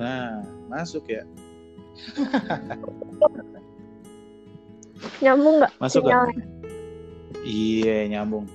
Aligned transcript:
Nah, 0.00 0.40
masuk 0.72 1.04
ya. 1.12 1.28
Nyambung 5.20 5.60
nggak? 5.60 5.72
Masuk 5.76 6.08
nggak? 6.08 6.32
sinyalnya? 6.32 6.44
Iya, 7.44 7.96
nyambung. 8.08 8.48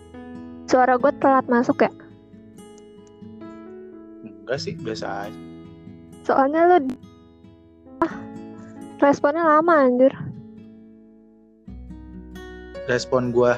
Suara 0.66 0.98
gue 0.98 1.14
telat 1.22 1.46
masuk 1.46 1.86
ya? 1.86 1.92
Enggak 4.26 4.58
sih, 4.58 4.74
biasa 4.74 5.30
aja. 5.30 5.42
Soalnya 6.26 6.62
lu 6.66 6.78
ah, 8.02 8.14
responnya 8.98 9.46
lama 9.46 9.86
anjir. 9.86 10.14
Respon 12.90 13.30
gua 13.30 13.58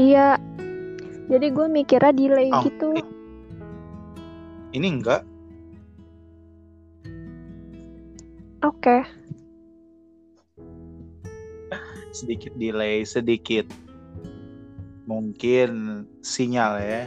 Iya. 0.00 0.40
Jadi 1.28 1.46
gue 1.52 1.66
mikirnya 1.68 2.12
delay 2.12 2.48
Oh, 2.52 2.64
gitu. 2.64 2.96
ini 4.72 4.88
enggak. 4.88 5.24
Oke. 8.66 9.06
Sedikit 12.10 12.50
delay, 12.58 13.06
sedikit. 13.06 13.70
Mungkin 15.06 16.02
sinyal 16.18 16.82
ya. 16.82 17.02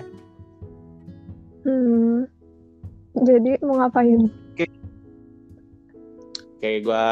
Hmm. 1.67 2.23
Jadi 3.19 3.59
mau 3.59 3.75
ngapain? 3.83 4.31
Kayak 6.63 6.79
gua 6.87 7.03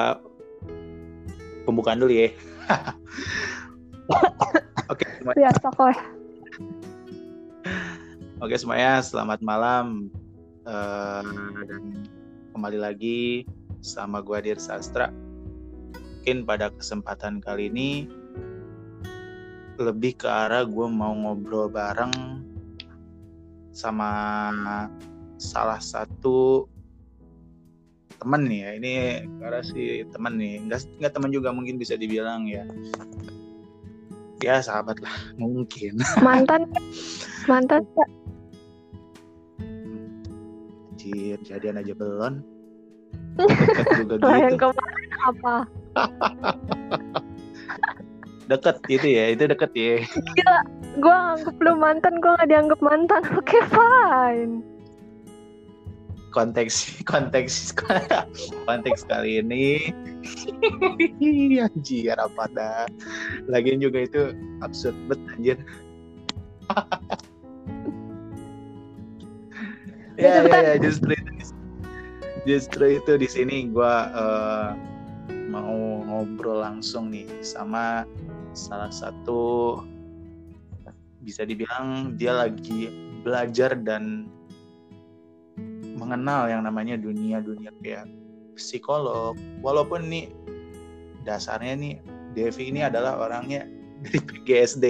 pembukaan 1.68 2.00
dulu 2.00 2.16
ya. 2.16 2.32
Oke, 4.92 5.04
semua- 5.20 5.36
Biasa 5.36 5.68
kok. 5.68 5.98
oke 8.40 8.56
semuanya, 8.56 9.04
selamat 9.04 9.44
malam. 9.44 10.08
Eh, 10.64 11.24
dan 11.68 11.84
kembali 12.56 12.80
lagi 12.80 13.44
sama 13.82 14.22
gua 14.24 14.42
Dir 14.44 14.58
Sastra. 14.58 15.10
Mungkin 16.28 16.44
pada 16.44 16.68
kesempatan 16.76 17.40
kali 17.40 17.72
ini 17.72 17.90
lebih 19.80 20.18
ke 20.20 20.28
arah 20.28 20.66
gue 20.66 20.88
mau 20.90 21.14
ngobrol 21.14 21.70
bareng 21.70 22.12
sama 23.72 24.10
salah 25.38 25.78
satu 25.78 26.66
temen 28.18 28.50
nih 28.50 28.60
ya 28.60 28.72
ini 28.82 28.94
karena 29.38 29.62
si 29.62 30.02
temen 30.10 30.34
nih 30.42 30.66
nggak 30.66 30.82
nggak 30.98 31.14
temen 31.14 31.30
juga 31.30 31.54
mungkin 31.54 31.78
bisa 31.78 31.94
dibilang 31.94 32.50
ya 32.50 32.66
ya 34.42 34.58
sahabat 34.58 34.98
lah 35.00 35.14
mungkin 35.42 36.02
Mantan. 36.26 36.66
Mantan. 37.46 37.86
jadian 41.48 41.80
aja 41.80 41.96
belum 41.96 42.44
Lah 43.38 44.38
yang 44.42 44.58
gitu. 44.58 44.70
kemarin 44.70 45.12
apa? 45.30 45.56
deket 48.48 48.80
gitu 48.88 49.08
ya 49.08 49.26
itu 49.36 49.44
deket 49.44 49.72
ya. 49.76 49.96
Gue 50.98 51.14
anggap 51.14 51.56
lu 51.60 51.76
mantan, 51.78 52.18
gue 52.24 52.32
gak 52.40 52.50
dianggap 52.50 52.80
mantan. 52.80 53.22
Oke, 53.40 53.60
fine. 53.70 54.64
konteks 56.28 57.02
konteks 57.10 57.74
konteks 58.70 59.02
kali 59.10 59.42
ini. 59.42 59.90
Anjir 61.58 62.14
apa 62.14 62.46
dah? 62.54 62.86
Lagian 63.50 63.82
juga 63.82 64.06
itu 64.06 64.38
absurd 64.62 64.94
bet 65.10 65.18
anjir. 65.34 65.58
Ya, 70.18 70.42
ya, 70.42 70.50
ya, 70.50 70.60
ya, 70.62 70.76
justru 70.82 71.14
itu 71.14 71.32
justru 72.48 72.98
itu 72.98 73.20
di 73.20 73.28
sini 73.28 73.68
gua 73.68 74.08
eh, 74.08 74.70
mau 75.52 76.02
ngobrol 76.08 76.64
langsung 76.64 77.12
nih 77.12 77.28
sama 77.44 78.08
salah 78.56 78.90
satu 78.90 79.78
bisa 81.28 81.44
dibilang 81.44 82.16
dia 82.16 82.32
lagi 82.32 82.88
belajar 83.28 83.76
dan 83.84 84.32
mengenal 86.00 86.48
yang 86.48 86.64
namanya 86.64 86.96
dunia-dunia 86.96 87.76
kayak 87.84 88.08
psikolog. 88.56 89.36
Walaupun 89.60 90.08
nih 90.08 90.32
dasarnya 91.28 91.76
nih 91.76 91.96
Devi 92.32 92.72
ini 92.72 92.86
adalah 92.88 93.20
orangnya 93.20 93.68
dari 94.08 94.20
PGSD. 94.24 94.86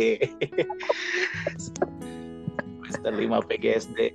Semester 1.57 3.13
5 3.23 3.49
PGSD. 3.49 4.13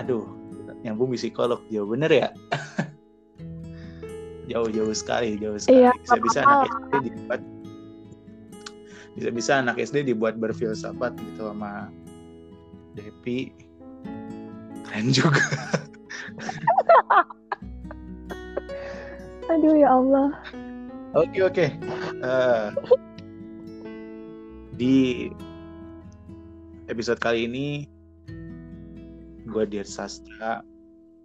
Aduh, 0.00 0.39
nyambung 0.82 1.12
di 1.12 1.18
psikolog. 1.20 1.60
Jauh 1.68 1.88
bener 1.88 2.10
ya? 2.10 2.28
Jauh-jauh 4.50 4.90
sekali, 4.90 5.38
jauh 5.38 5.54
sekali. 5.62 5.86
Iya, 5.86 5.94
Bisa-bisa 6.02 6.42
anak 6.42 6.66
SD 6.66 7.06
dibuat 7.06 7.38
bisa-bisa 9.14 9.62
anak 9.62 9.78
SD 9.78 10.10
dibuat 10.10 10.42
berfilsafat 10.42 11.14
gitu 11.18 11.50
sama 11.50 11.90
Devi. 12.98 13.54
Keren 14.86 15.10
juga. 15.14 15.38
Aduh 19.54 19.74
ya 19.78 19.94
Allah. 19.94 20.34
Oke 21.14 21.42
oke. 21.42 21.66
Eh, 22.22 22.66
di 24.78 25.30
episode 26.90 27.22
kali 27.22 27.46
ini 27.46 27.86
gue 29.46 29.64
Dir 29.66 29.86
Sastra 29.86 30.62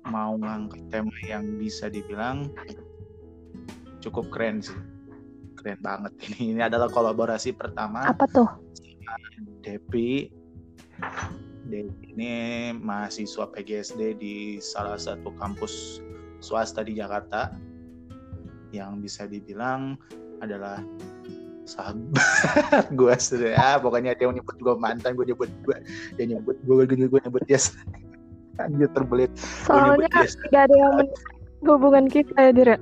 mau 0.09 0.37
ngangkat 0.37 0.81
tema 0.93 1.15
yang 1.25 1.57
bisa 1.57 1.89
dibilang 1.89 2.49
cukup 4.01 4.29
keren 4.29 4.61
sih. 4.61 4.77
Keren 5.57 5.79
banget 5.81 6.13
ini. 6.29 6.57
Ini 6.57 6.61
adalah 6.69 6.89
kolaborasi 6.89 7.57
pertama 7.57 8.05
Apa 8.05 8.25
tuh? 8.29 8.49
Depi. 9.65 10.29
Depi 11.65 12.05
ini 12.15 12.31
mahasiswa 12.71 13.51
PGSD 13.51 14.15
di 14.15 14.35
salah 14.63 14.95
satu 14.95 15.35
kampus 15.35 15.99
swasta 16.39 16.79
di 16.85 16.95
Jakarta 16.95 17.51
yang 18.71 19.03
bisa 19.03 19.27
dibilang 19.27 19.99
adalah 20.39 20.79
sahabat 21.65 22.13
gue 22.99 23.13
sudah 23.17 23.57
ah, 23.57 23.77
pokoknya 23.81 24.13
dia 24.13 24.29
nyebut 24.29 24.55
gue 24.61 24.75
mantan 24.77 25.17
gue 25.17 25.25
nyebut 25.27 25.49
gue 25.65 25.77
dia 26.15 26.25
nyebut 26.29 26.55
gue 26.61 26.73
gue 26.85 27.07
gue 27.09 27.21
nyebut 27.25 27.43
dia 27.49 27.57
anjir 28.57 28.89
terbelit 28.91 29.31
Soalnya 29.65 30.07
tidak 30.11 30.69
ada 30.69 30.75
yang 30.75 30.95
hubungan 31.67 32.05
kita 32.07 32.33
ya, 32.37 32.51
Dir. 32.53 32.69
ya? 32.73 32.79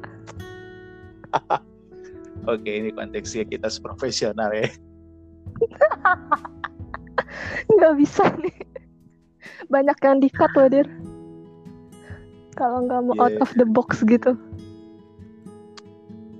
oke 2.45 2.67
ini 2.67 2.91
konteksnya 2.91 3.43
kita 3.43 3.67
seprofesional 3.67 4.51
ya 4.51 4.67
Nggak 7.69 7.93
bisa 7.97 8.25
nih. 8.37 8.53
Banyak 9.69 9.97
yang 10.01 10.17
di-cut 10.19 10.51
loh, 10.53 10.67
Dir. 10.67 10.87
Kalau 12.53 12.85
nggak 12.85 13.01
mau 13.01 13.13
Iya. 13.17 13.23
out 13.23 13.37
of 13.41 13.51
the 13.57 13.65
box 13.65 14.01
gitu. 14.03 14.37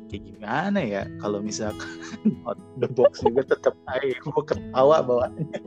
kayak 0.05 0.29
gimana 0.29 0.77
ya 0.77 1.03
kalau 1.17 1.41
misalkan 1.41 1.89
out 2.45 2.61
the 2.77 2.85
box 2.85 3.25
juga 3.25 3.50
tetap 3.50 3.73
aja 3.89 4.13
gue 4.13 4.44
ketawa 4.45 5.01
bawaannya 5.01 5.57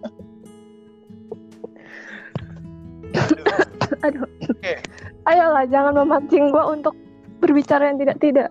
Oke. 4.44 4.84
Ayolah, 5.24 5.64
jangan 5.68 5.96
memancing 5.96 6.52
gua 6.52 6.74
untuk 6.74 6.92
berbicara 7.40 7.92
yang 7.92 7.98
tidak-tidak. 8.00 8.50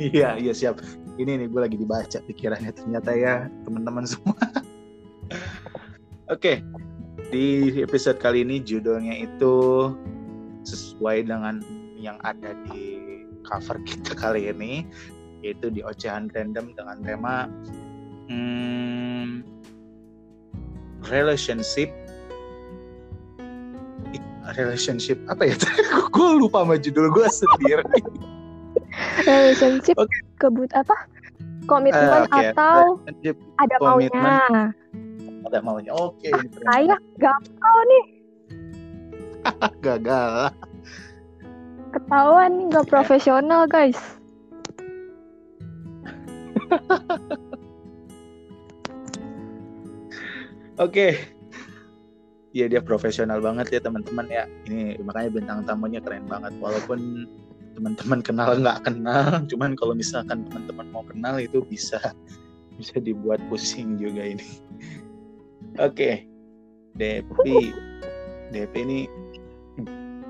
Iya, 0.00 0.40
iya 0.40 0.52
siap. 0.52 0.80
Ini 1.14 1.38
nih 1.38 1.46
gue 1.46 1.60
lagi 1.62 1.78
dibaca 1.78 2.18
pikirannya 2.26 2.74
ternyata 2.74 3.14
ya 3.14 3.46
teman-teman 3.62 4.02
semua. 4.02 4.34
Oke, 6.34 6.58
di 7.30 7.70
episode 7.78 8.18
kali 8.18 8.42
ini 8.42 8.58
judulnya 8.58 9.22
itu 9.22 9.54
sesuai 10.66 11.30
dengan 11.30 11.62
yang 11.94 12.18
ada 12.26 12.58
di 12.66 13.22
cover 13.46 13.78
kita 13.86 14.18
kali 14.22 14.50
ini, 14.50 14.82
yaitu 15.46 15.70
di 15.70 15.86
ocehan 15.86 16.26
random 16.34 16.74
dengan 16.74 16.98
tema 17.06 17.36
hmm, 18.26 19.46
relationship 21.06 21.94
relationship 24.52 25.16
apa 25.32 25.48
ya? 25.48 25.56
gue 26.14 26.28
lupa 26.36 26.64
sama 26.64 26.76
judul 26.76 27.08
gue 27.08 27.28
sendiri. 27.28 27.84
Relationship 29.24 29.96
Oke. 29.96 30.12
kebut 30.38 30.70
apa? 30.76 30.94
Eh, 30.94 31.64
Komitmen 31.64 32.28
oke. 32.28 32.52
atau 32.52 33.00
Relationship 33.08 33.36
ada 33.56 33.76
komitmen. 33.80 34.20
maunya. 34.20 34.64
ada 35.48 35.58
maunya. 35.64 35.92
Oke, 35.96 36.28
ini 36.28 36.48
keren 36.52 36.68
Kayak 36.68 37.00
gampang 37.16 37.78
nih. 37.88 38.04
gagal. 39.84 40.52
Ketahuan 41.94 42.50
nih 42.58 42.64
nggak 42.68 42.88
profesional 42.90 43.64
guys. 43.64 43.96
Oke. 50.84 51.33
Iya 52.54 52.70
dia 52.70 52.80
profesional 52.80 53.42
banget 53.42 53.66
ya 53.74 53.80
teman-teman 53.82 54.30
ya. 54.30 54.46
Ini 54.70 55.02
makanya 55.02 55.30
bintang 55.34 55.58
tamunya 55.66 55.98
keren 55.98 56.30
banget. 56.30 56.54
Walaupun 56.62 57.26
teman-teman 57.74 58.22
kenal 58.22 58.54
nggak 58.54 58.86
kenal, 58.86 59.26
cuman 59.50 59.74
kalau 59.74 59.98
misalkan 59.98 60.46
teman-teman 60.46 60.86
mau 60.94 61.02
kenal 61.02 61.34
itu 61.42 61.66
bisa 61.66 61.98
bisa 62.78 63.02
dibuat 63.02 63.42
pusing 63.50 63.98
juga 63.98 64.38
ini. 64.38 64.46
Oke, 65.86 66.30
Depi, 66.94 67.74
Depi 68.54 68.80
ini 68.86 69.10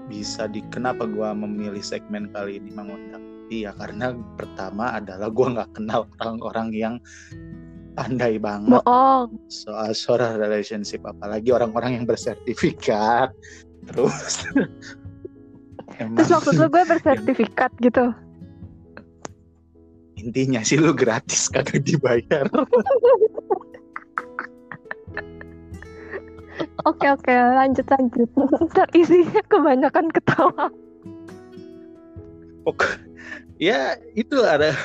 bisa 0.09 0.49
di 0.49 0.65
kenapa 0.73 1.05
gue 1.05 1.29
memilih 1.37 1.81
segmen 1.85 2.32
kali 2.32 2.61
ini 2.61 2.73
mengundang 2.73 3.25
Iya 3.53 3.76
karena 3.76 4.17
pertama 4.41 4.97
adalah 4.97 5.29
gue 5.29 5.47
nggak 5.53 5.71
kenal 5.76 6.09
orang-orang 6.17 6.69
yang 6.73 6.94
pandai 7.94 8.37
banget 8.43 8.82
Bohong. 8.82 9.31
soal 9.49 9.94
soal 9.94 10.35
relationship 10.37 11.00
apalagi 11.06 11.55
orang-orang 11.55 12.02
yang 12.02 12.05
bersertifikat 12.06 13.31
terus 13.87 14.43
Terus 15.94 16.26
maksud 16.26 16.58
lu 16.58 16.67
gue 16.67 16.82
bersertifikat 16.91 17.70
gitu. 17.79 18.11
intinya 20.19 20.58
sih 20.67 20.75
lu 20.75 20.91
gratis 20.91 21.46
kagak 21.46 21.87
dibayar 21.87 22.50
Oke 26.85 27.06
oke 27.08 27.32
lanjut 27.32 27.87
lanjut. 27.88 28.29
Ntar 28.70 28.88
isinya 28.94 29.43
kebanyakan 29.49 30.06
ketawa. 30.12 30.69
Pok- 32.62 33.00
ya 33.58 33.99
itu 34.14 34.38
ada 34.44 34.76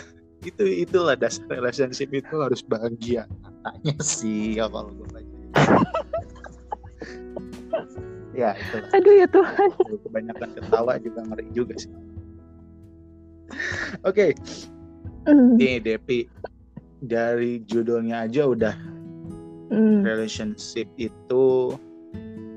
itu 0.43 0.63
itulah 0.87 1.19
dasar 1.19 1.43
relationship 1.51 2.09
itu 2.15 2.35
harus 2.39 2.63
bahagia. 2.63 3.27
Katanya 3.43 3.95
sih 3.99 4.53
ya 4.59 4.71
kalau 4.71 4.91
gue 4.95 5.07
baca. 5.11 5.35
Ya 8.31 8.55
itu 8.55 8.77
Aduh 8.95 9.13
ya 9.19 9.27
Tuhan. 9.27 9.69
kebanyakan 10.07 10.49
ketawa 10.55 10.93
juga 11.01 11.19
ngeri 11.27 11.47
juga 11.51 11.75
sih. 11.75 11.91
Oke. 14.07 14.37
Hmm. 15.27 15.59
nih 15.59 15.83
Depi. 15.83 16.29
Dari 17.03 17.63
judulnya 17.67 18.27
aja 18.27 18.47
udah. 18.47 18.75
Hmm. 19.69 20.01
relationship 20.01 20.89
itu 20.97 21.77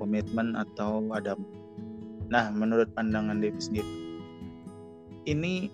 komitmen 0.01 0.57
atau 0.57 1.05
ada 1.13 1.37
nah 2.33 2.49
menurut 2.49 2.89
pandangan 2.97 3.37
Devi 3.37 3.61
sendiri. 3.61 3.93
Ini 5.29 5.69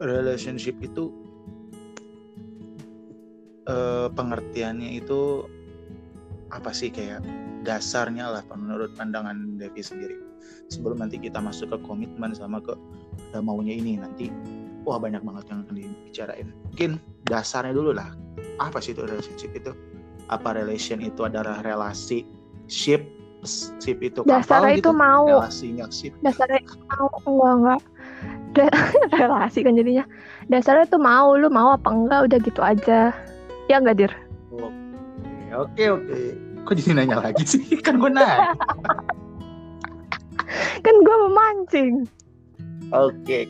relationship 0.00 0.80
itu 0.80 1.12
eh, 3.68 4.06
pengertiannya 4.12 5.00
itu 5.00 5.48
apa 6.52 6.70
sih 6.70 6.92
kayak 6.92 7.24
dasarnya 7.66 8.30
lah 8.30 8.44
menurut 8.54 8.92
pandangan 8.94 9.58
Devi 9.58 9.80
sendiri 9.82 10.16
sebelum 10.68 11.00
nanti 11.00 11.16
kita 11.18 11.40
masuk 11.40 11.72
ke 11.74 11.78
komitmen 11.82 12.36
sama 12.36 12.60
ke 12.60 12.76
ada 13.32 13.40
maunya 13.42 13.74
ini 13.74 13.98
nanti 13.98 14.30
wah 14.84 15.00
banyak 15.00 15.24
banget 15.24 15.44
yang 15.50 15.66
akan 15.66 15.74
dibicarain 15.74 16.48
mungkin 16.70 16.90
dasarnya 17.26 17.74
dulu 17.74 17.96
lah 17.96 18.12
apa 18.62 18.78
sih 18.78 18.92
itu 18.94 19.02
relationship 19.02 19.50
itu 19.56 19.72
apa 20.28 20.56
relation 20.56 21.02
itu 21.02 21.26
adalah 21.26 21.64
relasi 21.64 22.22
ship 22.70 23.02
ship 23.44 24.00
itu 24.00 24.24
Dasarnya 24.24 24.80
gitu 24.80 24.90
itu 24.90 24.92
mau. 24.96 25.24
relasinya 25.28 25.86
ship 25.92 26.12
Dasarnya 26.24 26.64
itu 26.64 26.74
mau 26.88 27.08
enggak 27.28 27.54
enggak. 27.60 27.80
Relasi 29.20 29.66
kan 29.66 29.74
jadinya. 29.76 30.04
Dasarnya 30.48 30.86
itu 30.88 30.96
mau 30.96 31.34
lu 31.36 31.50
mau 31.52 31.76
apa 31.76 31.90
enggak 31.92 32.20
udah 32.30 32.38
gitu 32.40 32.60
aja. 32.64 33.12
Ya 33.68 33.80
enggak 33.80 33.96
dir? 33.98 34.12
oke 35.54 35.84
oke 35.86 36.18
kok 36.66 36.74
jadi 36.74 36.90
nanya 36.98 37.22
lagi 37.22 37.46
sih 37.46 37.62
kan 37.86 37.98
gue 37.98 38.10
nanya 38.10 38.58
Kan 40.84 40.94
gue 41.02 41.16
memancing. 41.26 41.92
Oke. 42.92 43.48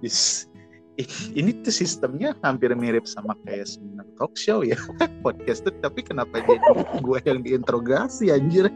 Is- 0.00 0.48
i- 0.96 1.06
Ini 1.36 1.62
tuh 1.62 1.70
sistemnya 1.70 2.34
hampir 2.42 2.72
mirip 2.74 3.04
sama 3.06 3.36
kayak 3.44 3.68
seminar 3.68 4.06
talk 4.16 4.34
show 4.34 4.64
ya 4.64 4.74
podcast 5.26 5.62
tuh 5.62 5.74
tapi 5.78 6.02
kenapa 6.02 6.40
jadi 6.42 6.58
gue 7.06 7.18
yang 7.22 7.44
diinterogasi 7.44 8.32
anjir 8.32 8.72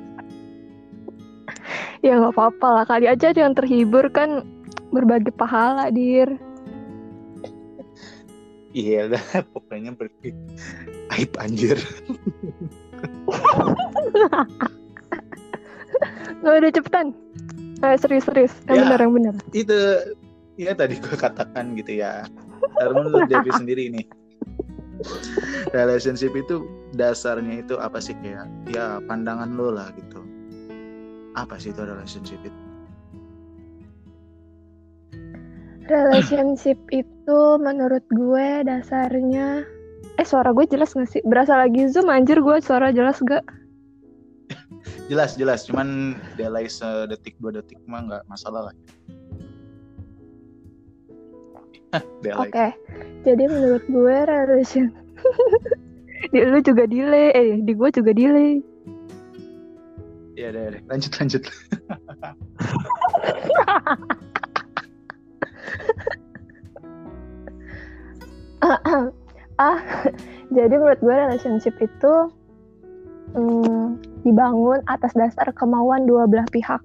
Ya 2.05 2.21
nggak 2.23 2.37
apa-apa 2.39 2.69
lah 2.71 2.85
kali 2.87 3.07
aja 3.11 3.35
ada 3.35 3.41
yang 3.51 3.57
terhibur 3.57 4.07
kan 4.13 4.47
berbagi 4.95 5.33
pahala 5.35 5.91
dir. 5.91 6.39
Iya 8.77 9.09
dah 9.13 9.25
pokoknya 9.49 9.97
berarti 9.97 10.37
aib 11.17 11.33
anjir 11.41 11.81
Nggak 16.37 16.55
udah 16.61 16.73
cepetan. 16.73 17.07
Eh, 17.83 17.97
serius 17.97 18.25
serius. 18.25 18.53
Yang 18.69 18.77
Ya. 18.77 18.83
benar 18.85 19.01
yang 19.01 19.13
benar. 19.15 19.35
itu 19.53 19.79
ya 20.57 20.73
tadi 20.73 20.97
gue 20.97 21.17
katakan 21.17 21.77
gitu 21.77 21.93
ya 21.97 22.25
Karena 22.77 23.01
menurut 23.03 23.29
Devi 23.29 23.53
sendiri 23.53 23.93
nih 23.93 24.07
relationship 25.73 26.33
itu 26.33 26.65
dasarnya 26.93 27.61
itu 27.61 27.77
apa 27.77 28.01
sih 28.01 28.17
kayak 28.17 28.49
ya 28.67 28.97
pandangan 29.05 29.53
lo 29.53 29.69
lah 29.69 29.93
gitu 29.93 30.25
apa 31.35 31.61
sih 31.61 31.69
itu 31.69 31.85
relationship 31.85 32.41
itu 32.41 32.61
Relationship 35.87 36.79
itu 36.91 37.41
menurut 37.63 38.03
gue 38.11 38.49
dasarnya 38.67 39.63
Eh 40.17 40.25
suara 40.25 40.51
gue 40.57 40.65
jelas 40.67 40.97
gak 40.97 41.09
sih? 41.13 41.21
Berasa 41.23 41.61
lagi 41.61 41.87
zoom 41.93 42.09
anjir 42.09 42.41
gue 42.41 42.57
suara 42.65 42.91
jelas 42.91 43.21
gak? 43.23 43.45
jelas 45.11 45.39
jelas 45.39 45.67
cuman 45.67 46.19
delay 46.35 46.67
sedetik 46.67 47.39
dua 47.39 47.63
detik 47.63 47.79
mah 47.87 48.03
nggak 48.07 48.23
masalah 48.27 48.71
lah 48.71 48.75
Oke, 52.43 52.77
jadi 53.25 53.45
menurut 53.49 53.81
gue 53.89 54.17
relation 54.27 54.93
di 56.35 56.45
lu 56.45 56.59
juga 56.61 56.85
delay, 56.85 57.33
eh 57.33 57.63
di 57.63 57.73
gue 57.73 57.89
juga 57.89 58.13
delay. 58.13 58.61
ya 60.37 60.53
deh 60.53 60.77
deh. 60.77 60.83
lanjut 60.93 61.13
lanjut 61.17 61.43
ah, 69.63 69.79
jadi 70.51 70.75
menurut 70.75 71.01
gue 71.01 71.15
relationship 71.15 71.75
itu 71.79 72.13
mm, 73.35 74.01
dibangun 74.25 74.81
atas 74.87 75.13
dasar 75.15 75.53
kemauan 75.55 76.07
dua 76.09 76.27
belah 76.27 76.47
pihak. 76.51 76.81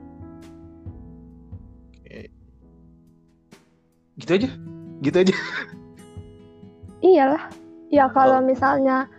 Gitu 4.20 4.32
aja 4.38 4.50
gitu 5.02 5.18
aja 5.18 5.36
Iyalah, 7.02 7.50
ya 7.90 8.06
kalau 8.14 8.38
Oh. 8.38 8.46
misalnya 8.46 9.10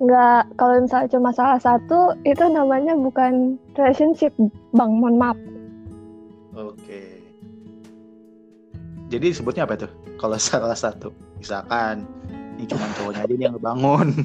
nggak, 0.00 0.56
kalau 0.56 0.80
misalnya 0.80 1.12
cuma 1.12 1.28
salah 1.36 1.60
satu 1.60 2.16
itu 2.24 2.40
namanya 2.48 2.96
bukan 2.96 3.60
relationship, 3.76 4.32
bang. 4.72 4.90
Mohon 4.96 5.16
maaf. 5.20 5.38
oke 6.56 7.00
jadi 9.10 9.34
sebutnya 9.34 9.66
apa 9.66 9.74
tuh 9.74 9.90
kalau 10.16 10.38
salah 10.42 10.78
satu. 10.78 11.10
Misalkan 11.42 12.06
ini 12.56 12.64
cuma 12.70 12.86
cowoknya 12.94 13.26
aja 13.26 13.34
yang 13.34 13.54
ngebangun. 13.58 14.08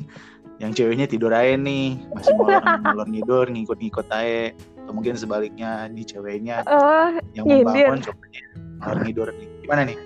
Yang 0.56 0.80
ceweknya 0.80 1.04
tidur 1.04 1.36
aja 1.36 1.60
nih. 1.60 2.00
Masih 2.15 2.32
molor 2.39 2.63
molor 2.63 3.08
tidur 3.12 3.44
ngikut-ngikut 3.51 4.08
aja. 4.08 4.56
Atau 4.56 4.92
mungkin 4.96 5.20
sebaliknya 5.20 5.92
nih 5.92 6.08
ceweknya 6.08 6.63
Oh, 6.72 7.12
yang 7.36 7.44
membangun 7.44 8.00
cowoknya 8.00 8.42
molor 8.80 9.00
tidur 9.04 9.27
nih. 9.36 9.48
Gimana 9.68 9.82
nih? 9.84 10.00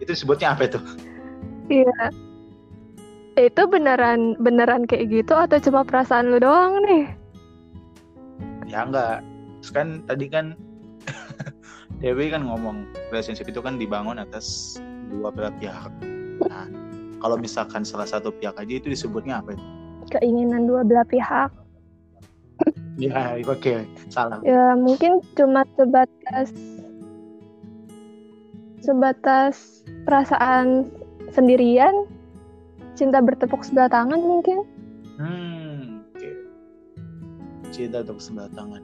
Itu 0.00 0.16
sebutnya 0.16 0.56
apa 0.56 0.64
tuh 0.64 0.80
iya. 1.68 2.08
Itu 3.36 3.68
beneran 3.68 4.40
beneran 4.40 4.88
kayak 4.88 5.12
gitu 5.12 5.36
atau 5.36 5.60
cuma 5.60 5.84
perasaan 5.84 6.32
lu 6.32 6.40
doang 6.40 6.80
nih? 6.88 7.04
ya 8.72 8.88
enggak. 8.88 9.20
Terus 9.60 9.70
kan 9.76 9.88
tadi 10.08 10.26
kan 10.32 10.56
Dewi 12.02 12.34
kan 12.34 12.42
ngomong 12.42 12.90
relationship 13.14 13.46
itu 13.46 13.62
kan 13.62 13.78
dibangun 13.78 14.18
atas 14.18 14.76
dua 15.06 15.30
belah 15.30 15.54
pihak 15.62 15.92
nah 16.42 16.66
kalau 17.22 17.38
misalkan 17.38 17.86
salah 17.86 18.10
satu 18.10 18.34
pihak 18.34 18.58
aja 18.58 18.82
itu 18.82 18.90
disebutnya 18.90 19.38
apa 19.38 19.54
itu? 19.54 19.64
Keinginan 20.10 20.66
dua 20.66 20.82
belah 20.82 21.06
pihak. 21.06 21.54
ya 22.98 23.38
oke 23.46 23.86
salah 24.10 24.42
Ya 24.42 24.74
mungkin 24.74 25.22
cuma 25.38 25.62
sebatas 25.78 26.50
sebatas 28.82 29.86
perasaan 30.02 30.90
sendirian, 31.30 32.10
cinta 32.98 33.22
bertepuk 33.22 33.62
sebelah 33.62 33.86
tangan 33.86 34.18
mungkin. 34.18 34.66
hmm 35.22 36.02
oke 36.18 36.30
cinta 37.70 38.02
untuk 38.02 38.18
sebelah 38.18 38.50
tangan. 38.50 38.82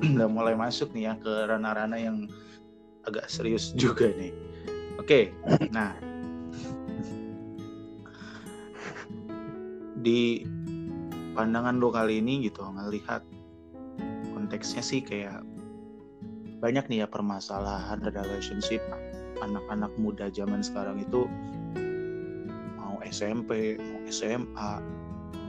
udah 0.16 0.28
mulai 0.28 0.54
masuk 0.56 0.92
nih 0.92 1.10
ya 1.10 1.14
ke 1.16 1.32
ranah-ranah 1.48 2.00
yang 2.00 2.28
agak 3.08 3.28
serius 3.30 3.72
juga 3.80 4.10
nih. 4.12 4.32
Oke 5.00 5.32
nah. 5.72 5.96
Di 10.06 10.46
pandangan 11.34 11.82
lo 11.82 11.90
kali 11.90 12.22
ini 12.22 12.46
gitu 12.46 12.62
ngelihat 12.62 13.26
konteksnya 14.32 14.80
sih 14.80 15.02
kayak 15.02 15.42
banyak 16.62 16.86
nih 16.88 17.04
ya 17.04 17.06
permasalahan 17.10 18.00
relationship 18.00 18.80
anak-anak 19.42 19.92
muda 20.00 20.32
zaman 20.32 20.64
sekarang 20.64 21.02
itu. 21.02 21.28
Mau 22.80 22.96
SMP, 23.04 23.76
mau 23.76 24.00
SMA, 24.08 24.72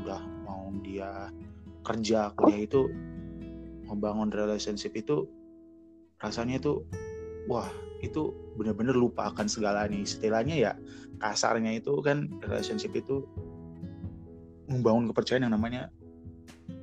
udah 0.04 0.22
mau 0.44 0.74
dia 0.84 1.32
kerja 1.88 2.36
kuliah 2.36 2.68
itu 2.68 2.92
membangun 3.88 4.30
relationship 4.30 4.94
itu 4.94 5.26
rasanya 6.20 6.60
itu 6.60 6.84
wah 7.48 7.68
itu 8.04 8.30
benar-benar 8.60 8.94
lupa 8.94 9.32
akan 9.34 9.50
segala 9.50 9.88
nih. 9.90 10.06
Istilahnya 10.06 10.56
ya 10.56 10.72
kasarnya 11.18 11.80
itu 11.80 11.98
kan 12.04 12.30
relationship 12.46 12.94
itu 12.94 13.26
membangun 14.68 15.10
kepercayaan 15.10 15.48
yang 15.48 15.56
namanya 15.56 15.90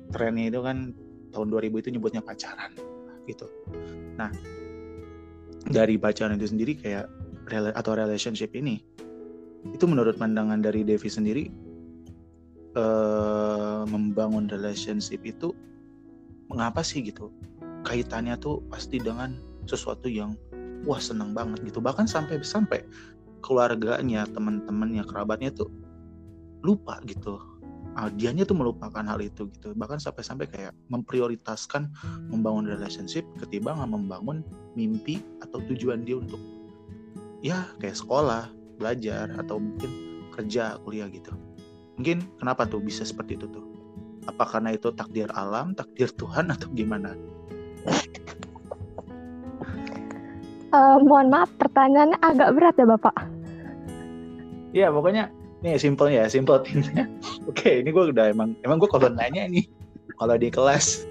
trennya 0.09 0.49
itu 0.49 0.59
kan 0.65 0.91
tahun 1.31 1.47
2000 1.51 1.81
itu 1.85 1.89
nyebutnya 1.93 2.21
pacaran 2.25 2.73
gitu. 3.29 3.47
Nah 4.17 4.33
dari 5.69 5.97
pacaran 5.97 6.37
itu 6.37 6.49
sendiri 6.49 6.77
kayak 6.77 7.05
atau 7.77 7.93
relationship 7.93 8.53
ini 8.57 8.81
itu 9.73 9.85
menurut 9.89 10.17
pandangan 10.17 10.61
dari 10.61 10.85
Devi 10.85 11.09
sendiri 11.09 11.45
eh, 12.77 13.81
membangun 13.89 14.45
relationship 14.49 15.21
itu 15.25 15.53
mengapa 16.49 16.81
sih 16.85 17.01
gitu? 17.01 17.33
Kaitannya 17.85 18.37
tuh 18.37 18.65
pasti 18.69 18.97
dengan 18.97 19.37
sesuatu 19.65 20.09
yang 20.09 20.37
wah 20.85 21.01
seneng 21.01 21.33
banget 21.33 21.65
gitu. 21.65 21.81
Bahkan 21.81 22.05
sampai 22.05 22.41
sampai 22.45 22.85
keluarganya 23.41 24.25
teman-temannya 24.29 25.05
kerabatnya 25.05 25.53
tuh 25.53 25.69
lupa 26.65 27.01
gitu. 27.05 27.41
Uh, 27.95 28.11
dianya 28.11 28.43
tuh 28.43 28.57
melupakan 28.59 29.05
hal 29.05 29.21
itu 29.23 29.47
gitu. 29.55 29.71
Bahkan 29.77 30.01
sampai-sampai 30.01 30.45
kayak 30.51 30.73
memprioritaskan 30.91 31.89
membangun 32.27 32.67
relationship 32.67 33.23
ketimbang 33.39 33.79
membangun 33.87 34.43
mimpi 34.75 35.23
atau 35.39 35.63
tujuan 35.71 36.03
dia 36.03 36.19
untuk 36.19 36.41
ya 37.39 37.63
kayak 37.79 37.95
sekolah 37.95 38.51
belajar 38.75 39.31
atau 39.39 39.61
mungkin 39.61 39.87
kerja 40.35 40.75
kuliah 40.83 41.07
gitu. 41.07 41.31
Mungkin 41.95 42.27
kenapa 42.35 42.67
tuh 42.67 42.83
bisa 42.83 43.07
seperti 43.07 43.39
itu 43.39 43.47
tuh 43.47 43.74
apa 44.25 44.43
karena 44.45 44.73
itu 44.73 44.89
takdir 44.93 45.29
alam 45.33 45.73
takdir 45.77 46.09
Tuhan 46.13 46.49
atau 46.49 46.69
gimana 46.73 47.13
Uh, 50.75 50.99
mohon 51.07 51.31
maaf, 51.31 51.47
pertanyaannya 51.55 52.19
agak 52.19 52.51
berat 52.51 52.75
ya 52.75 52.83
Bapak. 52.83 53.15
Iya, 54.75 54.91
pokoknya 54.91 55.31
ini 55.63 55.79
simple 55.79 56.11
ya, 56.11 56.27
simple. 56.27 56.59
Oke, 57.49 57.79
ini 57.79 57.95
gue 57.95 58.11
udah 58.11 58.35
emang, 58.35 58.59
emang 58.67 58.83
gue 58.83 58.89
kalau 58.91 59.07
nanya 59.07 59.47
nih, 59.47 59.63
kalau 60.19 60.35
di 60.35 60.51
kelas, 60.51 61.07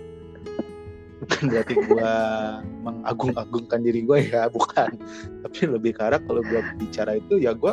bukan 1.24 1.48
berarti 1.48 1.74
gue 1.80 2.12
mengagung-agungkan 2.84 3.80
diri 3.80 4.04
gue 4.04 4.18
ya, 4.28 4.52
bukan. 4.52 5.00
Tapi 5.48 5.60
lebih 5.64 5.96
karena 5.96 6.20
kalau 6.20 6.44
gue 6.44 6.60
bicara 6.76 7.16
itu 7.16 7.40
ya 7.40 7.56
gue 7.56 7.72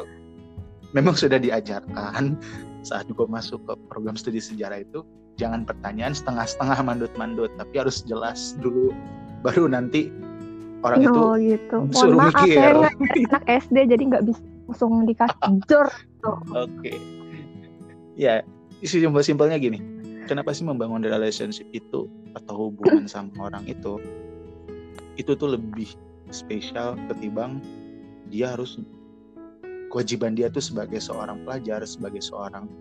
memang 0.96 1.20
sudah 1.20 1.44
diajarkan 1.44 2.40
saat 2.88 3.04
gue 3.12 3.28
masuk 3.28 3.60
ke 3.68 3.74
program 3.92 4.16
studi 4.16 4.40
sejarah 4.40 4.80
itu 4.80 5.04
jangan 5.42 5.66
pertanyaan 5.66 6.14
setengah-setengah 6.14 6.78
mandut-mandut 6.86 7.50
tapi 7.58 7.82
harus 7.82 8.06
jelas 8.06 8.54
dulu 8.62 8.94
baru 9.42 9.66
nanti 9.66 10.14
orang 10.86 11.02
oh, 11.10 11.38
itu 11.38 11.58
gitu. 11.58 11.78
suruh 11.94 12.18
Mohon 12.18 12.30
maaf, 12.30 12.46
mikir. 12.46 12.58
Saya 12.58 12.72
anak 13.34 13.44
SD 13.50 13.78
jadi 13.90 14.04
nggak 14.06 14.24
bisa 14.30 14.42
langsung 14.70 14.94
dikasih 15.04 15.54
jor. 15.68 15.88
Oke. 16.24 16.48
Okay. 16.56 16.98
Ya, 18.16 18.46
isi 18.80 19.02
simpel-simpelnya 19.02 19.58
gini. 19.58 19.80
Kenapa 20.30 20.54
sih 20.56 20.64
membangun 20.64 21.04
relationship 21.04 21.68
itu 21.74 22.08
atau 22.38 22.70
hubungan 22.70 23.10
sama 23.12 23.52
orang 23.52 23.66
itu 23.68 24.00
itu 25.20 25.36
tuh 25.36 25.60
lebih 25.60 25.92
spesial 26.32 26.96
ketimbang 27.12 27.60
dia 28.32 28.56
harus 28.56 28.80
kewajiban 29.92 30.40
dia 30.40 30.48
tuh 30.48 30.64
sebagai 30.64 31.04
seorang 31.04 31.44
pelajar, 31.44 31.84
sebagai 31.84 32.24
seorang 32.24 32.72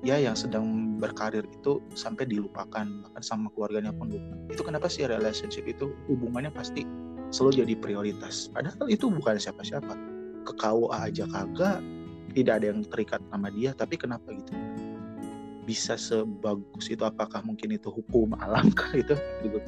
ya 0.00 0.16
yang 0.16 0.32
sedang 0.36 0.96
berkarir 0.96 1.44
itu 1.48 1.80
sampai 1.92 2.24
dilupakan 2.24 2.84
bahkan 2.84 3.22
sama 3.22 3.52
keluarganya 3.52 3.92
pun 3.92 4.08
lupa. 4.08 4.34
Itu 4.52 4.62
kenapa 4.64 4.88
sih 4.88 5.04
relationship 5.04 5.68
itu 5.68 5.92
hubungannya 6.08 6.52
pasti 6.52 6.88
selalu 7.32 7.64
jadi 7.64 7.74
prioritas? 7.76 8.48
Padahal 8.52 8.88
itu 8.88 9.08
bukan 9.08 9.36
siapa-siapa. 9.36 9.92
Ke 10.48 10.52
KUA 10.56 11.12
aja 11.12 11.24
kagak 11.28 11.78
tidak 12.32 12.54
ada 12.62 12.66
yang 12.72 12.80
terikat 12.88 13.20
sama 13.28 13.48
dia 13.52 13.76
tapi 13.76 14.00
kenapa 14.00 14.32
gitu? 14.32 14.52
Bisa 15.68 16.00
sebagus 16.00 16.88
itu 16.88 17.04
apakah 17.04 17.44
mungkin 17.44 17.76
itu 17.76 17.92
hukum 17.92 18.32
alam 18.40 18.72
kah 18.72 18.92
itu? 19.02 19.12
Gitu 19.44 19.60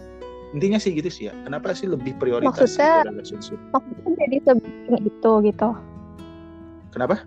intinya 0.52 0.76
sih 0.76 0.92
gitu 0.92 1.08
sih 1.08 1.32
ya. 1.32 1.34
Kenapa 1.48 1.72
sih 1.72 1.88
lebih 1.88 2.12
prioritas 2.20 2.76
maksudnya, 2.76 3.08
relationship? 3.08 3.56
maksudnya 3.72 4.12
jadi 4.28 4.36
sebegini 4.44 4.98
itu 5.08 5.32
gitu? 5.48 5.68
Kenapa 6.92 7.24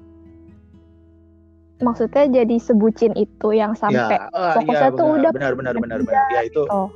maksudnya 1.84 2.44
jadi 2.44 2.55
sebucin 2.60 3.12
itu 3.20 3.51
yang 3.51 3.75
sampai 3.75 4.15
ya, 4.15 4.32
uh, 4.32 4.55
fokusnya 4.55 4.91
ya, 4.91 4.98
tuh 4.98 5.08
udah 5.20 5.32
benar 5.36 5.53
benar 5.60 5.75
benar 5.75 6.00
benar. 6.03 6.27
Ya 6.32 6.41
itu. 6.48 6.63
oh. 6.72 6.88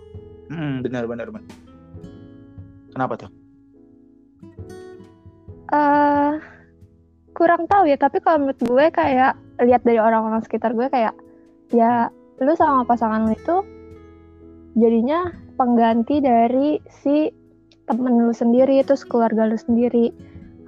hmm, 0.47 0.85
benar 0.85 1.03
benar 1.07 1.27
benar. 1.27 1.51
Kenapa 2.95 3.13
tuh? 3.19 3.31
Uh, 5.69 6.41
kurang 7.37 7.69
tahu 7.69 7.85
ya 7.85 7.99
tapi 7.99 8.17
kalau 8.23 8.41
menurut 8.41 8.59
gue 8.59 8.85
kayak 8.89 9.37
lihat 9.61 9.81
dari 9.85 9.99
orang-orang 10.01 10.41
sekitar 10.41 10.73
gue 10.73 10.89
kayak 10.89 11.13
ya 11.69 12.09
lu 12.41 12.55
sama 12.57 12.87
pasangan 12.87 13.29
lu 13.29 13.35
itu 13.35 13.57
jadinya 14.79 15.29
pengganti 15.59 16.23
dari 16.23 16.79
si 16.87 17.29
temen 17.89 18.21
lu 18.21 18.31
sendiri 18.31 18.79
itu 18.79 18.93
keluarga 19.09 19.49
lu 19.49 19.57
sendiri. 19.57 20.13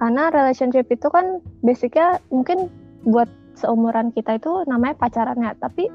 Karena 0.02 0.34
relationship 0.34 0.90
itu 0.90 1.06
kan 1.08 1.38
basicnya 1.62 2.18
mungkin 2.34 2.66
buat 3.06 3.30
seumuran 3.62 4.10
kita 4.10 4.36
itu 4.42 4.66
namanya 4.66 4.98
pacarannya 4.98 5.54
tapi 5.62 5.86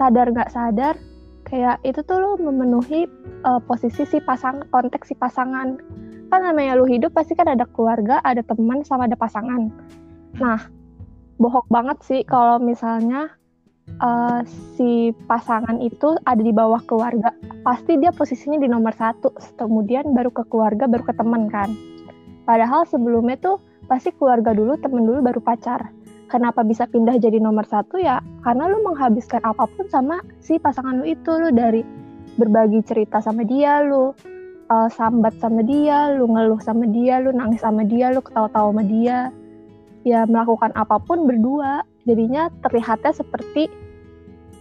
sadar 0.00 0.32
nggak 0.32 0.48
sadar 0.48 0.96
kayak 1.44 1.80
itu 1.84 2.00
tuh 2.04 2.16
lo 2.16 2.30
memenuhi 2.40 3.04
uh, 3.44 3.60
posisi 3.64 4.08
si 4.08 4.18
pasang 4.24 4.64
konteks 4.72 5.12
si 5.12 5.14
pasangan. 5.16 5.76
Kan 6.30 6.40
namanya 6.46 6.78
lu 6.78 6.86
hidup 6.86 7.12
pasti 7.12 7.34
kan 7.34 7.50
ada 7.50 7.66
keluarga 7.68 8.22
ada 8.22 8.40
teman 8.40 8.86
sama 8.86 9.10
ada 9.10 9.18
pasangan. 9.18 9.68
Nah 10.38 10.60
bohong 11.36 11.68
banget 11.68 11.98
sih 12.06 12.20
kalau 12.22 12.62
misalnya 12.62 13.34
uh, 13.98 14.40
si 14.78 15.10
pasangan 15.26 15.82
itu 15.82 16.16
ada 16.22 16.40
di 16.40 16.54
bawah 16.54 16.80
keluarga. 16.86 17.34
Pasti 17.66 17.98
dia 17.98 18.14
posisinya 18.14 18.62
di 18.62 18.70
nomor 18.70 18.94
satu 18.94 19.34
kemudian 19.58 20.14
baru 20.14 20.30
ke 20.30 20.46
keluarga 20.46 20.86
baru 20.86 21.02
ke 21.02 21.14
teman 21.18 21.50
kan. 21.50 21.74
Padahal 22.46 22.86
sebelumnya 22.86 23.36
tuh 23.42 23.58
pasti 23.90 24.14
keluarga 24.14 24.54
dulu 24.54 24.78
temen 24.78 25.02
dulu 25.02 25.18
baru 25.18 25.42
pacar 25.42 25.90
kenapa 26.30 26.62
bisa 26.62 26.86
pindah 26.86 27.18
jadi 27.18 27.42
nomor 27.42 27.66
satu 27.66 27.98
ya 27.98 28.22
karena 28.46 28.70
lu 28.70 28.78
menghabiskan 28.86 29.42
apa 29.42 29.66
pun 29.66 29.90
sama 29.90 30.22
si 30.38 30.56
pasangan 30.56 31.02
lu 31.02 31.04
itu. 31.10 31.30
Lu 31.34 31.50
dari 31.50 31.82
berbagi 32.38 32.80
cerita 32.86 33.18
sama 33.18 33.42
dia 33.42 33.82
lu 33.82 34.14
uh, 34.70 34.88
sambat 34.88 35.34
sama 35.42 35.66
dia 35.66 36.14
lu 36.14 36.30
ngeluh 36.30 36.62
sama 36.62 36.86
dia 36.86 37.18
lu 37.18 37.34
nangis 37.34 37.60
sama 37.60 37.82
dia 37.82 38.14
lu 38.14 38.22
ketawa-tawa 38.22 38.70
sama 38.70 38.84
dia. 38.86 39.34
Ya 40.06 40.24
melakukan 40.24 40.72
apa 40.78 40.96
pun 41.02 41.26
berdua 41.28 41.84
jadinya 42.08 42.48
terlihatnya 42.64 43.12
seperti 43.12 43.68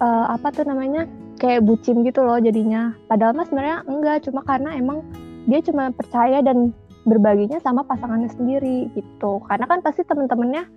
uh, 0.04 0.36
apa 0.36 0.52
tuh 0.52 0.68
namanya 0.68 1.08
kayak 1.40 1.64
bucin 1.64 2.04
gitu 2.04 2.26
loh 2.26 2.42
jadinya. 2.42 2.92
Padahal 3.08 3.38
mas 3.38 3.48
sebenarnya 3.48 3.86
enggak 3.88 4.28
cuma 4.28 4.42
karena 4.44 4.76
emang 4.76 5.06
dia 5.48 5.64
cuma 5.64 5.94
percaya 5.96 6.44
dan 6.44 6.76
berbaginya 7.08 7.58
sama 7.64 7.88
pasangannya 7.88 8.28
sendiri 8.28 8.92
gitu. 8.94 9.40
Karena 9.48 9.66
kan 9.66 9.80
pasti 9.80 10.04
temen-temennya 10.04 10.68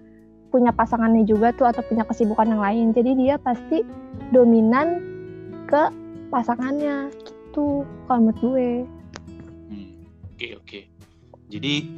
punya 0.53 0.71
pasangannya 0.71 1.25
juga 1.25 1.57
tuh 1.57 1.65
atau 1.65 1.81
punya 1.89 2.05
kesibukan 2.05 2.53
yang 2.53 2.61
lain 2.61 2.87
jadi 2.93 3.11
dia 3.17 3.35
pasti 3.41 3.81
dominan 4.31 5.01
ke 5.65 5.89
pasangannya 6.29 7.09
gitu 7.25 7.89
kalau 8.05 8.21
menurut 8.29 8.39
gue 8.39 8.69
oke 8.85 9.73
hmm, 9.73 9.89
oke 10.29 10.37
okay, 10.37 10.51
okay. 10.61 10.83
jadi 11.49 11.89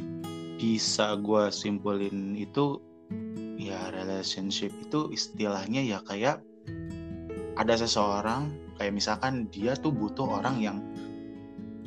bisa 0.55 1.19
gue 1.19 1.51
simpulin 1.51 2.39
itu 2.39 2.79
ya 3.59 3.91
relationship 3.91 4.71
itu 4.79 5.11
istilahnya 5.11 5.83
ya 5.83 5.99
kayak 6.07 6.39
ada 7.59 7.75
seseorang 7.75 8.51
kayak 8.79 8.95
misalkan 8.95 9.47
dia 9.51 9.79
tuh 9.79 9.95
butuh 9.95 10.43
orang 10.43 10.59
yang 10.63 10.79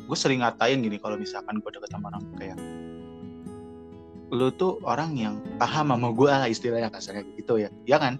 gue 0.07 0.15
sering 0.15 0.39
ngatain 0.39 0.79
gini 0.79 0.95
kalau 0.99 1.19
misalkan 1.19 1.59
gue 1.59 1.71
deket 1.71 1.91
sama 1.91 2.11
orang 2.11 2.23
kayak 2.39 2.57
lu 4.33 4.51
tuh 4.51 4.81
orang 4.83 5.15
yang 5.15 5.35
paham 5.55 5.93
sama 5.93 6.09
gue 6.11 6.31
lah 6.31 6.47
istilahnya 6.49 6.89
kasarnya 6.91 7.23
gitu 7.39 7.61
ya. 7.61 7.69
Ya 7.87 7.97
kan? 8.01 8.19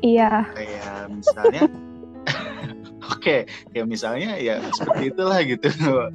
Iya. 0.00 0.48
Kayak 0.54 1.12
misalnya 1.12 1.62
oke 3.12 3.20
okay, 3.20 3.40
ya 3.76 3.82
misalnya 3.84 4.38
ya 4.38 4.62
seperti 4.72 5.12
itulah 5.12 5.38
gitu. 5.44 5.68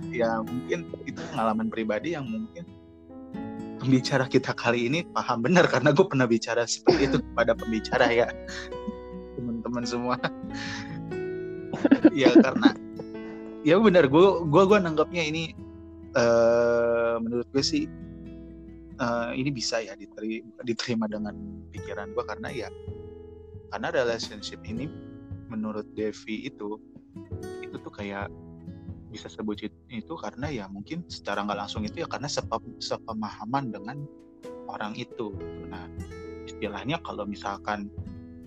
Ya 0.10 0.42
mungkin 0.42 0.90
itu 1.06 1.20
pengalaman 1.34 1.68
pribadi 1.70 2.18
yang 2.18 2.26
mungkin 2.26 2.66
pembicara 3.78 4.26
kita 4.26 4.56
kali 4.58 4.90
ini 4.90 5.06
paham. 5.14 5.46
Benar 5.46 5.70
karena 5.70 5.94
gue 5.94 6.06
pernah 6.08 6.26
bicara 6.26 6.66
seperti 6.66 7.12
itu 7.12 7.18
kepada 7.22 7.54
pembicara 7.54 8.08
ya. 8.10 8.28
Teman-teman 9.38 9.64
teman-teman 9.74 9.90
semua. 9.90 10.16
Ya 12.14 12.30
karena 12.38 12.70
ya 13.66 13.82
benar 13.82 14.06
gue 14.06 14.28
gue 14.46 14.64
gue 14.70 14.78
nanggapnya 14.78 15.24
ini 15.26 15.58
uh, 16.18 17.16
menurut 17.22 17.48
gue 17.54 17.64
sih 17.64 17.86
uh, 19.02 19.32
ini 19.34 19.50
bisa 19.50 19.82
ya 19.82 19.94
diterima, 19.98 21.06
dengan 21.10 21.36
pikiran 21.74 22.14
gue 22.14 22.24
karena 22.26 22.50
ya 22.50 22.70
karena 23.74 23.90
relationship 23.90 24.62
ini 24.66 24.86
menurut 25.50 25.86
Devi 25.98 26.50
itu 26.50 26.78
itu 27.62 27.76
tuh 27.82 27.94
kayak 27.94 28.30
bisa 29.14 29.30
sebut 29.30 29.62
itu 29.94 30.14
karena 30.18 30.50
ya 30.50 30.66
mungkin 30.66 31.06
secara 31.06 31.46
nggak 31.46 31.60
langsung 31.66 31.86
itu 31.86 32.02
ya 32.02 32.10
karena 32.10 32.26
sepe, 32.26 32.58
sepemahaman 32.82 33.70
dengan 33.70 34.02
orang 34.66 34.98
itu. 34.98 35.38
Nah 35.70 35.86
istilahnya 36.50 36.98
kalau 37.06 37.30
misalkan 37.30 37.94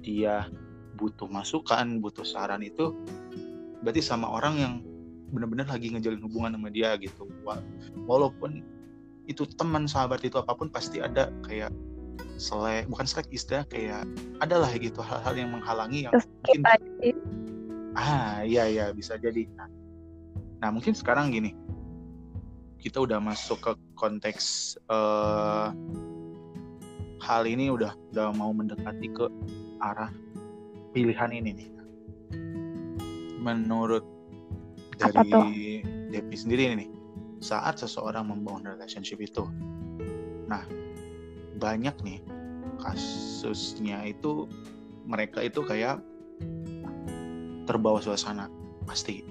dia 0.03 0.51
butuh 0.99 1.31
masukan 1.31 2.03
butuh 2.03 2.27
saran 2.27 2.67
itu 2.67 2.97
berarti 3.85 4.03
sama 4.03 4.27
orang 4.27 4.55
yang 4.59 4.75
benar-benar 5.31 5.67
lagi 5.67 5.91
ngejalin 5.91 6.23
hubungan 6.23 6.55
sama 6.55 6.69
dia 6.71 6.95
gitu. 6.99 7.27
Walaupun 8.07 8.63
itu 9.27 9.43
teman 9.59 9.91
sahabat 9.91 10.23
itu 10.23 10.39
apa 10.39 10.55
pun 10.55 10.71
pasti 10.71 11.03
ada 11.03 11.35
kayak 11.43 11.75
selek 12.37 12.87
bukan 12.93 13.07
selek 13.09 13.29
istilah 13.33 13.65
kayak 13.67 14.05
adalah 14.45 14.69
gitu 14.77 15.01
hal-hal 15.01 15.35
yang 15.35 15.51
menghalangi 15.57 16.07
yang 16.07 16.13
mungkin 16.15 16.61
ah 17.97 18.45
iya 18.45 18.69
iya 18.69 18.85
bisa 18.93 19.17
jadi. 19.17 19.49
Nah, 19.57 19.69
nah 20.63 20.69
mungkin 20.71 20.93
sekarang 20.93 21.33
gini. 21.33 21.57
Kita 22.77 23.03
udah 23.03 23.19
masuk 23.19 23.59
ke 23.67 23.73
konteks 23.99 24.77
uh, 24.87 25.75
hal 27.19 27.43
ini 27.49 27.73
udah 27.73 27.97
udah 28.15 28.31
mau 28.37 28.55
mendekati 28.55 29.11
ke 29.11 29.27
arah 29.83 30.13
pilihan 30.95 31.35
ini 31.35 31.51
nih. 31.57 31.69
Menurut 33.43 34.16
dari 34.97 35.81
Devi 36.11 36.37
sendiri 36.37 36.73
ini 36.73 36.75
nih. 36.85 36.91
Saat 37.45 37.85
seseorang 37.85 38.33
membangun 38.33 38.77
relationship 38.77 39.21
itu. 39.21 39.45
Nah 40.49 40.65
banyak 41.57 41.97
nih 42.05 42.21
kasusnya 42.81 44.05
itu 44.05 44.49
mereka 45.09 45.41
itu 45.45 45.61
kayak 45.65 46.01
terbawa 47.69 48.01
suasana 48.01 48.49
pasti. 48.89 49.25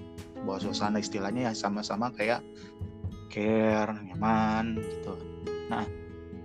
Bawa 0.46 0.62
suasana 0.62 1.02
istilahnya 1.02 1.50
ya 1.50 1.52
sama-sama 1.54 2.14
kayak 2.14 2.42
care 3.30 3.90
nyaman 4.06 4.78
gitu. 4.78 5.14
Nah 5.66 5.82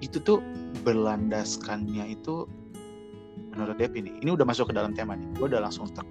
itu 0.02 0.18
tuh 0.18 0.42
berlandaskannya 0.82 2.10
itu 2.10 2.50
menurut 3.54 3.78
Devi 3.78 4.02
nih. 4.02 4.16
Ini 4.26 4.30
udah 4.34 4.46
masuk 4.48 4.72
ke 4.72 4.74
dalam 4.74 4.98
tema 4.98 5.14
nih. 5.14 5.30
Gue 5.38 5.46
udah 5.52 5.62
langsung 5.62 5.86
tek 5.94 6.08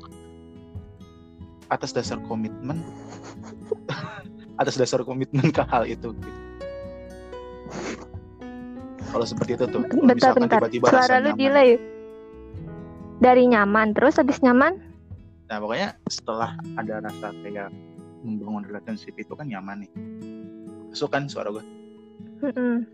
atas 1.71 1.95
dasar 1.95 2.19
komitmen 2.27 2.83
atas 4.61 4.77
dasar 4.77 5.01
komitmen 5.07 5.49
ke 5.49 5.63
hal 5.65 5.89
itu 5.89 6.13
gitu. 6.13 6.31
Kalau 9.11 9.27
seperti 9.27 9.59
itu 9.59 9.65
tuh, 9.67 9.83
bentar, 9.91 10.31
bentar. 10.39 10.63
tiba-tiba 10.63 10.87
suara 10.87 11.19
lu 11.19 11.35
nyaman. 11.35 11.41
delay. 11.41 11.71
Dari 13.19 13.43
nyaman, 13.51 13.91
terus 13.91 14.23
habis 14.23 14.39
nyaman? 14.39 14.79
Nah 15.51 15.59
pokoknya 15.59 15.99
setelah 16.07 16.55
ada 16.79 17.03
rasa 17.03 17.35
kayak 17.43 17.75
membangun 18.23 18.63
relationship 18.71 19.19
itu 19.19 19.35
kan 19.35 19.51
nyaman 19.51 19.83
nih. 19.83 19.93
Masuk 20.95 21.11
kan 21.11 21.27
suara 21.27 21.51
gue? 21.51 21.65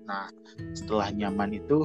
Nah 0.09 0.33
setelah 0.73 1.13
nyaman 1.13 1.53
itu, 1.61 1.85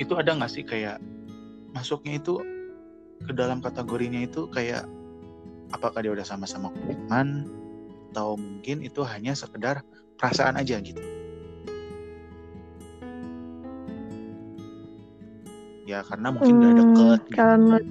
itu 0.00 0.12
ada 0.16 0.30
nggak 0.40 0.50
sih 0.50 0.64
kayak 0.64 0.98
masuknya 1.76 2.16
itu 2.16 2.40
ke 3.24 3.32
dalam 3.34 3.58
kategorinya 3.58 4.22
itu 4.22 4.46
kayak 4.50 4.86
apakah 5.74 6.00
dia 6.00 6.12
udah 6.14 6.26
sama-sama 6.26 6.72
komitmen 6.72 7.48
atau 8.12 8.40
mungkin 8.40 8.80
itu 8.80 9.04
hanya 9.04 9.36
sekedar 9.36 9.84
perasaan 10.16 10.56
aja 10.56 10.80
gitu 10.80 11.02
ya 15.88 16.04
karena 16.04 16.28
mungkin 16.32 16.52
hmm, 16.52 16.60
udah 16.60 16.72
deket 16.76 17.20
gitu. 17.28 17.36
kalau 17.36 17.56
menurut 17.56 17.86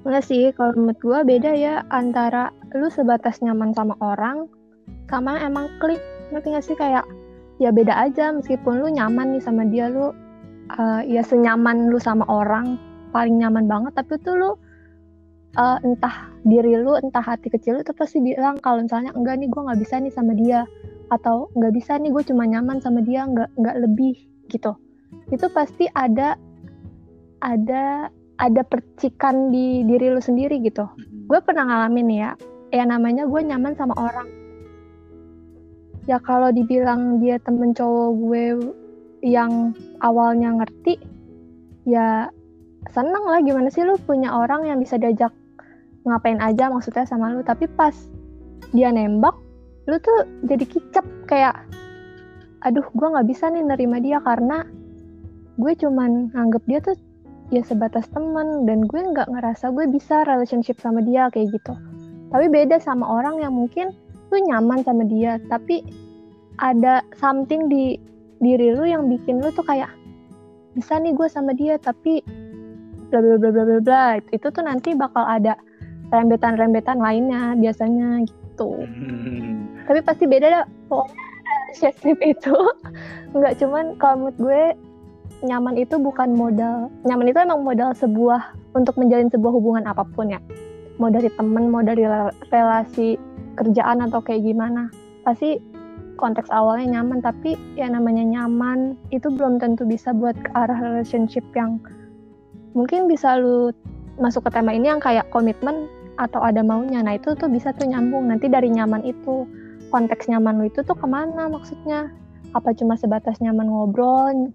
Enggak 0.00 0.24
sih, 0.32 0.48
kalau 0.56 0.72
menurut 0.80 0.96
gue 0.96 1.18
beda 1.28 1.52
ya 1.52 1.84
antara 1.92 2.48
lu 2.72 2.88
sebatas 2.88 3.44
nyaman 3.44 3.76
sama 3.76 3.92
orang 4.00 4.48
sama 5.12 5.36
emang 5.44 5.68
klik. 5.76 6.00
Ngerti 6.32 6.48
gak 6.56 6.64
sih 6.64 6.76
kayak 6.78 7.04
ya 7.60 7.68
beda 7.68 7.92
aja 8.08 8.32
meskipun 8.32 8.80
lu 8.80 8.88
nyaman 8.88 9.36
nih 9.36 9.42
sama 9.44 9.68
dia 9.68 9.92
lu 9.92 10.16
uh, 10.72 11.04
ya 11.04 11.20
senyaman 11.20 11.92
lu 11.92 12.00
sama 12.00 12.24
orang 12.32 12.80
paling 13.10 13.38
nyaman 13.38 13.66
banget 13.66 13.92
tapi 13.94 14.16
tuh 14.22 14.34
lu 14.38 14.50
uh, 15.58 15.78
entah 15.82 16.30
diri 16.46 16.78
lu 16.78 16.94
entah 16.98 17.22
hati 17.22 17.50
kecil 17.50 17.78
lu 17.78 17.82
tuh 17.82 17.96
pasti 17.96 18.22
bilang 18.22 18.58
kalau 18.62 18.84
misalnya 18.84 19.10
enggak 19.14 19.38
nih 19.42 19.48
gue 19.50 19.60
nggak 19.60 19.80
bisa 19.80 19.98
nih 19.98 20.12
sama 20.14 20.32
dia 20.36 20.66
atau 21.10 21.50
nggak 21.58 21.74
bisa 21.74 21.98
nih 21.98 22.10
gue 22.14 22.22
cuma 22.22 22.46
nyaman 22.46 22.78
sama 22.78 23.02
dia 23.02 23.26
nggak 23.26 23.50
nggak 23.58 23.76
lebih 23.82 24.14
gitu. 24.50 24.78
Itu 25.34 25.50
pasti 25.50 25.90
ada 25.90 26.38
ada 27.42 28.08
ada 28.38 28.62
percikan 28.64 29.50
di 29.50 29.82
diri 29.84 30.14
lu 30.14 30.22
sendiri 30.22 30.62
gitu. 30.62 30.86
Gue 31.26 31.42
pernah 31.42 31.66
ngalamin 31.66 32.08
ya 32.10 32.30
ya 32.70 32.84
namanya 32.86 33.26
gue 33.26 33.40
nyaman 33.42 33.74
sama 33.74 33.94
orang. 33.98 34.28
Ya 36.06 36.22
kalau 36.22 36.54
dibilang 36.54 37.18
dia 37.18 37.42
temen 37.42 37.74
cowok 37.74 38.10
gue 38.22 38.44
yang 39.20 39.76
awalnya 40.00 40.56
ngerti 40.62 40.96
ya 41.84 42.30
seneng 42.88 43.24
lah 43.28 43.44
gimana 43.44 43.68
sih 43.68 43.84
lu 43.84 44.00
punya 44.08 44.32
orang 44.32 44.64
yang 44.64 44.80
bisa 44.80 44.96
diajak 44.96 45.30
ngapain 46.08 46.40
aja 46.40 46.72
maksudnya 46.72 47.04
sama 47.04 47.28
lu. 47.36 47.44
Tapi 47.44 47.68
pas 47.76 47.92
dia 48.72 48.88
nembak 48.88 49.36
lu 49.88 49.96
tuh 50.00 50.24
jadi 50.46 50.64
kicep 50.64 51.04
kayak 51.28 51.56
aduh 52.64 52.84
gue 52.92 53.08
nggak 53.08 53.28
bisa 53.28 53.48
nih 53.48 53.64
nerima 53.64 53.98
dia 53.98 54.20
karena 54.20 54.62
gue 55.56 55.72
cuman 55.76 56.30
nganggep 56.36 56.62
dia 56.68 56.78
tuh 56.84 56.96
ya 57.50 57.64
sebatas 57.66 58.06
teman 58.12 58.68
dan 58.68 58.86
gue 58.86 59.00
nggak 59.00 59.26
ngerasa 59.26 59.72
gue 59.74 59.88
bisa 59.90 60.22
relationship 60.28 60.78
sama 60.78 61.04
dia 61.04 61.28
kayak 61.32 61.52
gitu. 61.52 61.74
Tapi 62.30 62.46
beda 62.46 62.78
sama 62.78 63.04
orang 63.04 63.42
yang 63.42 63.52
mungkin 63.52 63.90
lu 64.30 64.38
nyaman 64.46 64.86
sama 64.86 65.02
dia 65.04 65.42
tapi 65.50 65.82
ada 66.62 67.02
something 67.18 67.66
di 67.66 67.98
diri 68.38 68.72
lu 68.72 68.86
yang 68.86 69.10
bikin 69.10 69.42
lu 69.42 69.50
tuh 69.50 69.66
kayak 69.66 69.90
bisa 70.78 70.96
nih 71.02 71.12
gue 71.12 71.26
sama 71.26 71.50
dia 71.52 71.76
tapi 71.82 72.22
bla 73.10 73.18
bla 73.18 73.36
bla 73.36 73.50
bla 73.50 73.64
bla 73.66 73.80
bla. 73.82 74.04
Itu 74.30 74.48
tuh 74.54 74.62
nanti 74.62 74.94
bakal 74.94 75.26
ada 75.26 75.58
rembetan-rembetan 76.10 76.98
lainnya 76.98 77.54
biasanya 77.58 78.26
gitu. 78.26 78.84
Hmm. 78.84 79.80
tapi 79.88 80.04
pasti 80.04 80.28
beda 80.28 80.46
dah 80.52 80.64
pokoknya 80.92 82.12
itu. 82.20 82.56
Nggak 83.36 83.54
cuman 83.62 83.96
kalau 83.96 84.28
menurut 84.28 84.36
gue 84.36 84.62
nyaman 85.40 85.80
itu 85.80 85.96
bukan 85.96 86.36
modal 86.36 86.92
nyaman 87.08 87.32
itu 87.32 87.40
emang 87.40 87.64
modal 87.64 87.96
sebuah 87.96 88.52
untuk 88.76 89.00
menjalin 89.00 89.32
sebuah 89.32 89.52
hubungan 89.56 89.88
apa 89.88 90.04
pun 90.12 90.28
ya. 90.28 90.40
Mau 91.00 91.08
dari 91.08 91.32
temen 91.32 91.72
mau 91.72 91.80
dari 91.80 92.04
relasi 92.52 93.16
kerjaan 93.56 94.04
atau 94.04 94.20
kayak 94.20 94.44
gimana. 94.44 94.92
Pasti 95.24 95.56
konteks 96.20 96.52
awalnya 96.52 97.00
nyaman 97.00 97.24
tapi 97.24 97.56
ya 97.80 97.88
namanya 97.88 98.20
nyaman 98.20 98.92
itu 99.08 99.32
belum 99.32 99.56
tentu 99.56 99.88
bisa 99.88 100.12
buat 100.12 100.36
ke 100.36 100.52
arah 100.52 100.76
relationship 100.76 101.42
yang 101.56 101.80
mungkin 102.72 103.10
bisa 103.10 103.38
lu 103.38 103.74
masuk 104.20 104.46
ke 104.46 104.50
tema 104.52 104.76
ini 104.76 104.92
yang 104.92 105.00
kayak 105.00 105.26
komitmen 105.32 105.88
atau 106.20 106.44
ada 106.44 106.60
maunya. 106.60 107.00
Nah 107.00 107.16
itu 107.16 107.32
tuh 107.34 107.48
bisa 107.48 107.72
tuh 107.72 107.88
nyambung 107.88 108.28
nanti 108.28 108.46
dari 108.46 108.68
nyaman 108.68 109.02
itu. 109.06 109.48
Konteks 109.90 110.30
nyaman 110.30 110.62
lu 110.62 110.64
itu 110.70 110.86
tuh 110.86 110.94
ke 110.94 111.06
mana 111.08 111.50
maksudnya? 111.50 112.12
Apa 112.54 112.76
cuma 112.76 112.94
sebatas 112.94 113.40
nyaman 113.42 113.66
ngobrol 113.66 114.52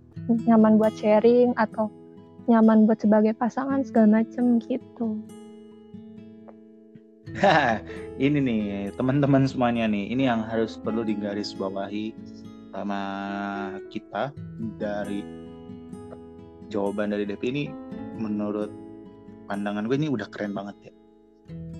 nyaman 0.47 0.81
buat 0.81 0.93
sharing 0.97 1.53
atau 1.59 1.91
nyaman 2.45 2.85
buat 2.85 3.01
sebagai 3.01 3.33
pasangan 3.35 3.83
segala 3.83 4.21
macem 4.21 4.61
gitu? 4.63 5.19
Ini 8.25 8.39
nih 8.39 8.63
teman-teman 8.95 9.43
semuanya 9.43 9.91
nih 9.91 10.07
ini 10.07 10.23
yang 10.23 10.39
harus 10.47 10.79
perlu 10.79 11.03
digaris 11.03 11.51
bawahi 11.51 12.15
sama 12.71 13.01
kita 13.91 14.31
dari 14.79 15.19
jawaban 16.71 17.11
dari 17.11 17.27
Devi 17.27 17.47
ini 17.51 17.65
menurut 18.17 18.71
pandangan 19.45 19.85
gue 19.85 19.97
ini 19.97 20.09
udah 20.09 20.27
keren 20.31 20.55
banget 20.55 20.89
ya. 20.89 20.93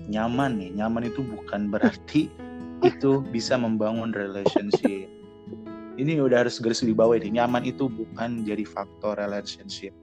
Nyaman 0.06 0.62
nih 0.62 0.70
nyaman 0.78 1.10
itu 1.10 1.20
bukan 1.26 1.68
berarti 1.72 2.30
itu 2.88 3.24
bisa 3.32 3.58
membangun 3.58 4.14
relationship. 4.14 5.10
Ini 5.96 6.20
udah 6.20 6.44
harus 6.44 6.60
garis 6.60 6.84
di 6.84 6.92
bawah 6.92 7.16
ini 7.16 7.40
nyaman 7.40 7.64
itu 7.64 7.88
bukan 7.88 8.44
jadi 8.44 8.62
faktor 8.68 9.16
relationship. 9.16 9.96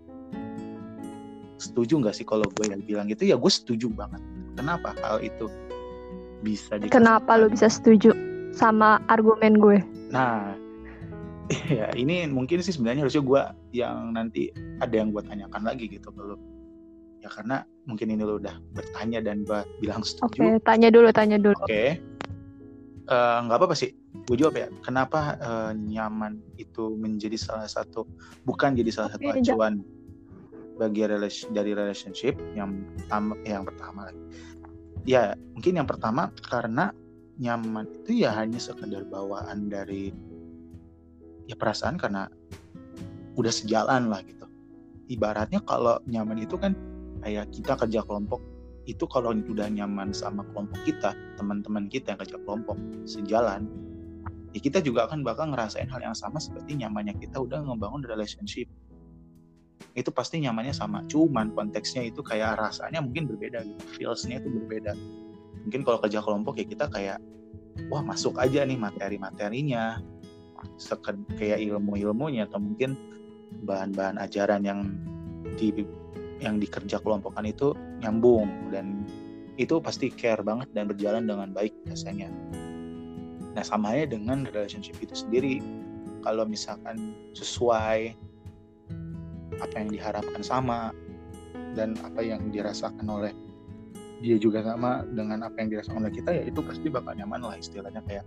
Setuju 1.62 2.02
nggak 2.02 2.16
sih 2.18 2.26
kalau 2.26 2.44
gue 2.60 2.66
yang 2.74 2.82
bilang 2.84 3.06
gitu? 3.08 3.30
Ya 3.30 3.38
gue 3.38 3.52
setuju 3.52 3.88
banget. 3.94 4.20
Kenapa 4.58 4.98
hal 5.06 5.22
itu 5.22 5.48
bisa 6.44 6.76
kenapa 6.92 7.40
lo 7.40 7.48
bisa 7.48 7.72
setuju 7.72 8.12
sama 8.52 9.00
argumen 9.08 9.58
gue? 9.62 9.80
Nah 10.12 10.63
ya 11.68 11.92
ini 11.96 12.28
mungkin 12.32 12.64
sih 12.64 12.72
sebenarnya 12.76 13.04
harusnya 13.08 13.24
gue 13.24 13.42
yang 13.76 14.16
nanti 14.16 14.50
ada 14.80 14.96
yang 14.96 15.12
gue 15.12 15.22
tanyakan 15.24 15.64
lagi 15.64 15.92
gitu 15.92 16.10
kalau 16.16 16.40
ya 17.20 17.28
karena 17.32 17.64
mungkin 17.88 18.12
ini 18.16 18.24
lo 18.24 18.40
udah 18.40 18.56
bertanya 18.76 19.20
dan 19.24 19.48
gue 19.48 19.60
bilang 19.80 20.04
setuju. 20.04 20.40
Oke, 20.44 20.60
tanya 20.64 20.88
dulu, 20.92 21.08
tanya 21.16 21.38
dulu. 21.40 21.56
Oke, 21.64 22.00
Eh, 23.04 23.38
nggak 23.44 23.60
apa-apa 23.60 23.76
sih. 23.76 23.92
Gue 24.24 24.40
jawab 24.40 24.56
ya. 24.56 24.68
Kenapa 24.80 25.36
eh, 25.36 25.72
nyaman 25.76 26.40
itu 26.56 26.96
menjadi 26.96 27.36
salah 27.36 27.68
satu 27.68 28.08
bukan 28.48 28.80
jadi 28.80 28.92
salah 28.96 29.12
satu 29.12 29.28
ja- 29.28 29.36
acuan 29.60 29.84
bagi 30.80 31.04
relasi 31.06 31.52
dari 31.52 31.76
relationship 31.76 32.40
yang 32.56 32.82
pertama 32.96 33.36
yang 33.44 33.68
pertama 33.68 34.00
lagi. 34.08 34.24
Ya 35.04 35.36
mungkin 35.52 35.84
yang 35.84 35.88
pertama 35.88 36.32
karena 36.48 36.96
nyaman 37.36 37.92
itu 37.92 38.24
ya 38.24 38.32
hanya 38.40 38.56
sekedar 38.56 39.04
bawaan 39.04 39.68
dari 39.68 40.16
ya 41.48 41.56
perasaan 41.58 42.00
karena 42.00 42.30
udah 43.36 43.54
sejalan 43.54 44.10
lah 44.10 44.22
gitu. 44.24 44.46
Ibaratnya 45.12 45.60
kalau 45.68 46.00
nyaman 46.08 46.40
itu 46.40 46.56
kan 46.56 46.74
kayak 47.24 47.52
kita 47.52 47.76
kerja 47.76 48.02
kelompok 48.04 48.40
itu 48.84 49.08
kalau 49.08 49.32
udah 49.32 49.68
nyaman 49.72 50.12
sama 50.12 50.44
kelompok 50.52 50.76
kita, 50.84 51.16
teman-teman 51.40 51.88
kita 51.88 52.16
yang 52.16 52.20
kerja 52.20 52.38
kelompok 52.44 52.76
sejalan, 53.08 53.64
ya 54.52 54.60
kita 54.60 54.84
juga 54.84 55.08
akan 55.08 55.24
bakal 55.24 55.56
ngerasain 55.56 55.88
hal 55.88 56.04
yang 56.04 56.16
sama 56.16 56.38
seperti 56.38 56.76
nyamannya 56.76 57.16
kita 57.16 57.40
udah 57.40 57.64
ngebangun 57.64 58.04
relationship. 58.04 58.68
Itu 59.96 60.12
pasti 60.12 60.44
nyamannya 60.44 60.76
sama, 60.76 61.08
cuman 61.08 61.56
konteksnya 61.56 62.12
itu 62.12 62.20
kayak 62.20 62.60
rasanya 62.60 63.00
mungkin 63.00 63.30
berbeda 63.30 63.64
gitu, 63.64 63.84
feelsnya 63.96 64.44
itu 64.44 64.52
berbeda. 64.52 64.92
Mungkin 65.64 65.88
kalau 65.88 66.04
kerja 66.04 66.20
kelompok 66.20 66.60
ya 66.60 66.66
kita 66.68 66.92
kayak, 66.92 67.24
wah 67.88 68.04
masuk 68.04 68.36
aja 68.36 68.68
nih 68.68 68.76
materi-materinya, 68.76 70.04
seked 70.78 71.16
kayak 71.38 71.62
ilmu-ilmunya 71.62 72.50
atau 72.50 72.60
mungkin 72.60 72.96
bahan-bahan 73.64 74.18
ajaran 74.20 74.66
yang 74.66 74.80
di 75.56 75.86
yang 76.42 76.60
dikerja 76.60 77.00
kelompokan 77.00 77.48
itu 77.48 77.72
nyambung 78.04 78.50
dan 78.74 79.08
itu 79.56 79.78
pasti 79.80 80.10
care 80.10 80.42
banget 80.42 80.68
dan 80.74 80.90
berjalan 80.90 81.24
dengan 81.30 81.54
baik 81.54 81.72
biasanya. 81.86 82.28
Nah 83.54 83.62
samanya 83.62 84.10
dengan 84.10 84.50
relationship 84.50 84.98
itu 85.00 85.14
sendiri 85.14 85.62
kalau 86.26 86.44
misalkan 86.44 87.14
sesuai 87.38 88.18
apa 89.62 89.76
yang 89.78 89.90
diharapkan 89.94 90.42
sama 90.42 90.90
dan 91.78 91.94
apa 92.02 92.26
yang 92.26 92.50
dirasakan 92.50 93.06
oleh 93.06 93.32
dia 94.24 94.40
juga 94.40 94.64
sama 94.64 95.04
dengan 95.14 95.46
apa 95.46 95.60
yang 95.62 95.70
dirasakan 95.70 96.08
oleh 96.08 96.14
kita 96.16 96.32
ya 96.32 96.44
itu 96.48 96.60
pasti 96.64 96.88
bakal 96.88 97.14
nyaman 97.14 97.44
lah 97.44 97.56
istilahnya 97.60 98.02
kayak 98.08 98.26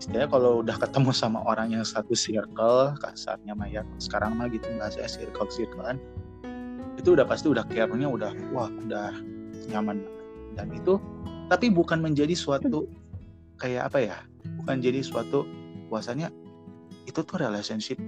istilahnya 0.00 0.28
kalau 0.28 0.60
udah 0.60 0.76
ketemu 0.76 1.10
sama 1.14 1.40
orang 1.46 1.72
yang 1.72 1.84
satu 1.86 2.12
circle 2.12 2.94
kasarnya 2.98 3.54
mah 3.54 3.68
ya 3.70 3.82
sekarang 4.02 4.36
mah 4.36 4.50
gitu 4.50 4.66
bahasa 4.76 5.06
circle 5.06 5.48
circlean 5.48 5.96
itu 6.98 7.14
udah 7.14 7.26
pasti 7.26 7.50
udah 7.50 7.64
care-nya 7.68 8.08
udah 8.08 8.32
wah 8.54 8.70
udah 8.70 9.12
nyaman. 9.70 10.02
Dan 10.54 10.70
itu 10.70 10.98
tapi 11.50 11.68
bukan 11.68 12.00
menjadi 12.00 12.32
suatu 12.32 12.88
kayak 13.60 13.92
apa 13.92 13.98
ya 14.00 14.16
bukan 14.62 14.80
jadi 14.82 15.02
suatu 15.02 15.44
puasanya 15.90 16.30
itu 17.04 17.20
tuh 17.20 17.36
relationship. 17.36 17.98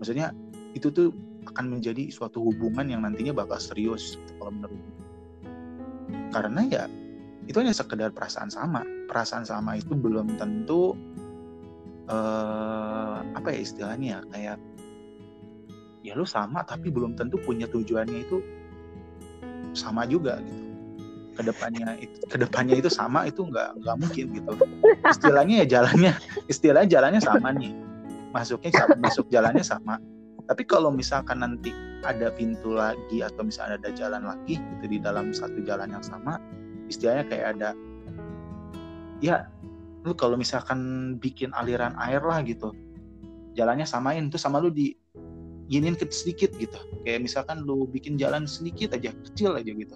Maksudnya 0.00 0.32
itu 0.72 0.88
tuh 0.88 1.12
akan 1.50 1.76
menjadi 1.76 2.08
suatu 2.12 2.40
hubungan 2.40 2.86
yang 2.86 3.02
nantinya 3.02 3.34
bakal 3.34 3.58
serius 3.58 4.16
gitu, 4.16 4.32
kalau 4.38 4.52
menurut 4.54 4.76
karena 6.30 6.60
ya 6.70 6.84
itu 7.50 7.58
hanya 7.58 7.74
sekedar 7.74 8.14
perasaan 8.14 8.46
sama. 8.46 8.86
Perasaan 9.10 9.42
sama 9.42 9.74
itu 9.74 9.98
belum 9.98 10.38
tentu 10.38 10.94
eh, 12.06 13.18
apa 13.34 13.48
ya 13.50 13.58
istilahnya 13.58 14.06
ya, 14.06 14.20
kayak 14.30 14.56
ya 16.06 16.12
lu 16.16 16.24
sama 16.24 16.62
tapi 16.64 16.88
belum 16.88 17.18
tentu 17.18 17.36
punya 17.42 17.66
tujuannya 17.66 18.22
itu 18.22 18.38
sama 19.74 20.06
juga 20.06 20.38
gitu. 20.46 20.62
Ke 21.34 21.42
depannya 21.42 21.98
itu 21.98 22.16
ke 22.30 22.36
depannya 22.38 22.78
itu 22.78 22.86
sama 22.86 23.26
itu 23.26 23.42
nggak 23.42 23.82
nggak 23.82 23.96
mungkin 23.98 24.24
gitu. 24.30 24.52
Istilahnya 25.10 25.66
ya 25.66 25.82
jalannya 25.82 26.12
istilahnya 26.46 26.88
jalannya 26.88 27.20
sama 27.20 27.50
nih. 27.50 27.74
Masuknya 28.30 28.70
sama- 28.78 28.98
masuk 29.02 29.26
jalannya 29.26 29.66
sama. 29.66 29.98
Tapi 30.46 30.62
kalau 30.66 30.94
misalkan 30.94 31.42
nanti 31.42 31.74
ada 32.06 32.30
pintu 32.30 32.74
lagi 32.74 33.22
atau 33.22 33.42
misalnya 33.42 33.82
ada 33.82 33.90
jalan 33.90 34.22
lagi 34.22 34.58
gitu 34.58 34.84
di 34.86 34.98
dalam 35.02 35.34
satu 35.34 35.62
jalan 35.62 35.92
yang 35.92 36.02
sama 36.02 36.38
istilahnya 36.90 37.24
kayak 37.30 37.46
ada 37.56 37.70
ya 39.22 39.46
lu 40.02 40.16
kalau 40.16 40.34
misalkan 40.34 41.14
bikin 41.22 41.54
aliran 41.54 41.94
air 42.02 42.20
lah 42.24 42.42
gitu 42.42 42.74
jalannya 43.54 43.86
samain 43.86 44.26
tuh 44.32 44.40
sama 44.40 44.58
lu 44.58 44.72
di 44.72 44.96
giniin 45.70 45.94
ke 45.94 46.10
sedikit 46.10 46.50
gitu 46.58 46.76
kayak 47.06 47.22
misalkan 47.22 47.62
lu 47.62 47.86
bikin 47.86 48.18
jalan 48.18 48.48
sedikit 48.48 48.96
aja 48.96 49.14
kecil 49.30 49.54
aja 49.54 49.70
gitu 49.70 49.94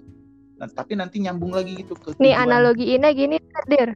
nah, 0.55 0.71
tapi 0.71 0.95
nanti 0.95 1.19
nyambung 1.19 1.51
lagi 1.51 1.83
gitu 1.83 1.99
ke 1.99 2.15
Nih 2.15 2.31
tujuan. 2.31 2.47
analogiinnya 2.47 3.11
gini, 3.11 3.35
Dir. 3.67 3.91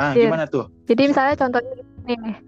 ah 0.00 0.16
Dir. 0.16 0.32
gimana 0.32 0.48
tuh 0.48 0.72
Jadi 0.88 1.12
misalnya 1.12 1.36
contohnya 1.36 1.72
nih, 2.08 2.40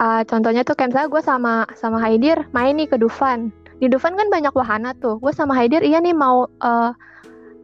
ah, 0.00 0.22
contohnya 0.24 0.62
tuh 0.64 0.72
kayak 0.72 0.96
misalnya 0.96 1.10
gue 1.12 1.22
sama 1.22 1.54
sama 1.76 2.00
Haidir 2.00 2.48
main 2.56 2.74
nih 2.80 2.88
ke 2.88 2.96
Dufan. 2.96 3.52
Di 3.78 3.92
Dufan 3.92 4.16
kan 4.16 4.32
banyak 4.32 4.56
wahana 4.56 4.96
tuh. 4.96 5.20
Gue 5.20 5.30
sama 5.30 5.52
Haidir 5.52 5.84
iya 5.84 6.00
nih 6.00 6.16
mau 6.16 6.48
eh, 6.48 6.90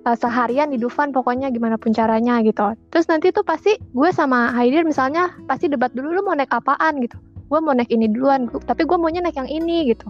eh, 0.06 0.16
seharian 0.16 0.72
di 0.72 0.78
Dufan 0.80 1.10
pokoknya 1.10 1.52
gimana 1.52 1.76
pun 1.76 1.92
caranya 1.92 2.40
gitu. 2.44 2.76
Terus 2.92 3.06
nanti 3.10 3.32
tuh 3.34 3.44
pasti 3.44 3.76
gue 3.76 4.10
sama 4.14 4.54
Haidir 4.54 4.86
misalnya 4.86 5.34
pasti 5.44 5.66
debat 5.68 5.92
dulu 5.92 6.16
lu 6.16 6.22
mau 6.24 6.36
naik 6.36 6.52
apaan 6.52 7.00
gitu. 7.04 7.16
Gue 7.50 7.58
mau 7.58 7.74
naik 7.74 7.90
ini 7.90 8.06
duluan, 8.06 8.46
tapi 8.62 8.86
gue 8.86 8.94
maunya 8.94 9.18
naik 9.18 9.34
yang 9.34 9.50
ini 9.50 9.90
gitu. 9.90 10.06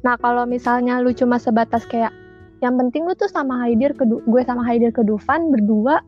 Nah 0.00 0.16
kalau 0.16 0.48
misalnya 0.48 1.02
lu 1.04 1.12
cuma 1.12 1.36
sebatas 1.36 1.84
kayak 1.84 2.14
yang 2.64 2.80
penting 2.80 3.04
lu 3.04 3.12
tuh 3.12 3.28
sama 3.28 3.60
Haidir 3.60 3.92
ke 3.92 4.08
gue 4.08 4.42
sama 4.48 4.64
Haidir 4.64 4.88
ke 4.92 5.04
Dufan 5.04 5.52
berdua 5.52 6.00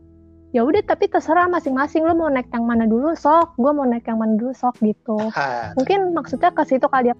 ya 0.56 0.64
udah 0.64 0.80
tapi 0.80 1.12
terserah 1.12 1.44
masing-masing 1.44 2.08
lu 2.08 2.16
mau 2.16 2.32
naik 2.32 2.48
yang 2.48 2.64
mana 2.64 2.88
dulu 2.88 3.12
sok 3.12 3.52
gue 3.60 3.68
mau 3.68 3.84
naik 3.84 4.08
yang 4.08 4.16
mana 4.16 4.32
dulu 4.40 4.56
sok 4.56 4.80
gitu 4.80 5.20
mungkin 5.76 6.16
maksudnya 6.16 6.48
ke 6.48 6.64
situ 6.64 6.88
kali 6.88 7.12
ya 7.12 7.16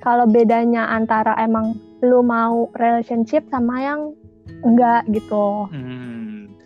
kalau 0.00 0.24
bedanya 0.24 0.88
antara 0.88 1.36
emang 1.36 1.76
lu 2.00 2.24
mau 2.24 2.72
relationship 2.80 3.44
sama 3.52 3.76
yang 3.80 4.00
enggak 4.64 5.02
gitu. 5.12 5.68
Hmm. 5.70 6.56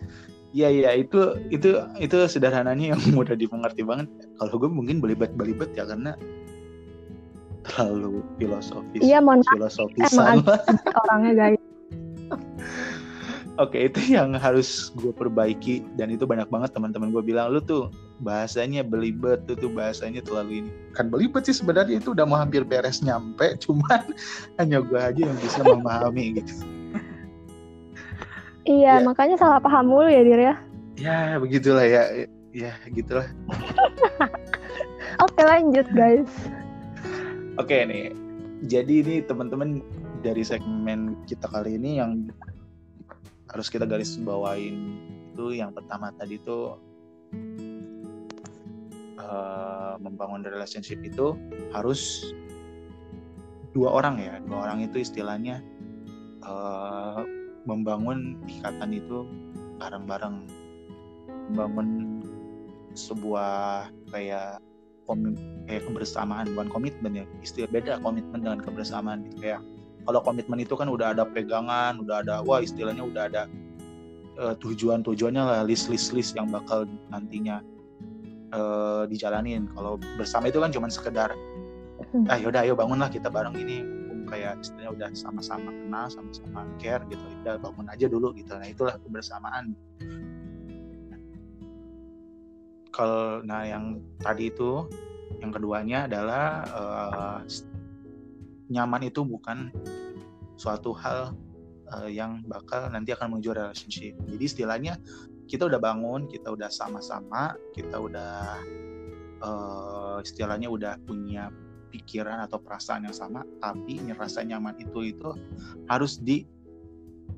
Iya 0.49 0.67
iya 0.73 0.89
itu 0.97 1.37
itu 1.53 1.77
itu 2.01 2.15
sederhananya 2.25 2.97
yang 2.97 3.01
mudah 3.17 3.37
dimengerti 3.37 3.85
banget. 3.85 4.09
Kalau 4.41 4.57
gue 4.57 4.69
mungkin 4.71 4.97
belibet-belibet 5.03 5.77
ya 5.77 5.85
karena 5.85 6.17
terlalu 7.69 8.25
filosofis. 8.41 9.03
iya 9.03 9.21
mohon 9.21 9.45
maaf. 9.45 9.53
Filosofisan 9.53 10.41
emang 10.41 10.41
orangnya 11.05 11.33
guys. 11.37 11.61
Oke 13.59 13.91
itu 13.91 14.15
yang 14.15 14.33
harus 14.39 14.89
gue 14.97 15.11
perbaiki. 15.13 15.85
Dan 15.99 16.15
itu 16.15 16.25
banyak 16.25 16.49
banget 16.49 16.73
teman-teman 16.73 17.13
gue 17.13 17.21
bilang 17.21 17.53
lu 17.53 17.61
tuh 17.61 17.93
bahasanya 18.23 18.81
belibet 18.81 19.45
tuh 19.45 19.53
tuh 19.53 19.69
bahasanya 19.69 20.25
terlalu 20.25 20.65
ini. 20.65 20.71
Kan 20.97 21.13
belibet 21.13 21.45
sih 21.45 21.53
sebenarnya 21.53 22.01
itu 22.01 22.17
udah 22.17 22.25
mau 22.25 22.39
hampir 22.41 22.65
beres 22.65 23.05
nyampe 23.05 23.53
cuman 23.67 24.01
hanya 24.57 24.81
gue 24.81 24.97
aja 24.97 25.21
yang 25.29 25.37
bisa 25.43 25.61
memahami 25.61 26.41
gitu 26.41 26.78
iya 28.65 28.99
Ya. 28.99 29.05
makanya 29.05 29.35
salah 29.37 29.59
paham 29.61 29.87
mulu 29.87 30.07
ya 30.07 30.21
dir 30.23 30.41
ya. 30.41 30.55
Ya 30.99 31.17
begitulah 31.39 31.85
ya. 31.85 32.27
Ya 32.51 32.73
gitulah. 32.91 33.27
Oke 35.25 35.41
lanjut 35.43 35.87
guys. 35.93 36.27
Oke 37.55 37.85
nih. 37.85 38.11
Jadi 38.67 38.93
ini 38.99 39.15
teman-teman 39.23 39.79
dari 40.19 40.43
segmen 40.43 41.15
kita 41.23 41.47
kali 41.47 41.79
ini 41.79 42.03
yang 42.03 42.27
harus 43.49 43.71
kita 43.71 43.87
garis 43.87 44.19
bawain 44.19 44.99
itu 45.31 45.55
yang 45.55 45.71
pertama 45.71 46.11
tadi 46.19 46.35
itu 46.35 46.75
eh, 49.15 49.93
membangun 50.03 50.43
relationship 50.43 50.99
itu 50.99 51.39
harus 51.71 52.31
dua 53.71 53.95
orang 53.95 54.19
ya. 54.19 54.35
Dua 54.43 54.67
orang 54.67 54.83
itu 54.83 54.99
istilahnya 54.99 55.63
eh, 56.43 57.19
membangun 57.65 58.39
ikatan 58.47 58.95
itu 58.95 59.25
bareng-bareng. 59.79 60.45
Membangun 61.51 62.21
sebuah 62.93 63.87
kayak 64.11 64.59
komi- 65.07 65.37
kayak 65.65 65.83
kebersamaan 65.87 66.45
bukan 66.53 66.69
komitmen 66.69 67.11
ya 67.23 67.25
istilah 67.41 67.69
beda 67.69 67.93
komitmen 68.01 68.41
dengan 68.43 68.59
kebersamaan 68.59 69.25
gitu 69.29 69.45
kayak 69.45 69.61
kalau 70.03 70.19
komitmen 70.25 70.61
itu 70.61 70.73
kan 70.73 70.89
udah 70.89 71.13
ada 71.13 71.23
pegangan 71.25 72.01
udah 72.01 72.25
ada 72.25 72.41
wah 72.43 72.59
istilahnya 72.59 73.05
udah 73.05 73.29
ada 73.29 73.43
eh, 74.41 74.55
tujuan-tujuannya 74.57 75.41
lah 75.41 75.61
list-list 75.65 76.11
list 76.13 76.33
yang 76.33 76.49
bakal 76.49 76.85
nantinya 77.13 77.61
eh, 78.53 79.03
dijalanin. 79.09 79.69
Kalau 79.77 80.01
bersama 80.17 80.49
itu 80.49 80.57
kan 80.61 80.73
cuma 80.73 80.89
sekedar 80.89 81.33
Hmm. 82.09 82.25
ah 82.25 82.39
yaudah 82.41 82.65
ayo 82.65 82.73
bangunlah 82.73 83.11
kita 83.11 83.29
bareng 83.29 83.53
ini 83.53 83.85
kayak 84.29 84.61
istilahnya 84.61 84.91
udah 84.93 85.09
sama-sama 85.17 85.69
kenal 85.73 86.05
sama-sama 86.07 86.65
care 86.77 87.03
gitu 87.09 87.21
udah 87.43 87.57
bangun 87.57 87.87
aja 87.89 88.05
dulu 88.05 88.31
gitu 88.37 88.53
nah 88.55 88.67
itulah 88.69 88.95
kebersamaan 89.01 89.73
kalau 92.93 93.41
nah 93.43 93.65
yang 93.65 93.99
tadi 94.21 94.53
itu 94.53 94.85
yang 95.39 95.51
keduanya 95.53 96.09
adalah 96.09 96.45
uh, 96.73 97.39
nyaman 98.69 99.09
itu 99.09 99.25
bukan 99.25 99.73
suatu 100.59 100.91
hal 100.93 101.33
uh, 101.89 102.09
yang 102.09 102.43
bakal 102.45 102.91
nanti 102.91 103.13
akan 103.15 103.37
menuju 103.37 103.55
relationship. 103.55 104.13
Jadi 104.27 104.43
istilahnya 104.43 104.93
kita 105.49 105.65
udah 105.65 105.81
bangun, 105.81 106.29
kita 106.29 106.53
udah 106.53 106.69
sama-sama, 106.69 107.57
kita 107.73 107.97
udah 107.97 108.61
uh, 109.41 110.17
istilahnya 110.21 110.69
udah 110.69 110.99
punya 111.07 111.49
pikiran 111.89 112.45
atau 112.45 112.61
perasaan 112.61 113.09
yang 113.09 113.15
sama, 113.15 113.43
tapi 113.59 113.99
rasa 114.13 114.45
nyaman 114.45 114.77
itu 114.77 115.13
itu 115.13 115.29
harus 115.89 116.21
di 116.21 116.45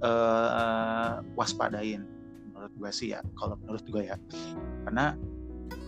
uh, 0.03 1.23
waspadain 1.35 2.03
menurut 2.51 2.73
gue 2.77 2.91
sih 2.93 3.09
ya 3.15 3.25
kalau 3.39 3.57
menurut 3.63 3.85
gue 3.89 4.03
ya. 4.05 4.17
Karena 4.85 5.17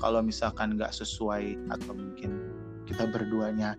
kalau 0.02 0.26
misalkan 0.26 0.80
nggak 0.80 0.90
sesuai 0.90 1.70
atau 1.70 1.94
mungkin 1.94 2.32
kita 2.90 3.08
berduanya 3.12 3.78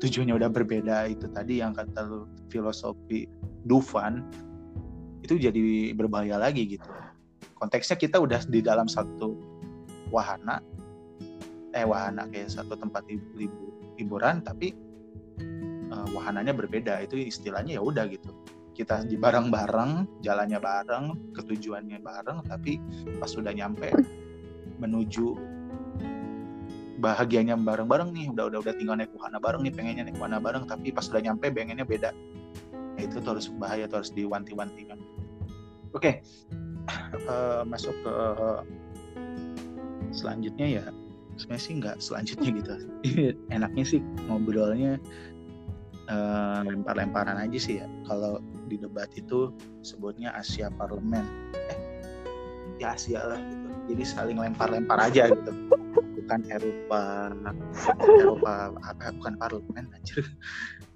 tujuannya 0.00 0.34
udah 0.36 0.50
berbeda 0.52 1.08
itu 1.08 1.26
tadi 1.32 1.60
yang 1.60 1.72
kata 1.72 2.04
lu 2.04 2.28
filosofi 2.52 3.28
Dufan 3.66 4.22
itu 5.26 5.36
jadi 5.36 5.92
berbahaya 5.92 6.38
lagi 6.38 6.78
gitu. 6.78 6.86
Konteksnya 7.58 7.98
kita 7.98 8.20
udah 8.22 8.38
di 8.46 8.62
dalam 8.62 8.86
satu 8.86 9.34
wahana 10.12 10.62
eh 11.74 11.84
wahana 11.84 12.30
kayak 12.30 12.52
satu 12.52 12.78
tempat 12.78 13.04
libur 13.10 13.65
hiburan 13.96 14.44
tapi 14.44 14.72
uh, 15.92 16.06
wahananya 16.12 16.52
berbeda. 16.52 17.02
Itu 17.02 17.18
istilahnya 17.18 17.80
ya 17.80 17.82
udah 17.82 18.04
gitu. 18.08 18.32
Kita 18.76 19.08
di 19.08 19.16
bareng-bareng 19.16 20.20
jalannya 20.20 20.60
bareng 20.60 21.32
ketujuannya 21.32 21.98
bareng 22.04 22.44
tapi 22.44 22.76
pas 23.16 23.32
sudah 23.32 23.56
nyampe 23.56 23.88
menuju 24.76 25.32
bahagianya 27.00 27.56
bareng-bareng 27.56 28.12
nih 28.12 28.32
udah 28.32 28.52
udah 28.52 28.58
udah 28.60 28.74
tinggal 28.76 28.96
naik 28.96 29.12
wahana 29.16 29.40
bareng 29.40 29.64
nih 29.64 29.72
pengennya 29.72 30.04
naik 30.08 30.20
wahana 30.20 30.40
bareng 30.40 30.68
tapi 30.68 30.92
pas 30.92 31.08
sudah 31.08 31.24
nyampe 31.24 31.48
pengennya 31.48 31.88
beda. 31.88 32.12
Nah, 32.96 33.04
itu 33.04 33.20
tuh 33.20 33.36
harus 33.36 33.52
bahaya 33.52 33.84
tuh 33.84 34.00
harus 34.00 34.12
diwanti-wanti 34.16 34.88
kan 34.88 34.98
oke 35.92 36.00
okay. 36.00 36.24
uh, 37.28 37.60
eh, 37.60 37.62
masuk 37.68 37.92
ke 38.00 38.08
uh, 38.08 38.60
selanjutnya 40.12 40.80
ya 40.80 40.84
sebenarnya 41.36 41.64
sih 41.64 41.74
nggak 41.80 41.96
selanjutnya 42.00 42.50
gitu. 42.60 42.72
Enaknya 43.54 43.84
sih 43.84 44.00
ngobrolnya 44.28 44.98
uh, 46.10 46.60
lempar-lemparan 46.64 47.38
aja 47.40 47.58
sih 47.60 47.80
ya. 47.80 47.86
Kalau 48.08 48.40
di 48.66 48.76
debat 48.80 49.08
itu 49.14 49.52
sebutnya 49.86 50.34
Asia 50.34 50.72
Parlemen. 50.74 51.24
Eh 51.54 51.86
ya 52.80 52.92
Asia 52.96 53.20
lah 53.24 53.40
gitu. 53.40 53.68
Jadi 53.94 54.02
saling 54.04 54.38
lempar-lempar 54.38 54.98
aja 55.00 55.30
gitu. 55.30 55.52
Bukan 55.94 56.40
Eropa 56.50 57.30
Eropa 58.02 58.74
apa 58.82 59.14
bukan 59.14 59.34
parlemen 59.38 59.86
anjir. 59.94 60.26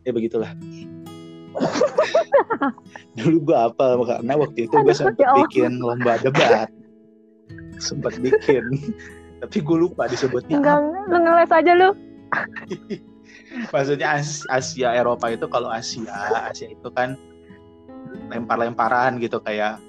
Ya 0.02 0.10
begitulah. 0.10 0.50
Dulu 3.18 3.36
gue 3.42 3.58
apa 3.58 3.98
karena 4.06 4.32
waktu 4.38 4.66
itu 4.66 4.74
gue 4.74 4.94
sempat 4.94 5.18
ya 5.18 5.34
bikin 5.38 5.78
lomba 5.78 6.18
debat. 6.18 6.70
Sempat 7.78 8.18
bikin 8.18 8.94
tapi 9.40 9.64
gue 9.64 9.76
lupa 9.88 10.04
disebutnya 10.04 10.60
enggak 10.60 10.78
lu 11.08 11.16
ngeles 11.16 11.50
aja 11.50 11.72
lu. 11.72 11.90
Maksudnya 13.74 14.20
Asia 14.52 14.88
Eropa 14.94 15.32
itu 15.32 15.48
kalau 15.50 15.72
Asia 15.72 16.12
Asia 16.46 16.68
itu 16.70 16.88
kan 16.92 17.16
lempar-lemparan 18.30 19.18
gitu 19.18 19.40
kayak 19.42 19.80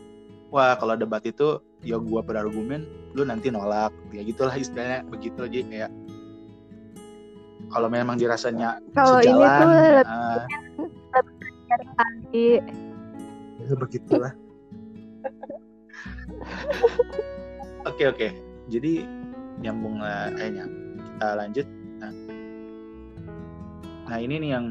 wah 0.49 0.73
kalau 0.79 0.95
debat 0.97 1.21
itu 1.27 1.61
ya 1.83 1.99
gue 1.99 2.21
berargumen 2.23 2.87
lu 3.13 3.27
nanti 3.27 3.51
nolak. 3.51 3.91
Ya 4.15 4.23
gitulah 4.23 4.55
istilahnya 4.55 5.03
begitu 5.05 5.43
aja 5.43 5.59
kayak. 5.67 5.91
Kalau 7.71 7.87
memang 7.87 8.19
dirasanya 8.19 8.83
kalau 8.91 9.23
ini 9.23 9.31
tuh 9.31 9.69
uh, 10.03 10.43
lebih 12.01 12.59
ya 13.63 13.75
begitulah. 13.83 14.33
Oke 17.89 18.05
oke. 18.05 18.29
Jadi 18.69 19.09
nyambung 19.61 20.01
lah 20.01 20.33
eh 20.35 20.49
kita 20.51 21.27
lanjut 21.37 21.67
nah 22.01 22.13
nah 24.09 24.17
ini 24.17 24.41
nih 24.41 24.49
yang 24.57 24.67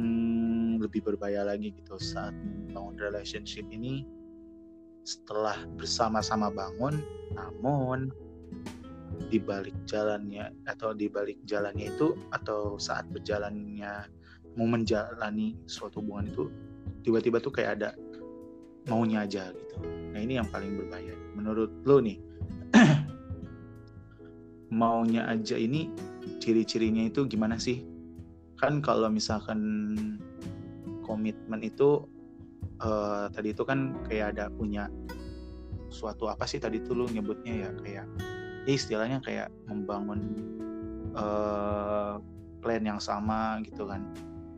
lebih 0.82 1.06
berbahaya 1.06 1.46
lagi 1.46 1.72
gitu 1.72 1.96
saat 1.96 2.34
membangun 2.34 2.98
relationship 2.98 3.64
ini 3.70 4.04
setelah 5.06 5.56
bersama-sama 5.78 6.52
bangun 6.52 7.00
namun 7.32 8.10
di 9.30 9.38
balik 9.38 9.74
jalannya 9.86 10.50
atau 10.66 10.90
di 10.90 11.06
balik 11.06 11.38
jalannya 11.46 11.92
itu 11.92 12.18
atau 12.34 12.80
saat 12.80 13.06
berjalannya 13.12 14.08
mau 14.58 14.66
menjalani 14.66 15.54
suatu 15.70 16.02
hubungan 16.02 16.26
itu 16.30 16.44
tiba-tiba 17.06 17.38
tuh 17.38 17.52
kayak 17.54 17.80
ada 17.80 17.90
maunya 18.88 19.22
aja 19.28 19.52
gitu. 19.52 19.76
Nah 20.10 20.20
ini 20.20 20.40
yang 20.40 20.48
paling 20.48 20.74
berbahaya. 20.74 21.14
Menurut 21.36 21.70
lo 21.84 22.00
nih 22.00 22.18
maunya 24.70 25.26
aja 25.26 25.58
ini 25.58 25.90
ciri-cirinya 26.38 27.10
itu 27.10 27.26
gimana 27.26 27.58
sih? 27.58 27.82
Kan 28.56 28.80
kalau 28.80 29.10
misalkan 29.10 29.60
komitmen 31.04 31.60
itu 31.66 32.06
uh, 32.80 33.26
tadi 33.34 33.50
itu 33.52 33.66
kan 33.66 33.98
kayak 34.06 34.38
ada 34.38 34.46
punya 34.48 34.86
suatu 35.90 36.30
apa 36.30 36.46
sih 36.46 36.62
tadi 36.62 36.78
tuh 36.86 37.02
lu 37.02 37.04
nyebutnya 37.10 37.66
ya 37.66 37.70
kayak 37.82 38.06
ya 38.62 38.72
istilahnya 38.72 39.18
kayak 39.26 39.50
membangun 39.66 40.22
uh, 41.18 42.22
plan 42.62 42.82
yang 42.86 43.02
sama 43.02 43.58
gitu 43.66 43.90
kan. 43.90 44.06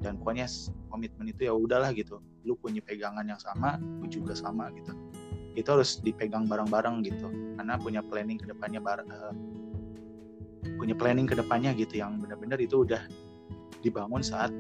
Dan 0.03 0.19
pokoknya 0.19 0.51
komitmen 0.91 1.31
itu 1.31 1.49
ya 1.49 1.55
udahlah 1.55 1.95
gitu. 1.97 2.21
Lu 2.45 2.59
punya 2.59 2.83
pegangan 2.85 3.25
yang 3.25 3.41
sama 3.41 3.81
lu 3.81 4.07
juga 4.11 4.37
sama 4.37 4.69
gitu. 4.77 4.93
Itu 5.57 5.79
harus 5.79 6.03
dipegang 6.03 6.51
bareng-bareng 6.51 7.07
gitu. 7.07 7.31
Karena 7.57 7.79
punya 7.79 8.03
planning 8.03 8.37
ke 8.43 8.51
depannya 8.51 8.83
bareng 8.83 9.09
uh, 9.09 9.35
punya 10.79 10.95
planning 10.95 11.27
ke 11.27 11.35
depannya 11.35 11.75
gitu 11.75 11.99
yang 11.99 12.23
benar-benar 12.23 12.59
itu 12.63 12.87
udah 12.87 13.03
dibangun 13.83 14.23
saat 14.23 14.55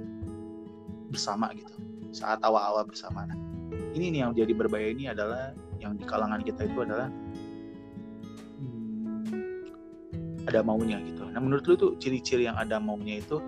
bersama 1.13 1.55
gitu 1.55 1.73
saat 2.13 2.43
awal-awal 2.43 2.85
bersama 2.85 3.25
nah, 3.25 3.39
ini 3.93 4.13
nih 4.13 4.21
yang 4.27 4.33
jadi 4.35 4.53
berbahaya 4.53 4.91
ini 4.93 5.09
adalah 5.09 5.55
yang 5.83 5.99
di 5.99 6.05
kalangan 6.07 6.41
kita 6.43 6.65
itu 6.67 6.79
adalah 6.83 7.11
hmm, 8.63 10.47
ada 10.47 10.63
maunya 10.63 11.03
gitu. 11.03 11.27
Nah 11.27 11.43
menurut 11.43 11.67
lu 11.67 11.75
tuh 11.75 11.93
ciri-ciri 11.99 12.47
yang 12.47 12.55
ada 12.55 12.79
maunya 12.79 13.19
itu 13.19 13.43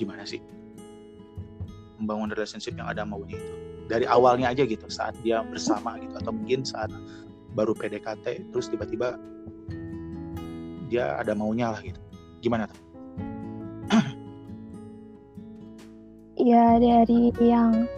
gimana 0.00 0.24
sih? 0.24 0.40
Membangun 2.00 2.32
relationship 2.32 2.76
yang 2.76 2.88
ada 2.88 3.04
maunya 3.04 3.36
itu 3.36 3.54
dari 3.86 4.04
awalnya 4.04 4.50
aja 4.50 4.66
gitu 4.66 4.90
saat 4.90 5.14
dia 5.22 5.46
bersama 5.46 5.94
gitu 6.02 6.14
atau 6.18 6.34
mungkin 6.34 6.66
saat 6.66 6.90
baru 7.54 7.72
PDKT 7.72 8.50
terus 8.50 8.66
tiba-tiba 8.68 9.14
dia 10.86 11.18
ada 11.18 11.34
maunya 11.34 11.70
lah 11.74 11.80
gitu. 11.82 11.98
Gimana 12.42 12.70
tuh? 12.70 12.86
Ya 16.36 16.76
dari 16.78 17.32
yang 17.40 17.88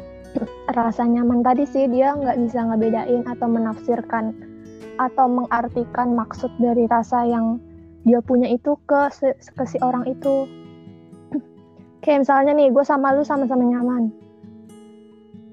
rasa 0.73 1.05
nyaman 1.05 1.43
tadi 1.43 1.67
sih 1.67 1.91
dia 1.91 2.15
nggak 2.15 2.39
bisa 2.39 2.65
ngebedain 2.65 3.27
atau 3.27 3.49
menafsirkan 3.51 4.33
atau 5.01 5.27
mengartikan 5.27 6.15
maksud 6.15 6.49
dari 6.61 6.85
rasa 6.87 7.25
yang 7.25 7.59
dia 8.07 8.23
punya 8.23 8.49
itu 8.51 8.79
ke 8.87 9.11
ke 9.29 9.65
si 9.67 9.77
orang 9.83 10.05
itu 10.07 10.47
kayak 12.03 12.25
misalnya 12.25 12.53
nih 12.55 12.69
gue 12.71 12.85
sama 12.87 13.15
lu 13.15 13.27
sama-sama 13.27 13.65
nyaman 13.65 14.13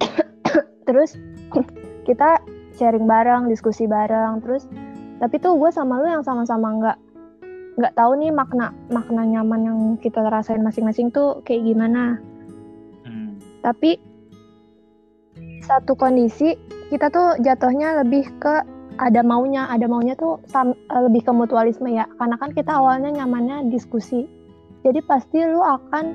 terus 0.87 1.17
kita 2.07 2.41
sharing 2.75 3.07
bareng 3.07 3.47
diskusi 3.49 3.87
bareng 3.87 4.43
terus 4.43 4.67
tapi 5.19 5.39
tuh 5.39 5.55
gue 5.57 5.71
sama 5.71 5.99
lu 6.03 6.07
yang 6.11 6.25
sama-sama 6.25 6.67
nggak 6.79 6.97
nggak 7.75 7.95
tahu 7.95 8.11
nih 8.19 8.31
makna 8.31 8.71
makna 8.88 9.23
nyaman 9.27 9.61
yang 9.67 9.79
kita 9.99 10.23
rasain 10.23 10.63
masing-masing 10.63 11.11
tuh 11.11 11.43
kayak 11.43 11.67
gimana 11.67 12.19
hmm. 13.03 13.35
tapi 13.59 13.99
satu 15.65 15.97
kondisi 15.97 16.55
kita 16.93 17.09
tuh 17.09 17.35
jatuhnya 17.41 18.05
lebih 18.05 18.29
ke 18.38 18.75
ada 18.95 19.21
maunya, 19.23 19.67
ada 19.67 19.91
maunya 19.91 20.15
tuh 20.15 20.39
sam, 20.47 20.71
eh, 20.71 21.01
lebih 21.07 21.27
ke 21.27 21.31
mutualisme 21.35 21.91
ya. 21.91 22.07
Karena 22.15 22.39
kan 22.39 22.55
kita 22.55 22.71
awalnya 22.71 23.11
nyamannya 23.11 23.67
diskusi. 23.67 24.23
Jadi 24.85 25.01
pasti 25.03 25.41
lu 25.41 25.65
akan 25.65 26.05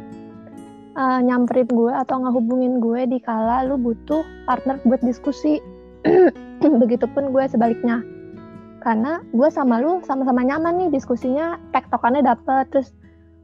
uh, 0.94 1.20
nyamperin 1.26 1.66
gue 1.66 1.90
atau 1.90 2.22
ngehubungin 2.22 2.78
gue 2.78 3.02
di 3.10 3.18
kala 3.18 3.66
lu 3.66 3.74
butuh 3.74 4.22
partner 4.46 4.78
buat 4.86 5.02
diskusi. 5.02 5.58
Begitupun 6.80 7.34
gue 7.34 7.44
sebaliknya. 7.50 7.98
Karena 8.80 9.20
gue 9.36 9.48
sama 9.52 9.78
lu 9.78 10.00
sama-sama 10.08 10.40
nyaman 10.40 10.80
nih 10.80 10.88
diskusinya, 10.92 11.60
tektokannya 11.72 12.24
dapet, 12.24 12.64
terus 12.72 12.96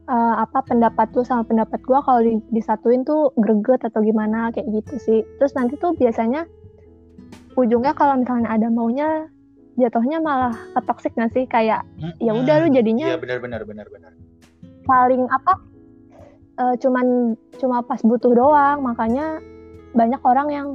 uh, 0.07 0.35
apa 0.41 0.63
pendapat 0.65 1.11
lu 1.13 1.23
sama 1.23 1.43
pendapat 1.45 1.79
gua 1.83 1.99
kalau 2.01 2.23
di, 2.23 2.39
disatuin 2.55 3.03
tuh 3.03 3.31
greget 3.37 3.83
atau 3.83 4.01
gimana 4.01 4.49
kayak 4.55 4.67
gitu 4.71 4.95
sih. 4.97 5.19
Terus 5.37 5.53
nanti 5.53 5.75
tuh 5.77 5.93
biasanya 5.95 6.47
ujungnya 7.59 7.93
kalau 7.93 8.17
misalnya 8.17 8.49
ada 8.49 8.67
maunya 8.71 9.27
jatuhnya 9.77 10.17
malah 10.23 10.55
ke 10.73 10.79
toxic 10.87 11.13
nggak 11.13 11.31
sih? 11.35 11.45
Kayak 11.45 11.85
hmm, 11.99 12.15
ya 12.23 12.31
udah 12.33 12.55
lu 12.65 12.67
jadinya 12.73 13.13
iya 13.13 13.19
benar 13.19 13.39
benar 13.43 13.61
benar 13.67 13.87
benar. 13.91 14.11
saling 14.87 15.27
apa 15.27 15.53
uh, 16.63 16.75
cuman 16.79 17.35
cuma 17.59 17.83
pas 17.83 17.99
butuh 18.01 18.33
doang. 18.33 18.81
Makanya 18.81 19.43
banyak 19.93 20.21
orang 20.23 20.47
yang 20.49 20.67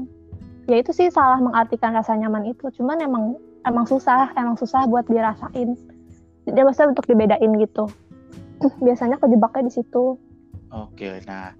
ya 0.71 0.79
itu 0.79 0.95
sih 0.95 1.09
salah 1.11 1.41
mengartikan 1.41 1.97
rasa 1.97 2.15
nyaman 2.15 2.53
itu. 2.53 2.69
Cuman 2.77 3.01
emang 3.01 3.41
emang 3.67 3.87
susah 3.87 4.31
emang 4.35 4.59
susah 4.59 4.87
buat 4.87 5.07
dirasain. 5.07 5.75
Dia 6.47 6.63
maksudnya 6.67 6.95
untuk 6.95 7.07
dibedain 7.07 7.53
gitu. 7.59 7.85
Biasanya 8.87 9.19
kejebaknya 9.19 9.71
di 9.71 9.73
situ. 9.73 10.19
Oke 10.73 11.23
nah 11.29 11.55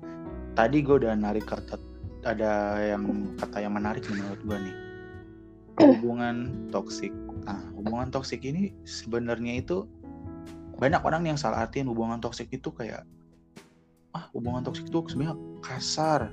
tadi 0.59 0.85
gue 0.85 0.97
udah 1.03 1.15
narik 1.17 1.49
kata 1.49 1.79
ada 2.23 2.79
yang 2.79 3.35
kata 3.39 3.59
yang 3.63 3.75
menarik 3.75 4.05
menurut 4.11 4.41
gue 4.43 4.59
nih. 4.59 4.77
Hubungan 5.99 6.69
toksik. 6.71 7.15
Nah 7.43 7.59
hubungan 7.75 8.13
toksik 8.13 8.45
ini 8.47 8.71
sebenarnya 8.87 9.59
itu 9.59 9.89
banyak 10.79 11.03
orang 11.03 11.27
yang 11.31 11.39
salah 11.39 11.63
artiin 11.67 11.87
hubungan 11.87 12.19
toksik 12.19 12.51
itu 12.51 12.71
kayak 12.75 13.07
ah 14.13 14.29
hubungan 14.37 14.61
toksik 14.61 14.91
itu 14.91 14.99
sebenarnya 15.09 15.39
kasar 15.65 16.29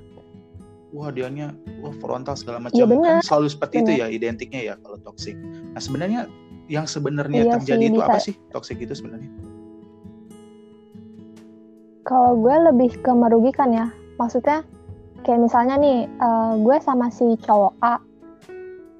wah 0.93 1.09
dianya 1.13 1.53
wah 1.81 1.93
frontal 2.01 2.33
segala 2.33 2.57
macam. 2.63 2.77
Ya, 2.77 2.85
kan 2.85 3.21
selalu 3.21 3.47
seperti 3.51 3.75
bener. 3.81 3.85
itu 3.85 3.91
ya 4.01 4.07
identiknya 4.09 4.61
ya 4.61 4.73
kalau 4.81 4.97
toksik 5.05 5.37
nah 5.73 5.81
sebenarnya 5.81 6.25
yang 6.69 6.85
sebenarnya 6.85 7.49
iya 7.49 7.53
terjadi 7.57 7.81
sih, 7.81 7.89
itu 7.89 7.99
bisa. 7.99 8.07
apa 8.07 8.19
sih 8.21 8.35
toksik 8.53 8.77
itu 8.77 8.93
sebenarnya? 8.93 9.29
Kalau 12.05 12.37
gue 12.37 12.55
lebih 12.73 12.93
ke 13.01 13.11
merugikan 13.13 13.73
ya. 13.73 13.89
Maksudnya 14.21 14.61
kayak 15.25 15.49
misalnya 15.49 15.75
nih 15.81 16.05
uh, 16.21 16.57
gue 16.61 16.77
sama 16.81 17.09
si 17.09 17.25
cowok 17.41 17.73
A. 17.81 17.97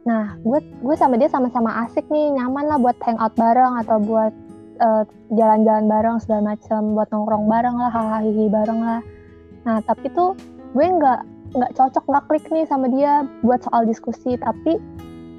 Nah 0.10 0.34
gue 0.42 0.60
gue 0.82 0.96
sama 0.98 1.22
dia 1.22 1.30
sama-sama 1.30 1.86
asik 1.86 2.10
nih 2.10 2.34
nyaman 2.34 2.66
lah 2.66 2.82
buat 2.82 2.98
hangout 3.06 3.34
bareng 3.38 3.78
atau 3.86 4.02
buat 4.02 4.34
jalan 4.80 5.06
eh, 5.06 5.36
jalan-jalan 5.38 5.86
bareng 5.92 6.18
segala 6.24 6.56
macam 6.56 6.96
buat 6.96 7.12
nongkrong 7.12 7.46
bareng 7.52 7.76
lah 7.78 7.92
hahaha 7.94 8.50
bareng 8.50 8.80
lah. 8.82 9.02
Nah 9.70 9.78
tapi 9.86 10.10
tuh 10.18 10.34
gue 10.74 10.86
nggak 10.86 11.22
nggak 11.54 11.74
cocok 11.76 12.06
nggak 12.06 12.26
klik 12.30 12.46
nih 12.54 12.66
sama 12.70 12.90
dia 12.90 13.26
buat 13.42 13.62
soal 13.66 13.86
diskusi. 13.86 14.38
Tapi 14.38 14.78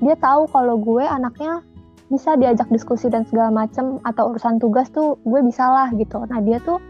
dia 0.01 0.17
tahu 0.17 0.49
kalau 0.51 0.81
gue 0.81 1.05
anaknya 1.05 1.61
bisa 2.11 2.35
diajak 2.35 2.67
diskusi 2.75 3.07
dan 3.07 3.23
segala 3.29 3.55
macem 3.55 4.03
atau 4.03 4.35
urusan 4.35 4.59
tugas 4.59 4.91
tuh 4.91 5.21
gue 5.23 5.41
bisa 5.47 5.63
lah 5.71 5.89
gitu. 5.95 6.19
Nah 6.27 6.43
dia 6.43 6.59
tuh 6.63 6.83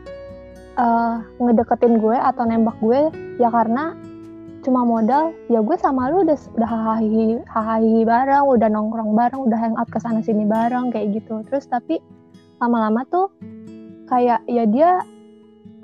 uh, 0.80 1.20
ngedeketin 1.36 2.00
gue 2.00 2.16
atau 2.16 2.48
nembak 2.48 2.76
gue 2.80 3.12
ya 3.36 3.52
karena 3.52 3.92
cuma 4.60 4.84
modal 4.84 5.32
ya 5.48 5.64
gue 5.64 5.76
sama 5.80 6.12
lu 6.12 6.20
udah 6.24 6.36
udah 6.56 6.68
hahaha 6.68 7.36
hahaha 7.48 8.00
bareng 8.04 8.44
udah 8.44 8.68
nongkrong 8.68 9.12
bareng 9.16 9.40
udah 9.48 9.56
hangout 9.56 9.88
ke 9.88 9.98
sana 10.00 10.24
sini 10.24 10.48
bareng 10.48 10.88
kayak 10.92 11.20
gitu. 11.20 11.44
Terus 11.48 11.68
tapi 11.68 12.00
lama-lama 12.60 13.04
tuh 13.08 13.28
kayak 14.08 14.44
ya 14.48 14.64
dia 14.68 15.00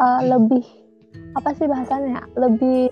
uh, 0.01 0.21
lebih 0.25 0.65
apa 1.37 1.53
sih 1.57 1.69
bahasanya 1.69 2.25
lebih 2.37 2.89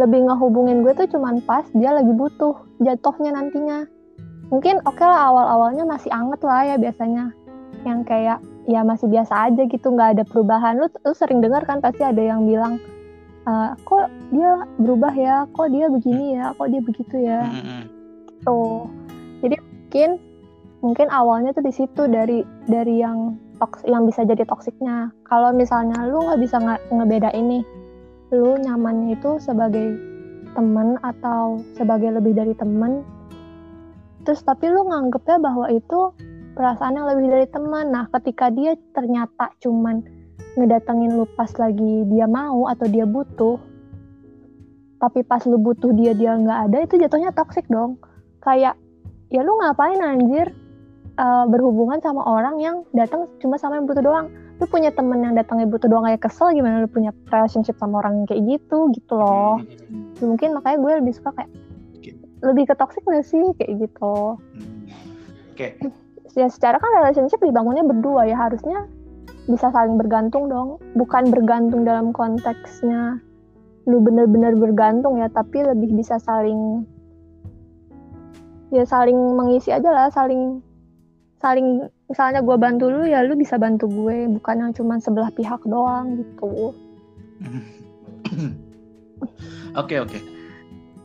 lebih 0.00 0.26
ngehubungin 0.26 0.80
gue 0.80 0.96
tuh 0.96 1.08
cuman 1.12 1.44
pas 1.44 1.68
dia 1.76 1.92
lagi 1.92 2.10
butuh 2.10 2.56
jatuhnya 2.80 3.36
nantinya. 3.36 3.84
Mungkin 4.48 4.82
oke 4.82 4.98
okay 4.98 5.06
lah 5.06 5.30
awal-awalnya 5.30 5.84
masih 5.84 6.10
anget 6.10 6.40
lah 6.42 6.64
ya 6.64 6.76
biasanya. 6.80 7.24
Yang 7.84 8.00
kayak 8.08 8.38
ya 8.68 8.80
masih 8.82 9.06
biasa 9.12 9.52
aja 9.52 9.62
gitu 9.68 9.86
nggak 9.92 10.18
ada 10.18 10.24
perubahan. 10.24 10.80
Lu 10.80 10.88
lu 10.88 11.12
sering 11.12 11.44
dengar 11.44 11.62
kan 11.68 11.84
pasti 11.84 12.02
ada 12.02 12.18
yang 12.18 12.48
bilang 12.48 12.80
uh, 13.44 13.76
kok 13.84 14.08
dia 14.32 14.64
berubah 14.80 15.12
ya? 15.12 15.36
Kok 15.52 15.68
dia 15.70 15.86
begini 15.92 16.40
ya? 16.40 16.56
Kok 16.56 16.68
dia 16.72 16.80
begitu 16.80 17.16
ya? 17.20 17.40
Tuh 18.42 18.88
jadi 19.44 19.56
mungkin 19.60 20.10
mungkin 20.80 21.06
awalnya 21.12 21.52
tuh 21.52 21.64
di 21.64 21.72
situ 21.76 22.08
dari 22.08 22.40
dari 22.64 23.04
yang 23.04 23.36
toks 23.60 23.84
yang 23.84 24.08
bisa 24.08 24.24
jadi 24.24 24.42
toksiknya. 24.48 25.12
Kalau 25.28 25.52
misalnya 25.52 26.08
lu 26.08 26.24
nggak 26.24 26.40
bisa 26.40 26.56
nge 26.56 26.74
ngebedain 26.88 27.44
nih 27.46 27.64
lu 28.30 28.58
nyamannya 28.58 29.18
itu 29.18 29.38
sebagai 29.42 29.98
temen 30.54 30.98
atau 31.02 31.62
sebagai 31.78 32.10
lebih 32.14 32.34
dari 32.34 32.54
temen 32.54 33.06
terus 34.26 34.42
tapi 34.42 34.70
lu 34.70 34.86
nganggepnya 34.86 35.38
bahwa 35.40 35.66
itu 35.70 36.14
perasaan 36.54 36.98
yang 36.98 37.08
lebih 37.08 37.26
dari 37.30 37.46
teman. 37.48 37.94
Nah, 37.94 38.04
ketika 38.18 38.50
dia 38.50 38.74
ternyata 38.92 39.54
cuman 39.62 40.02
ngedatengin 40.58 41.14
lu 41.14 41.24
pas 41.38 41.50
lagi 41.56 42.04
dia 42.10 42.26
mau 42.26 42.66
atau 42.66 42.86
dia 42.90 43.06
butuh, 43.06 43.56
tapi 44.98 45.22
pas 45.22 45.40
lu 45.46 45.56
butuh 45.56 45.94
dia 45.94 46.12
dia 46.12 46.34
nggak 46.34 46.60
ada, 46.70 46.78
itu 46.84 46.94
jatuhnya 47.00 47.30
toksik 47.32 47.64
dong. 47.70 47.96
Kayak 48.42 48.76
ya 49.30 49.40
lu 49.46 49.56
ngapain 49.56 50.00
anjir 50.02 50.50
uh, 51.16 51.46
berhubungan 51.46 52.02
sama 52.02 52.26
orang 52.26 52.58
yang 52.58 52.76
datang 52.92 53.30
cuma 53.38 53.56
sama 53.56 53.78
yang 53.78 53.86
butuh 53.86 54.04
doang. 54.04 54.28
Lu 54.60 54.68
punya 54.68 54.92
temen 54.92 55.24
yang 55.24 55.32
datangnya 55.32 55.66
butuh 55.66 55.88
doang 55.88 56.04
kayak 56.04 56.20
kesel 56.20 56.52
gimana 56.52 56.84
lu 56.84 56.88
punya 56.92 57.16
relationship 57.32 57.80
sama 57.80 58.04
orang 58.04 58.22
yang 58.22 58.26
kayak 58.28 58.42
gitu 58.44 58.92
gitu 58.92 59.16
loh. 59.16 59.58
Hmm. 59.64 60.12
Mungkin 60.20 60.52
makanya 60.52 60.78
gue 60.78 60.92
lebih 61.00 61.12
suka 61.16 61.32
kayak 61.32 61.50
lebih 62.40 62.68
ke 62.68 62.74
toxic 62.76 63.02
gak 63.08 63.24
sih 63.24 63.44
kayak 63.56 63.88
gitu. 63.88 64.36
Hmm. 64.36 64.84
Oke. 65.56 65.74
Okay 65.80 65.90
ya 66.38 66.46
secara 66.46 66.78
kan 66.78 66.90
relationship 67.02 67.40
dibangunnya 67.42 67.82
berdua 67.82 68.26
ya 68.28 68.36
harusnya 68.38 68.86
bisa 69.50 69.72
saling 69.74 69.98
bergantung 69.98 70.46
dong 70.46 70.78
bukan 70.94 71.32
bergantung 71.32 71.82
dalam 71.82 72.14
konteksnya 72.14 73.18
lu 73.88 73.98
bener-bener 73.98 74.54
bergantung 74.54 75.18
ya 75.18 75.26
tapi 75.32 75.64
lebih 75.64 75.90
bisa 75.96 76.20
saling 76.22 76.86
ya 78.70 78.86
saling 78.86 79.16
mengisi 79.34 79.74
aja 79.74 79.90
lah 79.90 80.06
saling 80.12 80.62
saling 81.42 81.90
misalnya 82.10 82.42
gue 82.42 82.56
bantu 82.58 82.90
lu 82.90 83.06
ya 83.06 83.22
lu 83.22 83.38
bisa 83.38 83.56
bantu 83.56 83.86
gue. 83.86 84.26
Bukan 84.26 84.56
yang 84.58 84.72
cuma 84.74 84.98
sebelah 84.98 85.30
pihak 85.30 85.62
doang 85.64 86.18
gitu. 86.18 86.74
Oke 89.78 90.02
oke. 90.02 90.18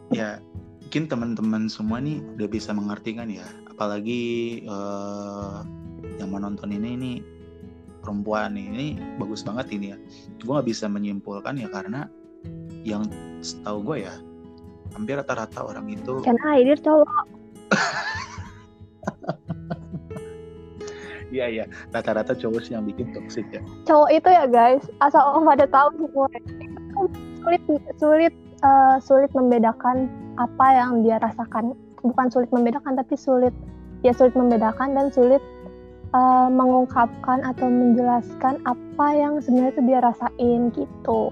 Ya 0.09 0.41
mungkin 0.81 1.05
teman-teman 1.05 1.67
semua 1.67 2.01
nih 2.01 2.23
udah 2.39 2.47
bisa 2.49 2.73
mengerti 2.73 3.13
kan 3.13 3.29
ya? 3.29 3.45
Apalagi 3.69 4.63
uh, 4.65 5.61
yang 6.17 6.33
menonton 6.33 6.73
ini 6.73 6.97
ini 6.97 7.11
perempuan 8.01 8.57
nih. 8.57 8.65
Ini 8.73 8.87
bagus 9.21 9.45
banget 9.45 9.69
ini 9.75 9.93
ya. 9.93 9.97
Gue 10.41 10.57
nggak 10.57 10.69
bisa 10.71 10.89
menyimpulkan 10.89 11.61
ya 11.61 11.69
karena 11.69 12.09
yang 12.81 13.05
setahu 13.43 13.93
gue 13.93 14.09
ya 14.09 14.15
hampir 14.93 15.17
rata-rata 15.19 15.65
orang 15.65 15.89
itu 15.91 16.23
kan 16.23 16.37
air 16.55 16.79
cowok 16.79 17.27
Iya 21.33 21.45
iya, 21.49 21.65
rata-rata 21.89 22.37
cowok 22.37 22.61
sih 22.61 22.73
yang 22.77 22.85
bikin 22.85 23.09
toxic 23.13 23.45
ya. 23.49 23.61
Cowok 23.89 24.09
itu 24.13 24.29
ya 24.29 24.45
guys, 24.45 24.83
asal 25.01 25.23
om 25.33 25.45
pada 25.45 25.65
tahu 25.69 25.89
semua 25.97 26.27
sulit 27.41 27.61
sulit 27.97 28.33
uh, 28.61 28.97
sulit 29.01 29.31
membedakan 29.33 30.09
apa 30.37 30.65
yang 30.73 31.01
dia 31.05 31.17
rasakan 31.21 31.73
bukan 32.01 32.27
sulit 32.29 32.49
membedakan 32.53 32.97
tapi 32.97 33.15
sulit 33.17 33.53
ya 34.05 34.13
sulit 34.13 34.37
membedakan 34.37 34.93
dan 34.93 35.09
sulit 35.09 35.41
uh, 36.13 36.47
mengungkapkan 36.49 37.41
atau 37.41 37.67
menjelaskan 37.67 38.61
apa 38.63 39.07
yang 39.13 39.41
sebenarnya 39.41 39.73
itu 39.75 39.83
dia 39.85 39.99
rasain 40.01 40.61
gitu. 40.73 41.23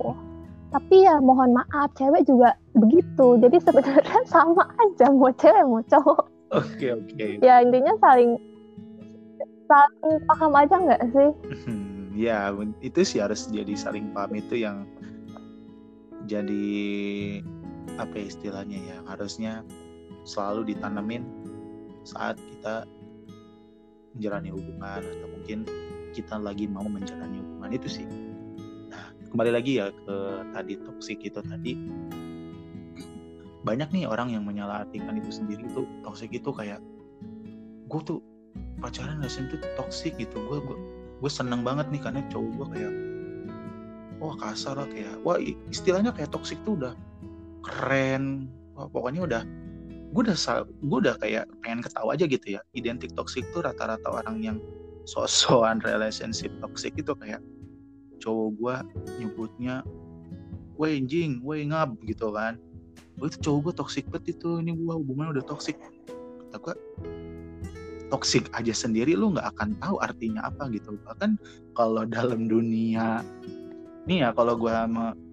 Tapi 0.73 1.05
ya 1.05 1.21
mohon 1.21 1.53
maaf, 1.53 1.93
cewek 1.93 2.25
juga 2.25 2.57
begitu. 2.73 3.37
Jadi 3.37 3.57
sebenarnya 3.65 4.19
sama 4.25 4.65
aja 4.81 5.13
mau 5.13 5.29
cewek 5.29 5.63
mau 5.69 5.81
cowok. 5.85 6.23
Oke 6.53 6.65
okay, 6.77 6.89
oke. 6.93 7.13
Okay. 7.13 7.31
Ya 7.41 7.61
intinya 7.61 7.93
saling 8.01 8.37
saling 9.67 10.19
paham 10.27 10.53
aja 10.55 10.75
nggak 10.77 11.03
sih? 11.11 11.29
Ya 12.13 12.53
itu 12.85 13.01
sih 13.01 13.25
harus 13.25 13.49
jadi 13.49 13.73
saling 13.73 14.13
paham 14.13 14.37
itu 14.37 14.61
yang 14.61 14.85
jadi 16.29 16.69
apa 17.97 18.13
ya 18.21 18.25
istilahnya 18.29 18.79
ya 18.85 18.97
harusnya 19.09 19.65
selalu 20.21 20.77
ditanemin 20.77 21.25
saat 22.05 22.37
kita 22.37 22.85
menjalani 24.13 24.53
hubungan 24.53 25.01
atau 25.01 25.27
mungkin 25.33 25.65
kita 26.13 26.37
lagi 26.37 26.69
mau 26.69 26.85
menjalani 26.85 27.41
hubungan 27.41 27.71
itu 27.73 27.89
sih. 27.89 28.05
Nah, 28.93 29.09
kembali 29.33 29.51
lagi 29.51 29.81
ya 29.81 29.89
ke 29.89 30.17
tadi 30.53 30.73
toksik 30.85 31.19
itu 31.25 31.41
tadi 31.41 31.73
banyak 33.65 33.89
nih 33.89 34.05
orang 34.05 34.29
yang 34.29 34.45
menyalahartikan 34.45 35.17
itu 35.17 35.33
sendiri 35.33 35.65
itu 35.65 35.89
toksik 36.05 36.29
itu 36.29 36.53
kayak 36.53 36.77
gue 37.89 38.01
tuh 38.05 38.21
pacaran 38.81 39.23
rasanya 39.23 39.55
tuh 39.55 39.59
toksik 39.79 40.17
gitu. 40.19 40.37
Gue 40.49 40.59
gue 40.63 40.77
gue 41.23 41.31
seneng 41.31 41.63
banget 41.63 41.87
nih 41.89 42.01
karena 42.03 42.21
cowok 42.27 42.51
gue 42.57 42.67
kayak 42.77 42.93
wah 44.19 44.35
kasar 44.39 44.79
lah 44.79 44.87
kayak 44.87 45.19
wah 45.23 45.39
istilahnya 45.71 46.11
kayak 46.15 46.31
toksik 46.31 46.59
tuh 46.67 46.75
udah 46.79 46.93
keren. 47.63 48.51
Wah, 48.73 48.89
pokoknya 48.89 49.21
udah 49.23 49.41
gue 50.13 50.21
udah 50.29 50.37
gue 50.65 50.99
udah 51.09 51.15
kayak 51.17 51.49
pengen 51.65 51.81
ketawa 51.81 52.13
aja 52.13 52.25
gitu 52.29 52.59
ya. 52.59 52.61
Identik 52.77 53.17
toxic 53.17 53.47
tuh 53.55 53.65
rata-rata 53.65 54.05
orang 54.09 54.43
yang 54.45 54.57
sosokan 55.09 55.81
relationship 55.83 56.53
toxic 56.63 56.93
itu 56.95 57.11
kayak 57.17 57.41
cowok 58.23 58.49
gue 58.55 58.75
nyebutnya 59.19 59.83
weh 60.79 61.01
jing 61.03 61.41
weh 61.41 61.65
ngab 61.65 61.97
gitu 62.05 62.29
kan. 62.29 62.61
Gue 63.17 63.29
itu 63.29 63.37
cowok 63.41 63.59
gue 63.69 63.73
toxic 63.81 64.05
banget 64.09 64.37
itu. 64.37 64.61
Ini 64.61 64.77
gue 64.77 64.93
hubungan 64.93 65.33
udah 65.33 65.43
toxic. 65.45 65.77
Kata 66.49 66.57
gue 66.61 66.75
toxic 68.13 68.45
aja 68.53 68.69
sendiri 68.69 69.17
lu 69.17 69.33
nggak 69.33 69.57
akan 69.57 69.73
tahu 69.81 69.97
artinya 70.05 70.45
apa 70.45 70.69
gitu. 70.69 70.93
Bahkan 71.01 71.41
kalau 71.73 72.05
dalam 72.15 72.45
dunia 72.45 73.25
nih 74.05 74.27
ya 74.27 74.29
kalau 74.37 74.53
gue 74.53 74.69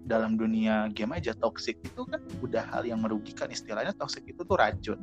dalam 0.08 0.40
dunia 0.40 0.88
game 0.96 1.12
aja 1.12 1.36
toxic 1.36 1.76
itu 1.84 2.08
kan 2.08 2.24
udah 2.40 2.64
hal 2.72 2.88
yang 2.88 3.04
merugikan. 3.04 3.52
Istilahnya 3.52 3.92
toxic 4.00 4.24
itu 4.24 4.40
tuh 4.40 4.56
racun. 4.56 4.96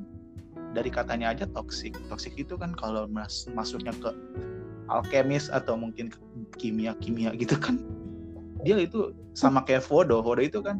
Dari 0.73 0.89
katanya 0.89 1.37
aja 1.37 1.45
toxic. 1.53 1.93
Toxic 2.09 2.33
itu 2.33 2.57
kan 2.57 2.73
kalau 2.73 3.05
mas 3.05 3.45
masuknya 3.53 3.93
ke 3.93 4.09
alkemis 4.89 5.53
atau 5.53 5.77
mungkin 5.77 6.09
kimia 6.57 6.97
kimia 7.03 7.35
gitu 7.35 7.59
kan 7.59 7.75
dia 8.63 8.79
itu 8.79 9.11
sama 9.35 9.61
kayak 9.67 9.85
Vodo 9.85 10.23
Vodo 10.23 10.41
itu 10.41 10.63
kan 10.63 10.79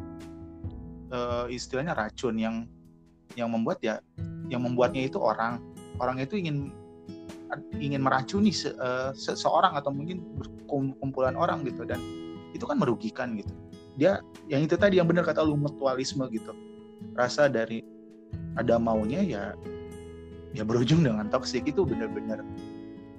uh, 1.13 1.45
istilahnya 1.47 1.93
racun 1.93 2.35
yang 2.39 2.55
yang 3.35 3.51
membuat 3.51 3.79
ya 3.83 4.01
yang 4.47 4.63
membuatnya 4.63 5.05
itu 5.05 5.19
orang. 5.19 5.59
Orang 5.97 6.21
itu 6.21 6.37
ingin 6.37 6.71
ingin 7.79 8.03
meracuni 8.03 8.51
se, 8.51 8.73
uh, 8.77 9.11
seseorang 9.15 9.75
atau 9.75 9.91
mungkin 9.93 10.23
kumpulan 10.99 11.35
orang 11.35 11.63
gitu. 11.63 11.87
Dan 11.87 11.99
itu 12.51 12.63
kan 12.63 12.77
merugikan 12.79 13.37
gitu. 13.37 13.53
Dia 13.97 14.21
yang 14.47 14.63
itu 14.63 14.77
tadi 14.77 15.01
yang 15.01 15.09
benar 15.09 15.25
kata 15.25 15.41
lu 15.41 15.57
mutualisme 15.57 16.27
gitu. 16.29 16.53
Rasa 17.17 17.49
dari 17.49 17.81
ada 18.57 18.77
maunya 18.81 19.21
ya 19.21 19.43
ya 20.57 20.63
berujung 20.65 21.05
dengan 21.05 21.29
toksik 21.29 21.69
itu 21.69 21.85
benar-benar 21.85 22.41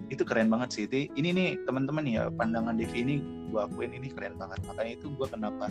itu 0.09 0.23
keren 0.25 0.49
banget 0.49 0.69
sih. 0.73 0.83
Itu 0.89 1.13
ini 1.15 1.29
nih 1.33 1.49
teman-teman 1.69 2.05
ya 2.09 2.33
pandangan 2.33 2.77
Devi 2.77 3.05
ini 3.05 3.17
gue 3.53 3.61
akuin 3.61 3.93
ini 3.93 4.09
keren 4.13 4.37
banget. 4.41 4.61
Makanya 4.65 4.93
itu 4.97 5.07
gue 5.13 5.27
kenapa 5.29 5.69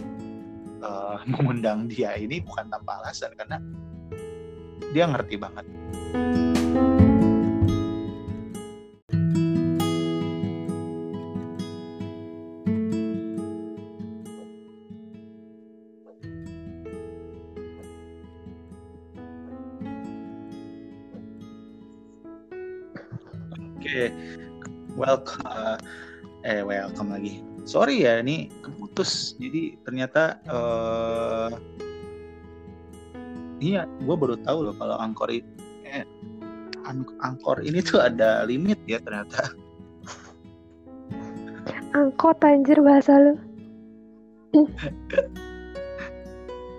uh, 0.82 1.18
mengundang 1.32 1.90
dia 1.90 2.14
ini 2.16 2.42
bukan 2.42 2.70
tanpa 2.70 3.02
alasan. 3.04 3.34
Karena 3.34 3.58
dia 4.94 5.04
ngerti 5.10 5.36
banget. 5.36 5.66
Welcome, 25.08 25.48
uh, 25.48 25.80
eh 26.44 26.60
welcome 26.68 27.16
lagi. 27.16 27.40
Sorry 27.64 28.04
ya, 28.04 28.20
ini 28.20 28.52
keputus. 28.60 29.40
Jadi 29.40 29.80
ternyata 29.88 30.36
uh, 30.52 31.52
iya, 33.64 33.88
gue 34.04 34.16
baru 34.20 34.36
tahu 34.44 34.68
loh 34.68 34.76
kalau 34.76 35.00
angkor 35.00 35.32
ini, 35.32 35.48
eh, 35.88 36.04
angkor 37.24 37.64
ini 37.64 37.80
tuh 37.80 38.04
ada 38.04 38.44
limit 38.44 38.84
ya 38.84 39.00
ternyata. 39.00 39.56
Angkot 41.96 42.44
anjir 42.44 42.84
bahasa 42.84 43.16
lu. 43.16 43.34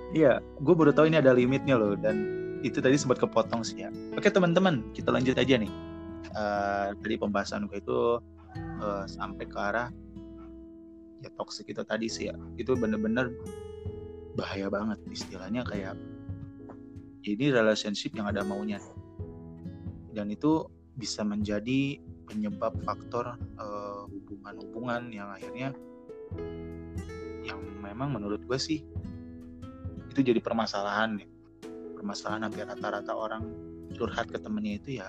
Iya, 0.08 0.40
gue 0.40 0.72
baru 0.72 0.88
tahu 0.88 1.12
ini 1.12 1.20
ada 1.20 1.36
limitnya 1.36 1.76
loh 1.76 1.92
dan 1.92 2.16
itu 2.64 2.80
tadi 2.80 2.96
sempat 2.96 3.20
kepotong 3.20 3.60
sih 3.60 3.84
ya. 3.84 3.92
Oke 4.16 4.32
teman-teman, 4.32 4.80
kita 4.96 5.12
lanjut 5.12 5.36
aja 5.36 5.60
nih 5.60 5.88
uh, 6.34 6.94
pembahasan 6.94 7.66
gue 7.70 7.78
itu 7.80 8.18
uh, 8.82 9.04
sampai 9.06 9.44
ke 9.46 9.58
arah 9.58 9.88
ya 11.18 11.30
toxic 11.34 11.66
itu 11.70 11.82
tadi 11.82 12.06
sih 12.06 12.30
ya. 12.30 12.36
Itu 12.60 12.78
bener-bener 12.78 13.34
bahaya 14.38 14.70
banget 14.70 15.02
istilahnya 15.10 15.66
kayak 15.66 15.98
ini 17.26 17.50
relationship 17.50 18.14
yang 18.14 18.30
ada 18.30 18.46
maunya. 18.46 18.78
Dan 20.14 20.30
itu 20.30 20.66
bisa 20.98 21.22
menjadi 21.22 21.98
penyebab 22.26 22.74
faktor 22.82 23.38
hubungan 23.58 24.54
hubungan-hubungan 24.58 25.02
yang 25.12 25.28
akhirnya 25.32 25.72
yang 27.44 27.60
memang 27.80 28.12
menurut 28.12 28.44
gue 28.44 28.58
sih 28.60 28.84
itu 30.12 30.20
jadi 30.20 30.40
permasalahan 30.42 31.16
nih 31.16 31.28
permasalahan 31.96 32.48
hampir 32.48 32.68
rata-rata 32.68 33.12
orang 33.16 33.48
curhat 33.96 34.28
ke 34.28 34.36
temennya 34.36 34.74
itu 34.76 34.90
ya 35.00 35.08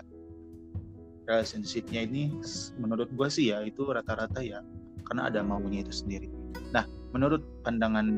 relationshipnya 1.29 2.09
ini 2.09 2.33
menurut 2.81 3.13
gue 3.13 3.29
sih 3.29 3.53
ya 3.53 3.61
itu 3.61 3.85
rata-rata 3.85 4.41
ya 4.41 4.65
karena 5.05 5.29
ada 5.29 5.45
maunya 5.45 5.85
itu 5.85 5.93
sendiri. 5.93 6.25
Nah, 6.73 6.89
menurut 7.13 7.45
pandangan 7.61 8.09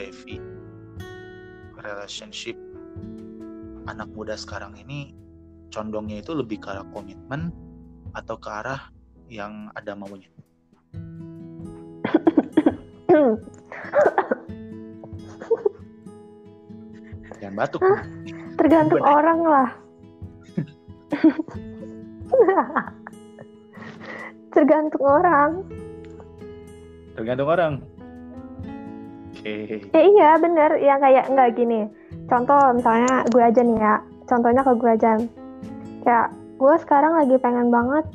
Devi, 0.00 0.40
relationship 1.76 2.56
anak 3.84 4.08
muda 4.16 4.32
sekarang 4.32 4.72
ini 4.80 5.12
condongnya 5.68 6.24
itu 6.24 6.32
lebih 6.32 6.64
ke 6.64 6.72
arah 6.72 6.88
komitmen 6.88 7.52
atau 8.16 8.40
ke 8.40 8.48
arah 8.48 8.88
yang 9.28 9.68
ada 9.76 9.92
maunya? 9.92 10.32
Jangan 17.44 17.56
batuk. 17.60 17.84
Tergantung 18.56 19.04
orang 19.04 19.40
lah. 19.44 19.68
Tergantung 24.54 25.04
orang. 25.04 25.50
Tergantung 27.14 27.48
orang. 27.50 27.72
Oke. 29.34 29.90
Okay. 29.90 29.92
Eh, 29.92 30.04
iya 30.14 30.38
bener, 30.40 30.78
yang 30.80 31.02
kayak 31.02 31.28
nggak 31.28 31.58
gini. 31.58 31.90
Contoh 32.30 32.72
misalnya 32.72 33.26
gue 33.28 33.42
aja 33.42 33.60
nih 33.60 33.76
ya. 33.76 33.94
Contohnya 34.24 34.62
ke 34.64 34.72
gue 34.78 34.90
aja. 34.94 35.12
Kayak 36.06 36.28
gue 36.56 36.74
sekarang 36.80 37.12
lagi 37.18 37.36
pengen 37.42 37.68
banget 37.68 38.06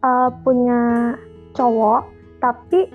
uh, 0.00 0.30
punya 0.40 1.12
cowok, 1.52 2.08
tapi 2.40 2.88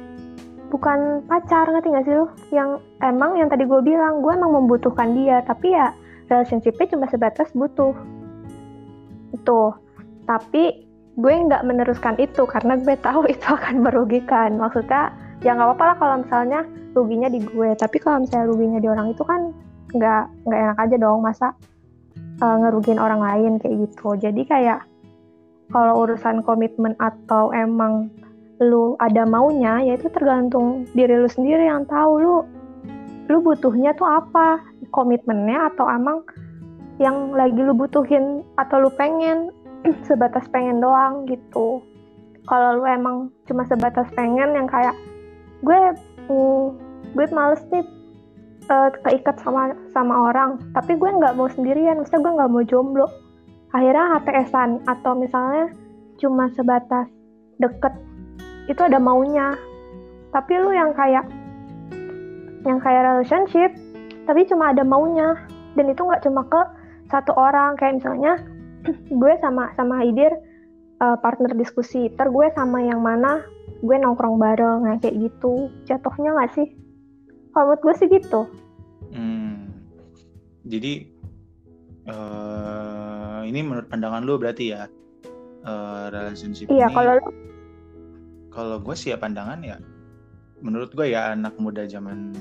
bukan 0.72 1.22
pacar 1.28 1.68
ngerti 1.68 1.92
gak 1.92 2.06
sih 2.08 2.16
lu? 2.16 2.26
Yang 2.50 2.82
emang 3.04 3.38
yang 3.38 3.52
tadi 3.52 3.68
gue 3.68 3.82
bilang 3.84 4.24
gue 4.24 4.32
emang 4.32 4.64
membutuhkan 4.64 5.12
dia, 5.14 5.44
tapi 5.44 5.76
ya 5.76 5.92
relationshipnya 6.32 6.98
cuma 6.98 7.06
sebatas 7.12 7.52
butuh. 7.52 7.94
Itu 9.36 9.76
tapi 10.26 10.88
gue 11.20 11.34
nggak 11.34 11.68
meneruskan 11.68 12.16
itu 12.18 12.48
karena 12.48 12.80
gue 12.80 12.96
tahu 13.00 13.28
itu 13.34 13.48
akan 13.48 13.84
merugikan. 13.84 14.58
Maksudnya 14.58 15.12
ya 15.42 15.58
nggak 15.58 15.76
apa-apa 15.76 15.86
lah 15.86 15.98
kalau 15.98 16.16
misalnya 16.24 16.60
ruginya 16.94 17.30
di 17.32 17.40
gue. 17.42 17.70
Tapi 17.78 17.98
kalau 18.00 18.24
misalnya 18.24 18.48
ruginya 18.50 18.80
di 18.80 18.88
orang 18.88 19.08
itu 19.12 19.24
kan 19.26 19.52
nggak 19.92 20.24
nggak 20.48 20.60
enak 20.60 20.78
aja 20.80 20.96
dong. 20.98 21.20
Masa 21.24 21.48
uh, 22.42 22.56
ngerugiin 22.62 23.00
orang 23.02 23.22
lain 23.22 23.52
kayak 23.60 23.90
gitu. 23.90 24.16
Jadi 24.18 24.42
kayak 24.48 24.80
kalau 25.72 26.04
urusan 26.04 26.44
komitmen 26.44 26.94
atau 27.00 27.50
emang 27.56 28.12
lu 28.62 28.94
ada 29.02 29.26
maunya 29.26 29.82
ya 29.82 29.98
itu 29.98 30.06
tergantung 30.14 30.86
diri 30.94 31.18
lu 31.18 31.26
sendiri 31.26 31.66
yang 31.66 31.82
tahu 31.90 32.22
lu 32.22 32.36
lu 33.26 33.42
butuhnya 33.42 33.98
tuh 33.98 34.06
apa 34.06 34.62
komitmennya 34.94 35.74
atau 35.74 35.90
emang 35.90 36.22
yang 37.02 37.34
lagi 37.34 37.58
lu 37.58 37.74
butuhin 37.74 38.46
atau 38.62 38.86
lu 38.86 38.94
pengen 38.94 39.50
sebatas 40.06 40.46
pengen 40.50 40.82
doang 40.82 41.26
gitu. 41.26 41.82
Kalau 42.46 42.82
lu 42.82 42.86
emang 42.86 43.30
cuma 43.46 43.66
sebatas 43.70 44.10
pengen 44.18 44.54
yang 44.54 44.66
kayak 44.66 44.94
gue 45.62 45.80
mm, 46.30 46.66
gue 47.14 47.26
males 47.34 47.62
nih 47.70 47.86
uh, 48.70 48.90
keikat 49.06 49.38
sama 49.46 49.78
sama 49.94 50.32
orang 50.32 50.58
tapi 50.74 50.98
gue 50.98 51.10
nggak 51.10 51.38
mau 51.38 51.50
sendirian 51.50 52.02
maksudnya 52.02 52.22
gue 52.26 52.38
nggak 52.38 52.52
mau 52.52 52.64
jomblo. 52.66 53.08
Akhirnya 53.72 54.20
HTSan 54.20 54.84
atau 54.84 55.16
misalnya 55.16 55.72
cuma 56.20 56.52
sebatas 56.54 57.08
deket 57.58 57.94
itu 58.68 58.82
ada 58.82 59.00
maunya. 59.00 59.56
Tapi 60.32 60.54
lu 60.60 60.72
yang 60.76 60.92
kayak 60.96 61.26
yang 62.68 62.78
kayak 62.78 63.02
relationship 63.06 63.72
tapi 64.28 64.46
cuma 64.46 64.76
ada 64.76 64.84
maunya. 64.86 65.38
Dan 65.72 65.88
itu 65.88 66.04
nggak 66.04 66.24
cuma 66.28 66.44
ke 66.52 66.62
satu 67.08 67.32
orang 67.36 67.80
kayak 67.80 68.04
misalnya 68.04 68.40
gue 69.22 69.34
sama 69.42 69.74
sama 69.78 70.04
Idir 70.06 70.34
uh, 71.02 71.18
partner 71.20 71.54
diskusi. 71.58 72.10
Ter 72.14 72.28
gue 72.28 72.48
sama 72.54 72.82
yang 72.82 73.02
mana 73.02 73.46
gue 73.82 73.96
nongkrong 73.98 74.38
bareng 74.38 74.86
nah, 74.86 74.98
kayak 75.02 75.18
gitu. 75.18 75.70
Jatuhnya 75.90 76.38
nggak 76.38 76.52
sih? 76.58 76.68
Kalau 77.52 77.74
menurut 77.74 77.82
gue 77.84 77.94
sih 78.00 78.08
gitu. 78.08 78.48
Hmm. 79.12 79.68
jadi 80.64 81.04
uh, 82.08 83.44
ini 83.44 83.60
menurut 83.60 83.92
pandangan 83.92 84.24
lu 84.24 84.40
berarti 84.40 84.72
ya 84.72 84.88
uh, 85.68 86.08
relationship 86.10 86.72
iya 86.72 86.88
kalau 86.88 87.20
kalau 88.52 88.78
gue 88.80 88.96
sih 88.96 89.12
ya 89.12 89.18
pandangan 89.20 89.60
ya 89.62 89.78
menurut 90.62 90.94
gue 90.94 91.12
ya 91.12 91.34
anak 91.34 91.58
muda 91.58 91.84
zaman 91.90 92.32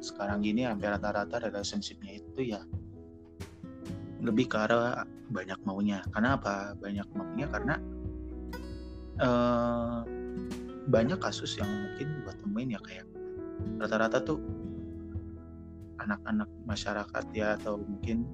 sekarang 0.00 0.42
gini 0.42 0.64
hampir 0.64 0.90
rata-rata 0.90 1.42
relationshipnya 1.42 2.18
itu 2.18 2.54
ya 2.56 2.60
lebih 4.22 4.50
ke 4.50 4.56
arah 4.58 5.06
banyak 5.30 5.58
maunya. 5.62 6.02
Karena 6.10 6.38
apa? 6.38 6.74
Banyak 6.78 7.08
maunya 7.14 7.46
karena 7.50 7.74
uh, 9.22 10.02
banyak 10.88 11.20
kasus 11.20 11.60
yang 11.60 11.68
mungkin 11.68 12.24
buat 12.24 12.36
temuin 12.40 12.72
ya 12.72 12.80
kayak 12.80 13.06
rata-rata 13.76 14.24
tuh 14.24 14.40
anak-anak 16.00 16.48
masyarakat 16.64 17.24
ya 17.36 17.58
atau 17.60 17.76
mungkin 17.76 18.24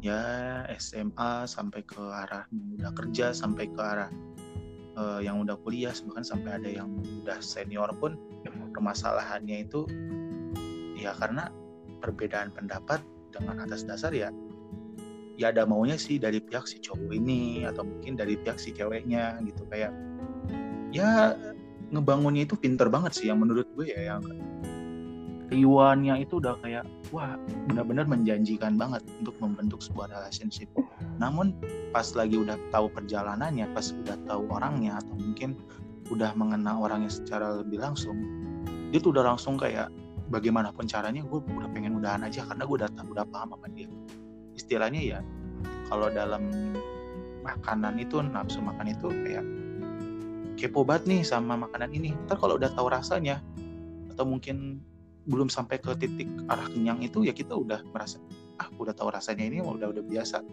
ya 0.00 0.64
SMA 0.80 1.44
sampai 1.44 1.84
ke 1.84 2.00
arah 2.00 2.48
yang 2.50 2.66
udah 2.80 2.92
kerja 2.96 3.36
sampai 3.36 3.68
ke 3.68 3.78
arah 3.80 4.10
uh, 4.96 5.20
yang 5.20 5.44
udah 5.44 5.54
kuliah 5.60 5.92
bahkan 6.08 6.24
sampai 6.24 6.56
ada 6.56 6.68
yang 6.72 6.88
udah 7.22 7.38
senior 7.38 7.92
pun 8.00 8.16
permasalahannya 8.72 9.68
itu 9.68 9.84
ya 10.96 11.12
karena 11.20 11.52
perbedaan 12.00 12.48
pendapat 12.56 13.04
dengan 13.30 13.60
atas 13.60 13.84
dasar 13.84 14.10
ya 14.16 14.32
ya 15.40 15.48
ada 15.48 15.64
maunya 15.64 15.96
sih 15.96 16.20
dari 16.20 16.36
pihak 16.36 16.68
si 16.68 16.84
cowok 16.84 17.16
ini 17.16 17.64
atau 17.64 17.88
mungkin 17.88 18.12
dari 18.12 18.36
pihak 18.36 18.60
si 18.60 18.76
ceweknya 18.76 19.40
gitu 19.48 19.64
kayak 19.72 19.88
ya 20.92 21.32
ngebangunnya 21.88 22.44
itu 22.44 22.60
pinter 22.60 22.92
banget 22.92 23.16
sih 23.16 23.32
yang 23.32 23.40
menurut 23.40 23.64
gue 23.72 23.88
ya 23.88 24.14
yang 24.14 24.22
riuannya 25.50 26.22
itu 26.22 26.38
udah 26.38 26.60
kayak 26.62 26.84
wah 27.10 27.34
benar-benar 27.66 28.06
menjanjikan 28.06 28.78
banget 28.78 29.02
untuk 29.18 29.34
membentuk 29.42 29.82
sebuah 29.82 30.06
relationship. 30.14 30.70
Namun 31.18 31.58
pas 31.90 32.06
lagi 32.14 32.38
udah 32.38 32.54
tahu 32.70 32.86
perjalanannya, 32.94 33.66
pas 33.74 33.90
udah 33.90 34.14
tahu 34.30 34.46
orangnya 34.46 35.02
atau 35.02 35.18
mungkin 35.18 35.58
udah 36.06 36.30
mengenal 36.38 36.86
orangnya 36.86 37.10
secara 37.10 37.58
lebih 37.66 37.82
langsung, 37.82 38.14
dia 38.94 39.02
tuh 39.02 39.10
udah 39.10 39.34
langsung 39.34 39.58
kayak 39.58 39.90
bagaimanapun 40.30 40.86
caranya 40.86 41.26
gue 41.26 41.42
udah 41.42 41.70
pengen 41.74 41.98
udahan 41.98 42.22
aja 42.22 42.46
karena 42.46 42.62
gue 42.62 42.76
udah 42.86 42.90
udah 42.94 43.26
paham 43.26 43.58
sama 43.58 43.66
dia. 43.74 43.90
Istilahnya 44.56 45.00
ya 45.00 45.18
kalau 45.90 46.08
dalam 46.10 46.50
makanan 47.42 47.98
itu 47.98 48.20
nafsu 48.22 48.62
makan 48.62 48.92
itu 48.92 49.08
kayak 49.26 49.44
kepo 50.60 50.84
banget 50.84 51.08
nih 51.08 51.20
sama 51.24 51.56
makanan 51.56 51.90
ini. 51.92 52.12
Ntar 52.28 52.38
kalau 52.38 52.60
udah 52.60 52.70
tahu 52.72 52.92
rasanya 52.92 53.40
atau 54.12 54.28
mungkin 54.28 54.84
belum 55.28 55.48
sampai 55.52 55.78
ke 55.80 55.92
titik 56.00 56.28
arah 56.48 56.66
kenyang 56.72 57.00
itu 57.04 57.24
ya 57.24 57.32
kita 57.32 57.52
udah 57.52 57.80
merasa 57.92 58.16
ah 58.60 58.68
udah 58.76 58.92
tahu 58.92 59.12
rasanya 59.12 59.48
ini 59.48 59.58
udah 59.64 59.92
udah 59.92 60.04
biasa 60.04 60.44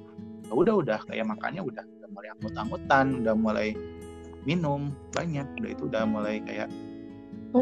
ya 0.48 0.52
udah 0.56 0.74
udah 0.80 1.00
kayak 1.08 1.28
makannya 1.28 1.60
udah 1.64 1.84
udah 1.84 2.10
mulai 2.12 2.30
anggut-anggutan 2.36 3.06
udah 3.24 3.36
mulai 3.36 3.68
minum 4.48 4.96
banyak 5.12 5.44
udah 5.60 5.70
itu 5.72 5.84
udah 5.92 6.04
mulai 6.08 6.40
kayak 6.44 6.72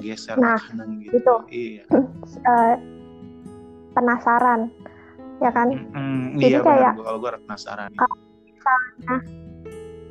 geser 0.01 0.37
nah, 0.37 0.57
makanan 0.57 1.01
gitu 1.01 1.17
itu. 1.17 1.35
iya 1.49 1.83
uh, 2.45 2.75
penasaran 3.97 4.69
ya 5.43 5.51
kan? 5.51 5.67
Mm, 5.71 6.39
jadi 6.39 6.57
iya, 6.59 6.65
kayak 6.65 6.93
kalau 6.99 7.19
gue 7.19 7.31
penasaran. 7.43 7.89
misalnya 8.55 9.17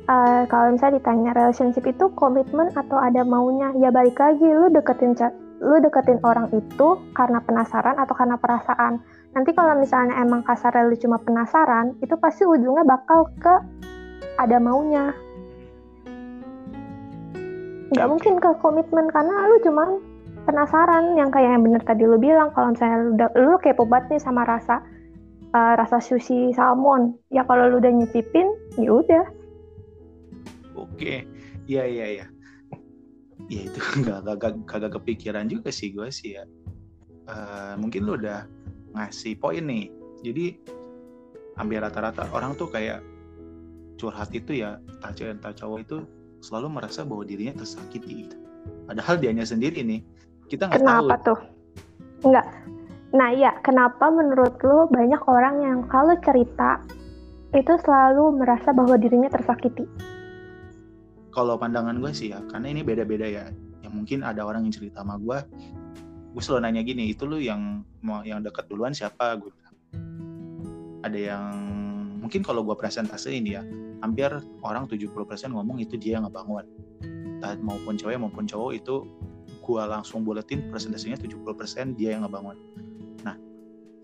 uh, 0.09 0.41
kalau 0.47 0.67
misalnya 0.73 0.97
ditanya 1.01 1.31
relationship 1.33 1.85
itu 1.85 2.05
komitmen 2.13 2.69
atau 2.73 2.97
ada 3.01 3.25
maunya 3.25 3.73
ya 3.77 3.89
balik 3.91 4.17
lagi 4.17 4.45
lu 4.45 4.69
deketin 4.71 5.17
lu 5.63 5.79
deketin 5.79 6.19
orang 6.21 6.51
itu 6.51 6.99
karena 7.15 7.39
penasaran 7.39 7.95
atau 7.95 8.13
karena 8.13 8.35
perasaan. 8.35 8.99
Nanti 9.31 9.51
kalau 9.55 9.75
misalnya 9.79 10.19
emang 10.19 10.43
kasar 10.43 10.75
lu 10.83 10.95
cuma 10.99 11.19
penasaran, 11.19 11.95
itu 12.03 12.15
pasti 12.19 12.43
ujungnya 12.43 12.83
bakal 12.83 13.27
ke 13.39 13.55
ada 14.35 14.57
maunya. 14.59 15.15
Nggak 17.91 18.07
mungkin 18.11 18.33
ke 18.43 18.49
komitmen 18.59 19.07
karena 19.11 19.47
lu 19.47 19.57
cuma 19.63 19.83
penasaran. 20.43 21.15
Yang 21.15 21.29
kayak 21.39 21.49
yang 21.55 21.63
bener 21.63 21.81
tadi 21.87 22.03
lu 22.03 22.19
bilang 22.19 22.51
kalau 22.51 22.75
misalnya 22.75 22.97
lu, 22.99 23.09
udah, 23.15 23.29
lu 23.39 23.53
kepo 23.63 23.87
banget 23.87 24.15
nih 24.15 24.21
sama 24.23 24.43
rasa 24.43 24.83
uh, 25.55 25.73
rasa 25.79 26.03
sushi 26.03 26.51
salmon. 26.51 27.15
Ya 27.31 27.47
kalau 27.47 27.71
lu 27.71 27.79
udah 27.79 27.91
nyicipin 27.95 28.51
ya 28.75 28.91
udah. 28.91 29.25
Oke. 30.75 31.23
Iya 31.65 31.83
iya 31.87 32.05
iya. 32.19 32.25
Ya 33.47 33.61
itu 33.71 33.79
gak, 34.05 34.27
gak, 34.27 34.53
gak, 34.67 34.91
kepikiran 34.99 35.47
juga 35.47 35.71
sih 35.71 35.95
gue 35.95 36.11
sih 36.11 36.35
ya. 36.35 36.43
Uh, 37.25 37.73
mungkin 37.79 38.05
lo 38.05 38.19
udah 38.19 38.43
ngasih 38.93 39.39
poin 39.39 39.63
nih. 39.63 39.89
Jadi 40.21 40.59
hampir 41.55 41.79
rata-rata 41.79 42.27
orang 42.35 42.53
tuh 42.59 42.67
kayak 42.67 42.99
curhat 43.95 44.27
itu 44.35 44.59
ya 44.59 44.75
entah 44.91 45.15
cewek 45.15 45.39
entah 45.39 45.55
cowok 45.55 45.79
itu 45.87 45.97
selalu 46.43 46.67
merasa 46.77 47.07
bahwa 47.07 47.23
dirinya 47.23 47.63
tersakiti 47.63 48.27
gitu. 48.27 48.37
padahal 48.89 49.15
dianya 49.21 49.47
sendiri 49.47 49.79
nih 49.85 50.03
kita 50.51 50.67
nggak 50.67 50.83
tahu. 50.83 51.07
Kenapa 51.07 51.15
tuh? 51.23 51.39
Enggak 52.27 52.45
nah 53.15 53.31
iya 53.31 53.55
kenapa 53.63 54.11
menurut 54.11 54.59
lo 54.67 54.91
banyak 54.91 55.23
orang 55.31 55.63
yang 55.63 55.79
kalau 55.87 56.19
cerita 56.19 56.83
itu 57.55 57.79
selalu 57.79 58.35
merasa 58.35 58.75
bahwa 58.75 58.99
dirinya 58.99 59.31
tersakiti? 59.31 59.87
Kalau 61.31 61.55
pandangan 61.55 61.95
gue 62.03 62.11
sih 62.11 62.35
ya 62.35 62.43
karena 62.51 62.75
ini 62.75 62.83
beda-beda 62.83 63.23
ya. 63.23 63.47
Yang 63.79 63.93
mungkin 63.95 64.19
ada 64.27 64.43
orang 64.43 64.67
yang 64.67 64.75
cerita 64.75 64.99
sama 64.99 65.15
gue 65.15 65.39
gue 66.35 66.43
selalu 66.43 66.67
nanya 66.67 66.83
gini 66.83 67.15
itu 67.15 67.23
lu 67.23 67.39
yang 67.39 67.87
yang 68.27 68.43
deket 68.43 68.67
duluan 68.67 68.91
siapa? 68.91 69.39
Gue 69.39 69.55
ada 71.07 71.15
yang 71.15 71.55
mungkin 72.19 72.43
kalau 72.43 72.67
gue 72.67 72.75
presentasi 72.75 73.39
ini 73.39 73.55
ya 73.55 73.63
hampir 74.03 74.27
orang 74.59 74.91
70% 74.91 75.07
ngomong 75.55 75.79
itu 75.79 75.95
dia 75.95 76.19
yang 76.19 76.27
ngebangun. 76.27 76.67
Entah 77.39 77.55
maupun 77.63 77.95
cewek 77.95 78.19
maupun 78.19 78.43
cowok 78.43 78.71
itu 78.75 79.07
gue 79.63 79.81
langsung 79.87 80.27
buletin 80.27 80.67
presentasinya 80.67 81.15
70% 81.15 81.95
dia 81.95 82.19
yang 82.19 82.27
ngebangun 82.27 82.59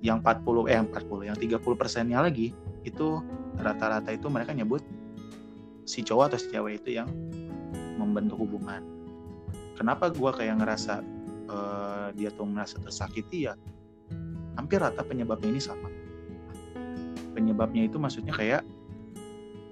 yang 0.01 0.19
40 0.25 0.69
eh 0.69 0.75
yang 0.81 0.87
40 0.89 1.29
yang 1.29 1.37
30 1.37 1.61
persennya 1.77 2.19
lagi 2.25 2.57
itu 2.81 3.21
rata-rata 3.61 4.09
itu 4.09 4.25
mereka 4.33 4.51
nyebut 4.51 4.81
si 5.85 6.01
cowok 6.01 6.33
atau 6.33 6.39
si 6.41 6.47
cewek 6.49 6.81
itu 6.81 6.97
yang 6.97 7.09
membentuk 8.01 8.41
hubungan. 8.41 8.81
Kenapa 9.77 10.09
gue 10.09 10.31
kayak 10.33 10.61
ngerasa 10.61 11.05
uh, 11.49 12.07
dia 12.17 12.33
tuh 12.33 12.49
merasa 12.49 12.81
tersakiti 12.81 13.45
ya? 13.49 13.53
Hampir 14.57 14.81
rata 14.81 15.05
penyebabnya 15.05 15.49
ini 15.53 15.61
sama. 15.61 15.89
Penyebabnya 17.37 17.85
itu 17.85 18.01
maksudnya 18.01 18.33
kayak 18.33 18.61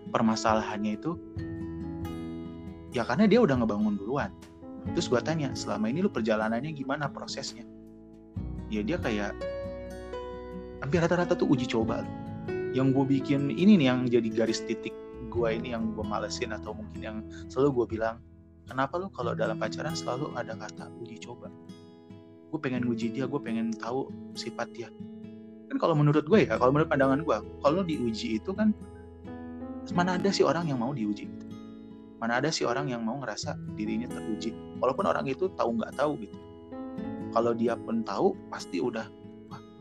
permasalahannya 0.10 0.98
itu 0.98 1.14
ya 2.90 3.06
karena 3.06 3.30
dia 3.30 3.42
udah 3.42 3.58
ngebangun 3.62 3.98
duluan. 3.98 4.32
Terus 4.94 5.10
gue 5.12 5.22
tanya 5.22 5.54
selama 5.54 5.90
ini 5.90 6.06
lu 6.06 6.10
perjalanannya 6.10 6.72
gimana 6.74 7.10
prosesnya? 7.12 7.66
Ya 8.70 8.82
dia 8.82 8.98
kayak 8.98 9.34
hampir 10.80 11.00
rata-rata 11.04 11.36
tuh 11.36 11.48
uji 11.52 11.68
coba 11.68 12.04
yang 12.72 12.94
gue 12.94 13.06
bikin 13.06 13.50
ini 13.50 13.80
nih 13.82 13.88
yang 13.90 14.00
jadi 14.06 14.30
garis 14.30 14.62
titik 14.64 14.94
gue 15.30 15.50
ini 15.52 15.74
yang 15.74 15.94
gue 15.94 16.06
malesin 16.06 16.54
atau 16.54 16.74
mungkin 16.74 17.00
yang 17.00 17.18
selalu 17.50 17.84
gue 17.84 18.00
bilang 18.00 18.22
kenapa 18.70 19.02
lu 19.02 19.10
kalau 19.10 19.34
dalam 19.34 19.58
pacaran 19.58 19.98
selalu 19.98 20.30
ada 20.38 20.54
kata 20.54 20.90
uji 21.02 21.18
coba? 21.22 21.50
Gue 22.50 22.60
pengen 22.62 22.86
uji 22.90 23.14
dia 23.14 23.26
gue 23.26 23.42
pengen 23.42 23.74
tahu 23.74 24.10
sifat 24.38 24.70
dia. 24.74 24.90
Kan 25.70 25.78
kalau 25.78 25.94
menurut 25.94 26.26
gue 26.26 26.46
ya 26.46 26.58
kalau 26.58 26.74
menurut 26.74 26.90
pandangan 26.90 27.22
gue 27.22 27.38
kalau 27.62 27.82
diuji 27.82 28.42
itu 28.42 28.54
kan 28.54 28.74
mana 29.94 30.22
ada 30.22 30.30
sih 30.30 30.46
orang 30.46 30.70
yang 30.70 30.82
mau 30.82 30.94
diuji 30.94 31.26
gitu? 31.26 31.46
Mana 32.22 32.38
ada 32.38 32.54
sih 32.54 32.66
orang 32.66 32.90
yang 32.94 33.02
mau 33.02 33.18
ngerasa 33.22 33.58
dirinya 33.74 34.10
teruji? 34.10 34.54
Walaupun 34.78 35.06
orang 35.10 35.26
itu 35.26 35.50
tahu 35.58 35.82
nggak 35.82 35.98
tahu 35.98 36.20
gitu. 36.22 36.38
Kalau 37.30 37.54
dia 37.54 37.78
pun 37.78 38.02
tahu 38.02 38.34
pasti 38.50 38.82
udah 38.82 39.06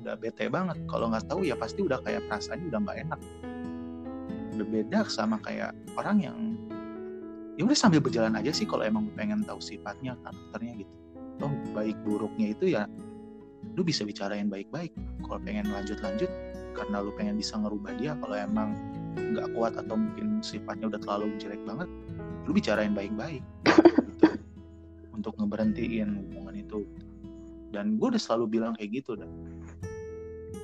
udah 0.09 0.17
bete 0.17 0.49
banget. 0.49 0.81
Kalau 0.89 1.13
nggak 1.13 1.29
tahu 1.29 1.45
ya 1.45 1.53
pasti 1.53 1.85
udah 1.85 2.01
kayak 2.01 2.25
perasaannya 2.33 2.73
udah 2.73 2.81
nggak 2.81 2.99
enak. 3.05 3.21
Berbeda 4.57 5.05
sama 5.05 5.37
kayak 5.45 5.77
orang 6.01 6.17
yang 6.25 6.39
ya 7.61 7.69
udah 7.69 7.77
sambil 7.77 8.01
berjalan 8.01 8.33
aja 8.41 8.49
sih 8.57 8.65
kalau 8.65 8.89
emang 8.89 9.13
pengen 9.13 9.45
tahu 9.45 9.61
sifatnya 9.61 10.17
karakternya 10.25 10.81
gitu. 10.81 10.95
Toh 11.37 11.53
baik 11.77 12.01
buruknya 12.09 12.57
itu 12.57 12.73
ya 12.73 12.89
lu 13.77 13.85
bisa 13.85 14.09
bicarain 14.09 14.49
baik-baik. 14.49 14.97
Kalau 15.29 15.39
pengen 15.45 15.69
lanjut-lanjut 15.69 16.33
karena 16.73 17.05
lu 17.05 17.13
pengen 17.13 17.37
bisa 17.37 17.61
ngerubah 17.61 17.93
dia 18.01 18.17
kalau 18.17 18.37
emang 18.41 18.73
nggak 19.19 19.53
kuat 19.53 19.77
atau 19.77 19.99
mungkin 19.99 20.41
sifatnya 20.41 20.89
udah 20.89 21.01
terlalu 21.05 21.37
jelek 21.37 21.61
banget 21.69 21.91
lu 22.49 22.57
bicarain 22.57 22.97
baik-baik. 22.97 23.45
Gitu. 23.69 24.41
untuk 25.13 25.35
ngeberhentiin 25.37 26.15
hubungan 26.15 26.55
itu. 26.57 26.87
Dan 27.75 28.01
gue 28.01 28.17
udah 28.17 28.23
selalu 28.23 28.57
bilang 28.57 28.73
kayak 28.79 29.03
gitu 29.03 29.19
dan 29.19 29.29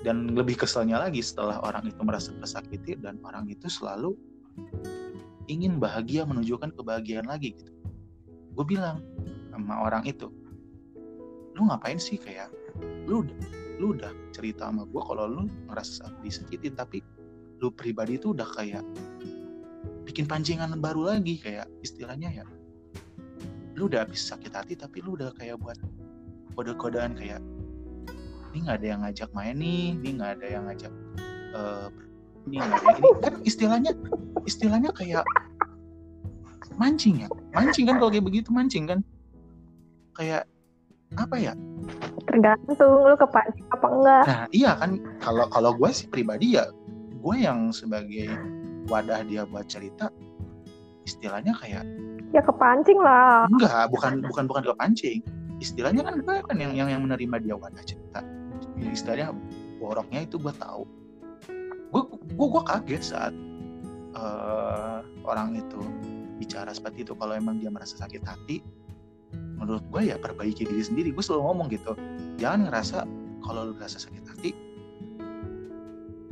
dan 0.04 0.36
lebih 0.36 0.60
keselnya 0.60 1.00
lagi 1.00 1.24
setelah 1.24 1.64
orang 1.64 1.88
itu 1.88 2.00
merasa 2.04 2.30
tersakiti 2.36 3.00
dan 3.00 3.16
orang 3.24 3.48
itu 3.48 3.66
selalu 3.72 4.12
ingin 5.48 5.80
bahagia 5.80 6.28
menunjukkan 6.28 6.76
kebahagiaan 6.76 7.24
lagi 7.24 7.56
gitu. 7.56 7.72
Gue 8.54 8.64
bilang 8.68 9.00
sama 9.50 9.80
orang 9.88 10.04
itu 10.04 10.28
lu 11.54 11.70
ngapain 11.70 11.96
sih 11.96 12.18
kayak 12.18 12.50
lu 13.06 13.24
lu 13.78 13.94
udah 13.94 14.10
cerita 14.34 14.70
sama 14.70 14.86
gue 14.86 15.02
kalau 15.02 15.24
lu 15.26 15.42
ngerasa 15.70 16.10
disakiti 16.22 16.70
tapi 16.70 16.98
lu 17.62 17.70
pribadi 17.70 18.18
itu 18.18 18.34
udah 18.34 18.46
kayak 18.58 18.82
bikin 20.02 20.26
pancingan 20.26 20.74
baru 20.82 21.14
lagi 21.14 21.38
kayak 21.38 21.70
istilahnya 21.86 22.42
ya 22.42 22.44
lu 23.78 23.86
udah 23.86 24.06
habis 24.06 24.22
sakit 24.26 24.50
hati 24.54 24.74
tapi 24.74 25.02
lu 25.02 25.14
udah 25.14 25.30
kayak 25.38 25.58
buat 25.62 25.78
kode-kodean 26.58 27.14
kayak 27.14 27.42
ini 28.54 28.58
nggak 28.62 28.78
ada 28.78 28.86
yang 28.86 29.00
ngajak 29.02 29.30
main 29.34 29.54
nih 29.58 29.82
ini 29.98 30.08
nggak 30.14 30.30
ada 30.38 30.46
yang 30.46 30.62
ngajak 30.70 30.92
uh, 31.58 31.86
ini 32.46 32.54
nggak 32.62 32.70
ada 32.70 32.90
ini 32.94 33.08
kan 33.18 33.34
istilahnya 33.42 33.92
istilahnya 34.46 34.90
kayak 34.94 35.26
mancing 36.78 37.26
ya? 37.26 37.28
Mancing 37.54 37.84
kan 37.88 37.96
kalau 37.98 38.10
kayak 38.10 38.26
begitu 38.26 38.48
mancing 38.50 38.84
kan? 38.88 39.00
Kayak 40.14 40.46
apa 41.14 41.36
ya? 41.38 41.52
Tergantung 42.26 42.92
lu 43.06 43.16
kepancing 43.18 43.66
apa 43.70 43.86
enggak. 43.86 44.24
Nah 44.26 44.42
iya 44.50 44.70
kan 44.78 44.90
kalau 45.22 45.44
kalau 45.50 45.70
gue 45.76 45.90
sih 45.94 46.06
pribadi 46.10 46.58
ya 46.58 46.66
gue 47.24 47.36
yang 47.40 47.70
sebagai 47.70 48.28
wadah 48.90 49.24
dia 49.24 49.48
buat 49.48 49.64
cerita 49.70 50.12
istilahnya 51.08 51.56
kayak 51.56 51.84
ya 52.34 52.42
kepancing 52.42 52.98
lah. 52.98 53.46
Enggak 53.48 53.88
bukan 53.92 54.24
bukan 54.26 54.44
bukan 54.50 54.62
kepancing. 54.74 55.20
Istilahnya 55.62 56.02
kan 56.02 56.18
gue 56.20 56.36
kan 56.44 56.56
yang 56.58 56.74
yang 56.74 56.88
yang 56.90 57.02
menerima 57.06 57.36
dia 57.40 57.54
wadah 57.54 57.84
cerita 57.86 58.03
istilahnya 58.80 59.34
boroknya 59.78 60.26
itu 60.26 60.36
gue 60.40 60.54
tahu. 60.56 60.84
Gue 61.94 62.02
gue 62.34 62.62
kaget 62.66 63.02
saat 63.02 63.34
uh, 64.18 65.04
orang 65.26 65.58
itu 65.58 65.80
bicara 66.38 66.74
seperti 66.74 67.06
itu. 67.06 67.14
Kalau 67.14 67.34
emang 67.34 67.62
dia 67.62 67.70
merasa 67.70 67.94
sakit 67.98 68.22
hati 68.24 68.58
menurut 69.34 69.82
gue 69.90 70.10
ya 70.10 70.16
perbaiki 70.18 70.66
diri 70.66 70.82
sendiri. 70.82 71.08
Gue 71.14 71.22
selalu 71.22 71.42
ngomong 71.46 71.66
gitu 71.70 71.92
jangan 72.38 72.70
ngerasa 72.70 72.98
kalau 73.44 73.70
lu 73.70 73.72
merasa 73.76 74.00
sakit 74.00 74.24
hati 74.26 74.50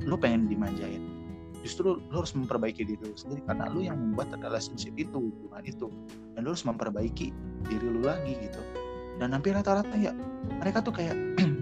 lu 0.03 0.19
pengen 0.19 0.51
dimanjain. 0.51 1.03
Justru 1.63 2.03
lu 2.11 2.17
harus 2.19 2.35
memperbaiki 2.35 2.83
diri 2.83 2.99
lu 2.99 3.15
sendiri 3.15 3.47
karena 3.47 3.71
lu 3.71 3.87
yang 3.87 3.95
membuat 3.95 4.35
relationship 4.35 4.99
itu 4.99 5.31
hubungan 5.31 5.63
itu. 5.63 5.87
Dan 6.35 6.43
lu 6.43 6.55
harus 6.55 6.67
memperbaiki 6.67 7.31
diri 7.71 7.87
lu 7.87 8.03
lagi 8.03 8.35
gitu. 8.43 8.59
Dan 9.23 9.31
hampir 9.31 9.55
rata-rata 9.55 9.95
ya 9.95 10.11
mereka 10.59 10.83
tuh 10.83 10.91
kayak 10.91 11.15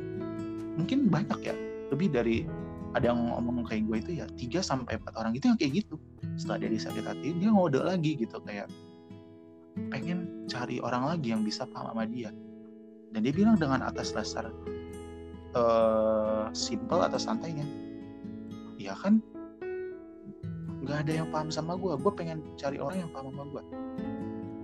mungkin 0.81 1.13
banyak 1.13 1.41
ya. 1.45 1.55
Lebih 1.93 2.09
dari 2.11 2.37
ada 2.97 3.13
yang 3.13 3.21
ngomong 3.31 3.69
kayak 3.69 3.87
gue 3.87 3.97
itu 4.03 4.11
ya 4.19 4.27
3 4.27 4.65
sampai 4.65 4.99
empat 4.99 5.15
orang 5.21 5.37
itu 5.37 5.47
yang 5.47 5.59
kayak 5.61 5.85
gitu. 5.85 6.01
Setelah 6.41 6.67
dia 6.67 6.71
disakit 6.73 7.05
hati 7.05 7.37
dia 7.37 7.51
ngode 7.53 7.79
lagi 7.79 8.17
gitu 8.17 8.41
kayak 8.43 8.67
pengen 9.93 10.49
cari 10.51 10.83
orang 10.83 11.07
lagi 11.07 11.31
yang 11.31 11.45
bisa 11.45 11.69
paham 11.69 11.93
sama 11.93 12.05
dia. 12.09 12.33
Dan 13.11 13.27
dia 13.27 13.35
bilang 13.35 13.59
dengan 13.59 13.83
atas 13.85 14.15
dasar 14.15 14.51
uh, 15.55 16.51
simple 16.55 17.03
atau 17.03 17.19
santainya 17.19 17.67
ya 18.81 18.97
kan 18.97 19.21
nggak 20.81 20.99
ada 21.07 21.13
yang 21.23 21.29
paham 21.29 21.53
sama 21.53 21.77
gue 21.77 21.93
gue 22.01 22.13
pengen 22.17 22.41
cari 22.57 22.81
orang 22.81 23.05
yang 23.07 23.11
paham 23.13 23.29
sama 23.35 23.45
gue 23.53 23.63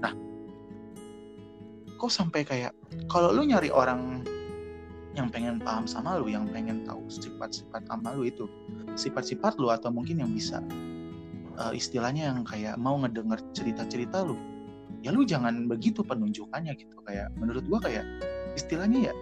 nah 0.01 0.13
kok 2.01 2.13
sampai 2.13 2.41
kayak 2.43 2.73
kalau 3.13 3.33
lu 3.37 3.45
nyari 3.45 3.69
orang 3.69 4.25
yang 5.17 5.33
pengen 5.33 5.57
paham 5.59 5.89
sama 5.89 6.21
lu 6.21 6.29
yang 6.29 6.45
pengen 6.53 6.85
tahu 6.85 7.01
sifat-sifat 7.09 7.89
sama 7.89 8.13
lu 8.13 8.29
itu. 8.29 8.45
Sifat-sifat 8.95 9.57
lu 9.57 9.73
atau 9.73 9.89
mungkin 9.89 10.21
yang 10.21 10.31
bisa 10.31 10.61
uh, 11.57 11.73
istilahnya 11.73 12.31
yang 12.31 12.45
kayak 12.45 12.77
mau 12.77 13.01
ngedenger 13.01 13.41
cerita-cerita 13.57 14.23
lu 14.29 14.37
ya 15.01 15.11
lu 15.13 15.25
jangan 15.25 15.65
begitu 15.67 16.05
penunjukannya 16.05 16.77
gitu. 16.77 17.01
Kayak 17.09 17.33
menurut 17.41 17.65
gua 17.65 17.81
kayak 17.81 18.05
istilahnya 18.61 19.11
ya 19.11 19.15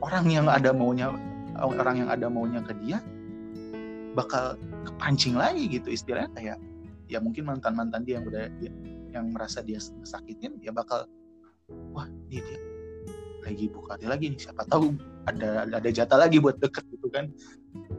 orang 0.00 0.24
yang 0.32 0.48
ada 0.48 0.72
maunya 0.72 1.12
orang 1.60 2.06
yang 2.06 2.08
ada 2.08 2.32
maunya 2.32 2.64
ke 2.64 2.72
dia 2.80 3.04
bakal 4.16 4.56
kepancing 4.88 5.36
lagi 5.36 5.68
gitu 5.68 5.92
istilahnya. 5.92 6.32
Kayak 6.32 6.58
ya 7.12 7.20
mungkin 7.20 7.44
mantan 7.44 7.76
mantan 7.76 8.08
dia 8.08 8.16
yang 8.16 8.24
udah 8.24 8.48
dia, 8.56 8.72
yang 9.12 9.36
merasa 9.36 9.60
dia 9.60 9.76
sakitin 10.00 10.56
ya 10.64 10.72
bakal 10.72 11.04
wah 11.92 12.08
ini 12.32 12.40
dia 12.40 12.71
lagi 13.42 13.66
buka. 13.68 13.98
Hati 13.98 14.06
lagi 14.08 14.24
nih 14.32 14.40
siapa 14.40 14.62
tahu 14.66 14.94
ada 15.26 15.66
ada 15.66 15.90
jatah 15.90 16.18
lagi 16.18 16.38
buat 16.38 16.58
deket 16.62 16.86
gitu 16.94 17.08
kan. 17.10 17.30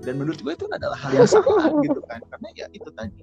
Dan 0.04 0.20
menurut 0.20 0.39
gue 0.39 0.54
itu 0.54 0.66
adalah 0.72 0.98
hal 0.98 1.12
yang 1.14 1.30
salah 1.30 1.70
gitu 1.86 2.00
kan. 2.08 2.20
Karena 2.32 2.50
ya 2.56 2.66
itu 2.72 2.89
tadi 2.96 3.22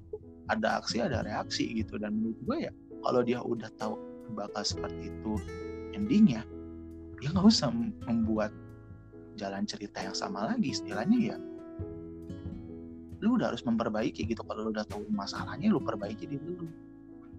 ada 0.53 0.81
aksi 0.81 1.03
ada 1.03 1.25
reaksi 1.25 1.68
gitu. 1.81 1.97
Dan 1.97 2.21
menurut 2.21 2.39
gue 2.45 2.57
ya 2.71 2.73
kalau 3.01 3.21
dia 3.25 3.41
udah 3.41 3.71
tahu 3.81 3.97
bakal 4.37 4.62
seperti 4.62 5.11
itu 5.11 5.35
endingnya 5.91 6.47
dia 7.18 7.35
nggak 7.35 7.51
usah 7.51 7.75
membuat 8.07 8.55
jalan 9.41 9.64
cerita 9.64 10.05
yang 10.05 10.16
sama 10.16 10.49
lagi. 10.49 10.73
Istilahnya 10.77 11.18
ya 11.18 11.37
lu 13.21 13.37
udah 13.37 13.53
harus 13.53 13.64
memperbaiki 13.64 14.25
gitu. 14.25 14.41
Kalau 14.45 14.68
lu 14.68 14.71
udah 14.73 14.87
tahu 14.89 15.05
masalahnya 15.12 15.68
lu 15.68 15.81
perbaiki 15.81 16.25
di 16.25 16.41
dulu 16.41 16.68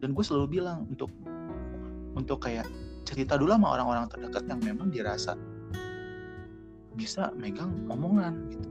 dan 0.02 0.18
gue 0.18 0.24
selalu 0.26 0.60
bilang 0.60 0.90
untuk 0.90 1.14
untuk 2.18 2.42
kayak 2.42 2.66
cerita 3.04 3.36
dulu 3.38 3.52
sama 3.54 3.74
orang-orang 3.76 4.06
terdekat 4.10 4.44
yang 4.48 4.60
memang 4.62 4.88
dirasa 4.94 5.36
bisa 6.96 7.32
megang 7.40 7.72
omongan 7.88 8.36
gitu. 8.52 8.68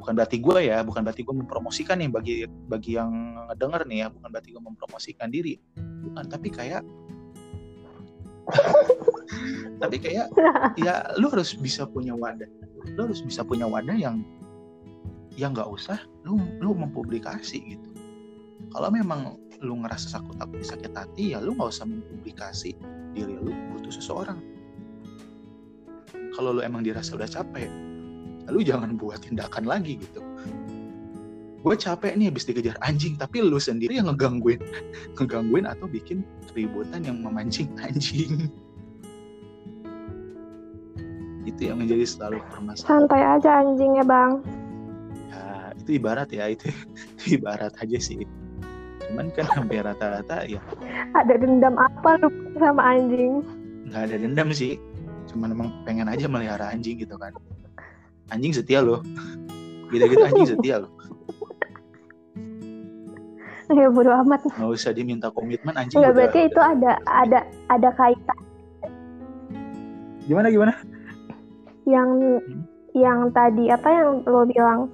Bukan 0.00 0.16
berarti 0.16 0.40
gue 0.40 0.58
ya 0.64 0.80
bukan 0.80 1.04
berarti 1.04 1.20
gue 1.20 1.34
mempromosikan 1.36 2.00
nih 2.00 2.08
bagi 2.08 2.36
bagi 2.48 2.96
yang 2.96 3.36
denger 3.56 3.84
nih 3.84 3.98
ya 4.04 4.06
bukan 4.08 4.28
berarti 4.32 4.48
gue 4.52 4.62
mempromosikan 4.62 5.28
diri. 5.28 5.60
Bukan 5.76 6.24
tapi 6.28 6.48
kayak 6.48 6.82
tapi 9.82 9.96
kayak 10.00 10.32
ya 10.80 11.04
lu 11.20 11.28
harus 11.28 11.52
bisa 11.56 11.84
punya 11.84 12.16
wadah. 12.16 12.48
Lu 12.96 13.08
harus 13.08 13.20
bisa 13.20 13.44
punya 13.44 13.68
wadah 13.68 13.96
yang 13.96 14.24
ya 15.36 15.52
nggak 15.52 15.68
usah 15.68 16.00
lu 16.24 16.40
lu 16.60 16.72
mempublikasi 16.72 17.76
gitu. 17.76 17.88
Kalau 18.72 18.88
memang 18.92 19.36
lu 19.60 19.76
ngerasa 19.84 20.16
sakit 20.16 20.40
takut 20.40 20.64
sakit 20.64 20.92
hati 20.96 21.36
ya 21.36 21.38
lu 21.40 21.52
nggak 21.52 21.68
usah 21.68 21.84
mempublikasi 21.84 22.72
diri 23.12 23.36
lu 23.36 23.52
butuh 23.74 23.92
seseorang. 23.92 24.40
Kalau 26.32 26.56
lu 26.56 26.60
emang 26.64 26.80
dirasa 26.80 27.12
udah 27.14 27.28
capek 27.28 27.68
lu 28.50 28.66
jangan 28.66 28.98
buat 28.98 29.22
tindakan 29.22 29.68
lagi 29.68 30.00
gitu. 30.00 30.24
Gue 31.60 31.76
capek 31.76 32.16
nih 32.16 32.32
habis 32.32 32.48
dikejar 32.48 32.74
anjing 32.80 33.20
tapi 33.20 33.44
lu 33.44 33.60
sendiri 33.60 34.00
yang 34.00 34.08
ngegangguin 34.08 34.58
ngegangguin 35.20 35.68
atau 35.68 35.86
bikin 35.86 36.24
keributan 36.50 37.04
yang 37.04 37.20
memancing 37.20 37.68
anjing. 37.78 38.48
Itu 41.44 41.60
yang 41.68 41.84
menjadi 41.84 42.04
selalu 42.08 42.40
permasalahan. 42.48 42.88
Santai 42.88 43.22
aja 43.22 43.50
anjingnya 43.60 44.04
bang. 44.08 44.32
Itu 45.80 45.96
ibarat 45.96 46.28
ya 46.28 46.44
itu, 46.52 46.68
itu 47.16 47.40
ibarat 47.40 47.72
aja 47.80 47.98
sih 47.98 48.22
cuman 49.10 49.26
kan 49.34 49.46
hampir 49.58 49.82
rata-rata 49.82 50.46
ya. 50.46 50.62
Ada 51.18 51.34
dendam 51.42 51.74
apa 51.74 52.22
lu 52.22 52.30
sama 52.62 52.94
anjing? 52.94 53.42
Nggak 53.90 54.02
ada 54.06 54.16
dendam 54.22 54.48
sih. 54.54 54.78
Cuman 55.26 55.50
emang 55.50 55.68
pengen 55.82 56.06
aja 56.06 56.30
melihara 56.30 56.70
anjing 56.70 57.02
gitu 57.02 57.18
kan. 57.18 57.34
Anjing 58.30 58.54
setia 58.54 58.78
loh. 58.78 59.02
Gitu-gitu 59.90 60.22
anjing 60.22 60.46
setia 60.46 60.86
loh. 60.86 60.92
Ya 63.70 63.86
bodo 63.86 64.10
amat. 64.26 64.42
Nggak 64.50 64.82
usah 64.82 64.90
diminta 64.90 65.30
komitmen 65.30 65.78
anjing 65.78 66.02
nggak 66.02 66.10
berarti 66.10 66.50
itu 66.50 66.58
ada 66.58 66.98
ada 67.06 67.46
ada 67.70 67.94
kaitan. 67.94 68.38
Gimana 70.26 70.50
gimana? 70.50 70.74
Yang 71.86 72.10
hmm? 72.42 72.66
yang 72.98 73.30
tadi 73.30 73.70
apa 73.70 73.86
yang 73.86 74.26
lo 74.26 74.42
bilang 74.42 74.90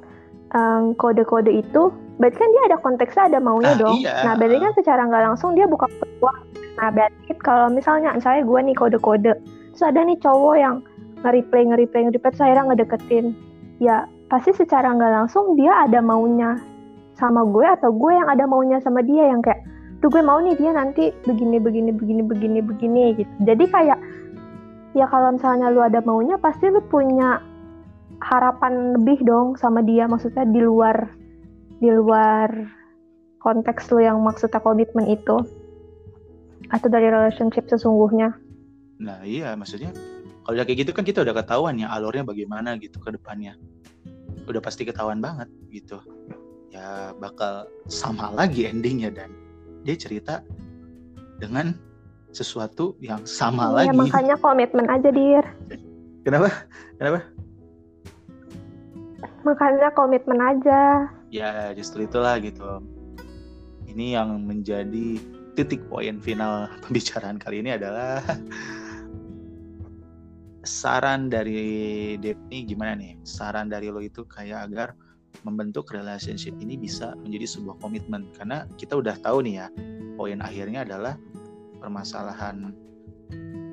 um, 0.53 0.93
kode-kode 0.93 1.57
itu 1.57 1.89
berarti 2.17 2.37
kan 2.41 2.49
dia 2.49 2.63
ada 2.73 2.77
konteksnya 2.81 3.23
ada 3.29 3.39
maunya 3.41 3.73
ah, 3.77 3.81
dong. 3.81 3.97
Iya. 4.01 4.15
Nah 4.25 4.33
berarti 4.41 4.59
kan 4.61 4.73
secara 4.77 5.01
nggak 5.05 5.25
langsung 5.33 5.51
dia 5.53 5.67
buka 5.69 5.87
peluang. 6.01 6.39
Nah 6.81 6.89
berarti 6.93 7.33
kalau 7.45 7.69
misalnya 7.69 8.17
saya 8.21 8.41
gue 8.41 8.61
nih 8.61 8.77
kode-kode, 8.77 9.33
terus 9.73 9.85
ada 9.85 10.01
nih 10.01 10.19
cowok 10.21 10.55
yang 10.57 10.77
nge-replay, 11.25 11.63
nge-replay, 11.69 12.01
nge-replay, 12.09 12.31
terus 12.33 12.45
akhirnya 12.45 12.65
ngedeketin. 12.73 13.27
Ya 13.81 13.97
pasti 14.33 14.51
secara 14.57 14.91
nggak 14.97 15.13
langsung 15.13 15.55
dia 15.61 15.73
ada 15.85 16.01
maunya 16.01 16.57
sama 17.17 17.45
gue 17.49 17.65
atau 17.65 17.93
gue 17.93 18.13
yang 18.13 18.29
ada 18.29 18.45
maunya 18.45 18.77
sama 18.85 19.01
dia 19.01 19.29
yang 19.33 19.41
kayak, 19.41 19.65
tuh 20.05 20.13
gue 20.13 20.21
mau 20.21 20.37
nih 20.41 20.57
dia 20.57 20.73
nanti 20.77 21.13
begini, 21.25 21.57
begini, 21.57 21.93
begini, 21.93 22.23
begini, 22.25 22.61
begini 22.61 23.05
gitu. 23.17 23.33
Jadi 23.45 23.65
kayak 23.73 23.99
ya 24.97 25.05
kalau 25.09 25.37
misalnya 25.37 25.69
lu 25.73 25.85
ada 25.85 26.01
maunya 26.05 26.41
pasti 26.41 26.73
lu 26.73 26.81
punya 26.89 27.41
harapan 28.25 28.97
lebih 28.97 29.21
dong 29.29 29.57
sama 29.61 29.85
dia 29.85 30.09
maksudnya 30.09 30.49
di 30.49 30.61
luar 30.65 31.13
di 31.81 31.91
luar 31.93 32.49
konteks 33.41 33.93
lo 33.93 34.01
yang 34.01 34.19
maksudnya 34.25 34.59
komitmen 34.59 35.07
itu 35.07 35.37
atau 36.73 36.89
dari 36.91 37.07
relationship 37.07 37.69
sesungguhnya? 37.71 38.35
Nah 38.99 39.23
iya 39.23 39.55
maksudnya 39.55 39.93
kalau 40.43 40.59
udah 40.59 40.67
kayak 40.67 40.87
gitu 40.87 40.91
kan 40.95 41.05
kita 41.05 41.23
udah 41.23 41.35
ketahuan 41.37 41.79
ya 41.79 41.91
alurnya 41.91 42.27
bagaimana 42.27 42.75
gitu 42.81 42.99
ke 42.99 43.15
depannya. 43.15 43.55
Udah 44.47 44.63
pasti 44.63 44.87
ketahuan 44.87 45.19
banget 45.19 45.51
gitu. 45.71 45.99
Ya 46.71 47.13
bakal 47.19 47.67
sama 47.91 48.31
lagi 48.35 48.67
endingnya 48.67 49.11
dan 49.11 49.31
dia 49.87 49.95
cerita 49.95 50.43
dengan 51.39 51.77
sesuatu 52.35 52.99
yang 53.01 53.25
sama 53.25 53.73
ya, 53.81 53.91
lagi. 53.91 53.97
makanya 53.97 54.37
komitmen 54.37 54.87
aja 54.93 55.09
dir. 55.09 55.45
Kenapa? 56.27 56.51
Kenapa? 56.99 57.21
Makanya 59.47 59.89
komitmen 59.95 60.41
aja 60.43 61.07
ya 61.31 61.73
justru 61.75 62.07
itulah 62.07 62.39
gitu. 62.43 62.83
Ini 63.87 64.21
yang 64.21 64.45
menjadi 64.45 65.19
titik 65.57 65.87
poin 65.89 66.21
final 66.21 66.69
pembicaraan 66.85 67.41
kali 67.41 67.65
ini 67.65 67.75
adalah 67.79 68.21
saran 70.67 71.31
dari 71.31 72.15
Depni 72.21 72.67
gimana 72.67 72.99
nih? 72.99 73.19
Saran 73.23 73.71
dari 73.71 73.89
lo 73.89 74.03
itu 74.03 74.27
kayak 74.27 74.71
agar 74.71 74.89
membentuk 75.45 75.93
relationship 75.93 76.57
ini 76.59 76.75
bisa 76.81 77.15
menjadi 77.23 77.59
sebuah 77.59 77.79
komitmen. 77.81 78.29
Karena 78.35 78.67
kita 78.77 78.99
udah 78.99 79.17
tahu 79.21 79.47
nih 79.47 79.55
ya 79.63 79.67
poin 80.17 80.41
akhirnya 80.41 80.83
adalah 80.83 81.15
permasalahan 81.79 82.73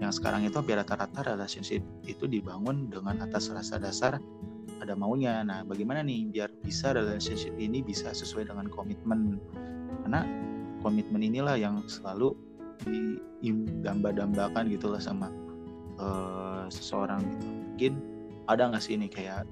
yang 0.03 0.11
sekarang 0.11 0.43
itu 0.43 0.59
hampir 0.59 0.75
rata-rata 0.75 1.23
relationship 1.31 1.79
itu 2.03 2.27
dibangun 2.27 2.91
dengan 2.91 3.23
atas 3.23 3.47
rasa 3.47 3.79
dasar 3.79 4.19
ada 4.81 4.97
maunya. 4.97 5.43
Nah 5.43 5.61
bagaimana 5.67 6.01
nih 6.01 6.29
biar 6.31 6.49
bisa 6.63 6.95
relationship 6.95 7.53
ini 7.59 7.83
bisa 7.83 8.09
sesuai 8.15 8.49
dengan 8.49 8.71
komitmen? 8.71 9.37
Karena 10.05 10.25
komitmen 10.81 11.21
inilah 11.21 11.59
yang 11.59 11.83
selalu 11.85 12.33
didamba-dambakan 12.83 14.67
gitu 14.71 14.91
lah 14.91 15.01
sama 15.01 15.29
uh, 15.99 16.65
seseorang 16.67 17.21
gitu. 17.23 17.47
Mungkin 17.47 17.93
ada 18.51 18.71
nggak 18.71 18.83
sih 18.83 18.95
ini 18.97 19.07
kayak 19.07 19.47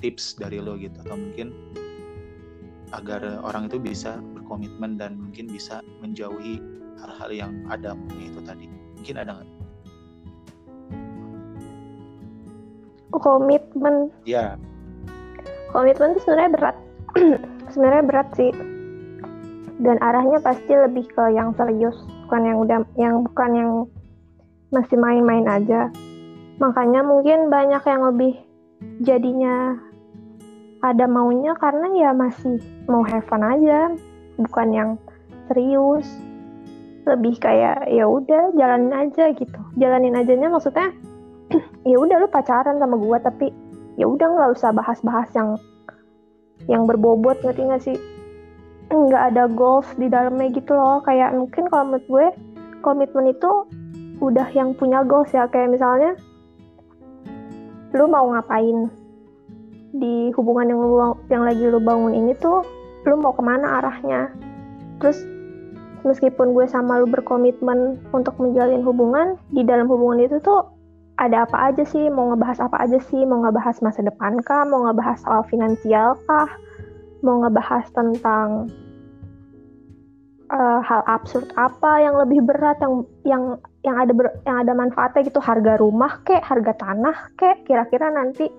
tips 0.00 0.38
dari 0.38 0.62
lo 0.62 0.76
gitu? 0.76 0.96
Atau 1.02 1.16
mungkin 1.16 1.52
agar 2.94 3.42
orang 3.42 3.66
itu 3.66 3.82
bisa 3.82 4.22
berkomitmen 4.38 4.94
dan 4.94 5.18
mungkin 5.18 5.50
bisa 5.50 5.82
menjauhi 5.98 6.62
hal-hal 7.02 7.30
yang 7.34 7.52
ada 7.66 7.98
itu 8.16 8.40
tadi. 8.46 8.70
Mungkin 8.96 9.16
ada 9.18 9.42
nggak 9.42 9.55
komitmen. 13.18 14.10
Ya 14.24 14.56
komitmen 15.76 16.16
itu 16.16 16.20
sebenarnya 16.24 16.50
berat. 16.56 16.76
Sebenarnya 17.76 18.04
berat 18.08 18.28
sih. 18.32 18.52
Dan 19.76 20.00
arahnya 20.00 20.40
pasti 20.40 20.72
lebih 20.72 21.04
ke 21.12 21.36
yang 21.36 21.52
serius 21.52 22.00
bukan 22.24 22.42
yang 22.48 22.58
udah 22.64 22.78
yang 22.96 23.14
bukan 23.28 23.50
yang 23.52 23.70
masih 24.72 24.96
main-main 24.96 25.44
aja. 25.44 25.92
Makanya 26.56 27.04
mungkin 27.04 27.52
banyak 27.52 27.84
yang 27.84 28.02
lebih 28.08 28.40
jadinya 29.04 29.76
ada 30.80 31.04
maunya 31.04 31.52
karena 31.60 31.92
ya 31.92 32.10
masih 32.16 32.56
mau 32.88 33.04
have 33.04 33.28
fun 33.28 33.44
aja 33.44 33.92
bukan 34.40 34.68
yang 34.72 34.90
serius. 35.52 36.08
Lebih 37.04 37.36
kayak 37.36 37.84
ya 37.92 38.08
udah 38.08 38.56
jalanin 38.56 38.96
aja 38.96 39.28
gitu. 39.36 39.60
Jalanin 39.76 40.16
ajanya 40.16 40.48
maksudnya 40.48 40.88
ya 41.90 41.96
udah 41.96 42.16
lu 42.22 42.28
pacaran 42.30 42.78
sama 42.82 42.98
gua 42.98 43.22
tapi 43.22 43.54
ya 43.96 44.04
udah 44.04 44.26
nggak 44.28 44.50
usah 44.58 44.70
bahas-bahas 44.74 45.30
yang 45.32 45.56
yang 46.66 46.84
berbobot 46.84 47.40
ngerti 47.44 47.62
nggak 47.62 47.82
sih? 47.82 47.98
Nggak 48.90 49.22
ada 49.34 49.44
goals 49.50 49.88
di 49.98 50.06
dalamnya 50.06 50.52
gitu 50.54 50.72
loh. 50.74 51.02
Kayak 51.02 51.34
mungkin 51.34 51.68
kalau 51.68 51.84
menurut 51.90 52.06
gue 52.06 52.26
komitmen 52.80 53.34
itu 53.34 53.50
udah 54.22 54.48
yang 54.54 54.72
punya 54.74 55.02
goals 55.04 55.30
ya. 55.34 55.46
Kayak 55.50 55.78
misalnya 55.78 56.16
lu 57.94 58.06
mau 58.08 58.30
ngapain? 58.32 58.88
Di 59.96 60.28
hubungan 60.36 60.68
yang 60.68 60.80
lu 60.80 60.96
yang 61.32 61.42
lagi 61.46 61.64
lu 61.64 61.80
bangun 61.80 62.12
ini 62.12 62.32
tuh 62.36 62.62
lu 63.06 63.16
mau 63.16 63.32
ke 63.32 63.42
mana 63.42 63.80
arahnya? 63.80 64.32
Terus 65.00 65.22
meskipun 66.02 66.54
gue 66.54 66.66
sama 66.70 67.02
lu 67.02 67.06
berkomitmen 67.10 67.98
untuk 68.14 68.38
menjalin 68.38 68.82
hubungan 68.86 69.38
di 69.50 69.66
dalam 69.66 69.90
hubungan 69.90 70.22
itu 70.22 70.38
tuh 70.42 70.75
ada 71.16 71.48
apa 71.48 71.72
aja 71.72 71.84
sih? 71.88 72.12
Mau 72.12 72.32
ngebahas 72.32 72.60
apa 72.60 72.76
aja 72.84 73.00
sih? 73.00 73.24
Mau 73.24 73.40
ngebahas 73.44 73.80
masa 73.80 74.04
depan 74.04 74.40
kah? 74.44 74.68
Mau 74.68 74.84
ngebahas 74.84 75.24
soal 75.24 75.42
finansial 75.48 76.20
kah? 76.28 76.48
Mau 77.24 77.40
ngebahas 77.40 77.88
tentang 77.96 78.68
uh, 80.52 80.80
hal 80.84 81.00
absurd 81.08 81.48
apa 81.56 82.04
yang 82.04 82.20
lebih 82.20 82.44
berat 82.44 82.76
yang 82.84 82.94
yang 83.24 83.42
yang 83.80 83.96
ada 83.96 84.12
ber, 84.12 84.28
yang 84.44 84.60
ada 84.60 84.72
manfaatnya 84.76 85.24
gitu? 85.24 85.40
Harga 85.40 85.80
rumah 85.80 86.20
kek? 86.28 86.44
Harga 86.44 86.76
tanah 86.76 87.32
kek? 87.40 87.64
Kira-kira 87.64 88.12
nanti 88.12 88.52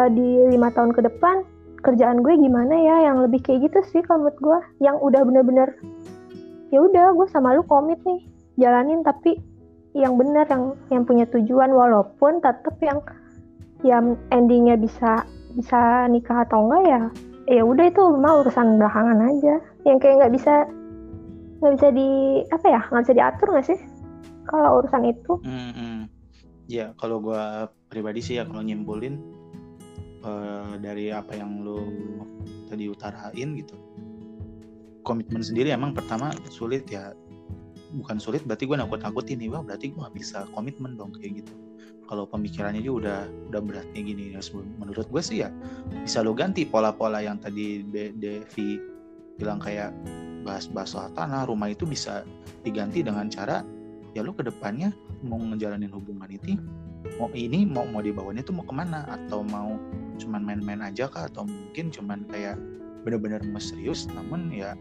uh, 0.00 0.08
di 0.08 0.48
lima 0.48 0.72
tahun 0.72 0.96
ke 0.96 1.04
depan 1.04 1.44
kerjaan 1.84 2.24
gue 2.24 2.40
gimana 2.40 2.72
ya? 2.72 3.12
Yang 3.12 3.28
lebih 3.28 3.40
kayak 3.44 3.68
gitu 3.68 3.78
sih 3.92 4.00
kalau 4.00 4.24
menurut 4.24 4.38
gue. 4.40 4.58
Yang 4.80 4.96
udah 5.04 5.20
bener-bener 5.28 5.68
ya 6.72 6.80
udah 6.80 7.12
gue 7.12 7.28
sama 7.28 7.52
lu 7.52 7.60
komit 7.68 8.00
nih. 8.08 8.24
Jalanin 8.56 9.04
tapi 9.04 9.36
yang 9.96 10.20
benar 10.20 10.44
yang 10.52 10.76
yang 10.92 11.02
punya 11.08 11.24
tujuan 11.32 11.72
walaupun 11.72 12.44
tetap 12.44 12.76
yang 12.84 13.00
yang 13.80 14.20
endingnya 14.28 14.76
bisa 14.76 15.24
bisa 15.56 16.04
nikah 16.12 16.44
atau 16.44 16.68
enggak 16.68 16.82
ya 16.84 17.00
ya 17.46 17.62
udah 17.62 17.86
itu 17.88 18.02
mah 18.18 18.42
urusan 18.44 18.76
belakangan 18.76 19.18
aja. 19.22 19.54
Yang 19.86 19.98
kayak 20.02 20.14
nggak 20.20 20.34
bisa 20.34 20.54
nggak 21.62 21.72
bisa 21.80 21.88
di 21.94 22.10
apa 22.52 22.66
ya 22.68 22.80
nggak 22.92 23.02
bisa 23.06 23.16
diatur 23.16 23.48
nggak 23.54 23.66
sih 23.72 23.78
kalau 24.50 24.82
urusan 24.82 25.02
itu? 25.08 25.32
Mm 25.46 25.70
-hmm. 25.72 25.96
ya 26.66 26.90
kalau 26.98 27.22
gue 27.22 27.42
pribadi 27.86 28.18
sih 28.18 28.42
ya 28.42 28.44
kalau 28.44 28.60
nyimpulin 28.60 29.22
uh, 30.26 30.74
dari 30.82 31.14
apa 31.14 31.38
yang 31.38 31.62
lo 31.62 31.78
tadi 32.66 32.90
utarain 32.90 33.54
gitu 33.54 33.78
komitmen 35.06 35.46
sendiri 35.46 35.70
emang 35.70 35.94
pertama 35.94 36.34
sulit 36.50 36.90
ya 36.90 37.14
bukan 37.96 38.20
sulit 38.20 38.44
berarti 38.44 38.68
gue 38.68 38.76
nakut 38.76 39.00
nakutin 39.00 39.40
nih 39.40 39.48
wah 39.48 39.64
berarti 39.64 39.90
gue 39.90 40.00
gak 40.00 40.14
bisa 40.14 40.38
komitmen 40.52 40.94
dong 40.94 41.16
kayak 41.16 41.42
gitu. 41.42 41.52
Kalau 42.06 42.22
pemikirannya 42.30 42.84
juga 42.84 42.96
udah 43.02 43.20
udah 43.50 43.60
berat 43.64 43.86
kayak 43.90 44.14
gini 44.14 44.24
ya 44.36 44.40
menurut 44.78 45.06
gue 45.10 45.22
sih 45.24 45.42
ya 45.42 45.50
bisa 46.06 46.22
lo 46.22 46.36
ganti 46.36 46.62
pola-pola 46.62 47.18
yang 47.24 47.42
tadi 47.42 47.82
Devi 48.14 48.78
bilang 49.40 49.58
kayak 49.58 49.90
bahas-bahas 50.46 50.94
soal 50.94 51.10
tanah 51.18 51.50
rumah 51.50 51.66
itu 51.66 51.82
bisa 51.82 52.22
diganti 52.62 53.02
dengan 53.02 53.26
cara 53.26 53.66
ya 54.14 54.22
lo 54.22 54.30
ke 54.30 54.46
depannya 54.46 54.94
mau 55.26 55.42
ngejalanin 55.42 55.90
hubungan 55.90 56.30
itu 56.30 56.54
mau 57.18 57.30
ini 57.32 57.62
mau 57.62 57.86
mau 57.86 58.02
dibawanya 58.02 58.42
tuh 58.42 58.54
mau 58.58 58.66
ke 58.66 58.74
mana? 58.74 59.06
Atau 59.06 59.46
mau 59.46 59.78
cuman 60.18 60.42
main-main 60.42 60.82
aja 60.82 61.06
kah? 61.06 61.30
Atau 61.30 61.46
mungkin 61.46 61.94
cuman 61.94 62.26
kayak 62.28 62.58
bener-bener 63.06 63.38
serius 63.62 64.10
namun 64.10 64.50
ya 64.50 64.74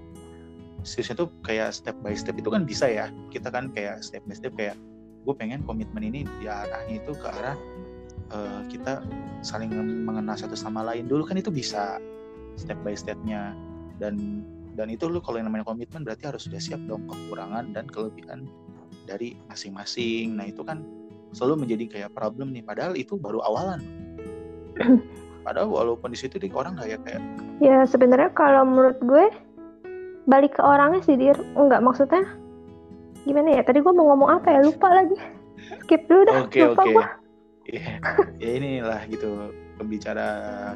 seriusnya 0.84 1.26
tuh 1.26 1.30
kayak 1.46 1.72
step 1.72 1.96
by 2.02 2.18
step 2.18 2.36
itu 2.36 2.50
kan 2.52 2.68
bisa 2.68 2.90
ya. 2.90 3.08
Kita 3.30 3.54
kan 3.54 3.72
kayak 3.72 4.02
step 4.02 4.26
by 4.26 4.36
step 4.36 4.54
kayak 4.58 4.76
gue 5.26 5.34
pengen 5.34 5.66
komitmen 5.66 6.06
ini 6.06 6.28
di 6.42 6.46
arahnya 6.46 7.02
itu 7.02 7.18
ke 7.18 7.26
arah 7.26 7.58
uh, 8.34 8.62
kita 8.70 9.02
saling 9.42 9.72
mengenal 10.06 10.36
satu 10.36 10.58
sama 10.58 10.86
lain. 10.86 11.06
Dulu 11.10 11.26
kan 11.26 11.38
itu 11.40 11.50
bisa 11.54 12.02
step 12.60 12.78
by 12.82 12.98
stepnya. 12.98 13.54
Dan 14.02 14.44
dan 14.76 14.92
itu 14.92 15.08
lu 15.08 15.24
kalau 15.24 15.40
yang 15.40 15.48
namanya 15.48 15.72
komitmen 15.72 16.04
berarti 16.04 16.28
harus 16.28 16.52
sudah 16.52 16.60
siap 16.60 16.82
dong 16.90 17.08
kekurangan 17.08 17.72
dan 17.72 17.88
kelebihan 17.88 18.44
dari 19.08 19.40
masing-masing. 19.48 20.36
Nah 20.36 20.52
itu 20.52 20.66
kan 20.66 20.84
selalu 21.32 21.68
menjadi 21.68 21.86
kayak 21.88 22.12
problem 22.12 22.52
nih. 22.52 22.64
Padahal 22.66 22.94
itu 23.00 23.16
baru 23.16 23.40
awalan. 23.46 23.82
Padahal 25.46 25.70
walaupun 25.70 26.10
di 26.10 26.18
situ 26.18 26.42
orang 26.58 26.74
kayak 26.82 27.06
kayak 27.06 27.22
ya 27.62 27.86
sebenarnya 27.86 28.34
kalau 28.34 28.66
menurut 28.66 28.98
gue 29.06 29.26
balik 30.26 30.58
ke 30.58 30.62
orangnya 30.62 31.02
sih 31.06 31.18
dir. 31.18 31.38
Enggak 31.58 31.82
maksudnya 31.82 32.26
gimana 33.26 33.58
ya? 33.58 33.62
Tadi 33.66 33.82
gue 33.82 33.94
mau 33.94 34.14
ngomong 34.14 34.42
apa 34.42 34.48
ya? 34.54 34.60
Lupa 34.66 34.90
lagi. 34.92 35.18
Skip 35.86 36.06
dulu 36.06 36.22
dah. 36.30 36.36
Okay, 36.46 36.66
lupa 36.66 36.84
okay. 36.84 36.94
gue 36.94 37.06
yeah. 37.70 37.98
ya 38.38 38.50
inilah 38.62 39.02
gitu 39.10 39.54
pembicara 39.82 40.28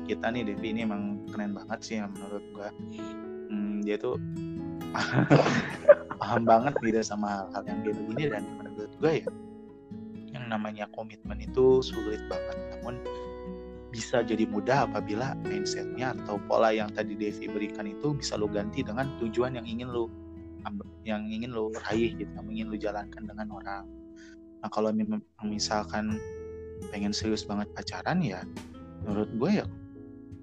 kita 0.10 0.34
nih 0.34 0.43
Devi 0.54 0.74
ini 0.74 0.82
emang 0.86 1.22
keren 1.30 1.54
banget 1.56 1.80
sih 1.86 1.97
menurut 2.02 2.43
gue 2.52 2.70
hmm, 3.50 3.86
dia 3.86 3.95
tuh 3.95 4.18
paham 6.20 6.43
banget 6.43 6.74
gitu 6.82 7.00
sama 7.06 7.47
hal 7.54 7.64
yang 7.70 7.80
kayak 7.86 7.95
begini 7.95 8.24
dan 8.34 8.43
menurut 8.58 8.91
gue 9.00 9.12
ya 9.24 9.30
yang 10.30 10.45
namanya 10.45 10.86
komitmen 10.93 11.41
itu 11.41 11.82
sulit 11.82 12.22
banget. 12.30 12.58
Namun 12.78 13.02
bisa 13.89 14.21
jadi 14.21 14.45
mudah 14.45 14.85
apabila 14.85 15.33
mindsetnya 15.41 16.13
atau 16.13 16.37
pola 16.45 16.69
yang 16.69 16.93
tadi 16.93 17.17
Devi 17.17 17.49
berikan 17.49 17.89
itu 17.89 18.13
bisa 18.13 18.37
lo 18.37 18.45
ganti 18.45 18.85
dengan 18.85 19.09
tujuan 19.17 19.57
yang 19.57 19.65
ingin 19.65 19.89
lo 19.89 20.05
yang 21.07 21.25
ingin 21.25 21.49
lo 21.49 21.73
raih 21.89 22.13
gitu 22.13 22.29
yang 22.29 22.45
ingin 22.53 22.67
lo 22.69 22.77
jalankan 22.77 23.23
dengan 23.25 23.49
orang. 23.49 23.85
Nah 24.61 24.69
kalau 24.69 24.93
misalkan 25.41 26.21
pengen 26.93 27.11
serius 27.11 27.43
banget 27.43 27.65
pacaran 27.73 28.21
ya 28.21 28.45
menurut 29.03 29.31
gue 29.35 29.51
ya 29.63 29.65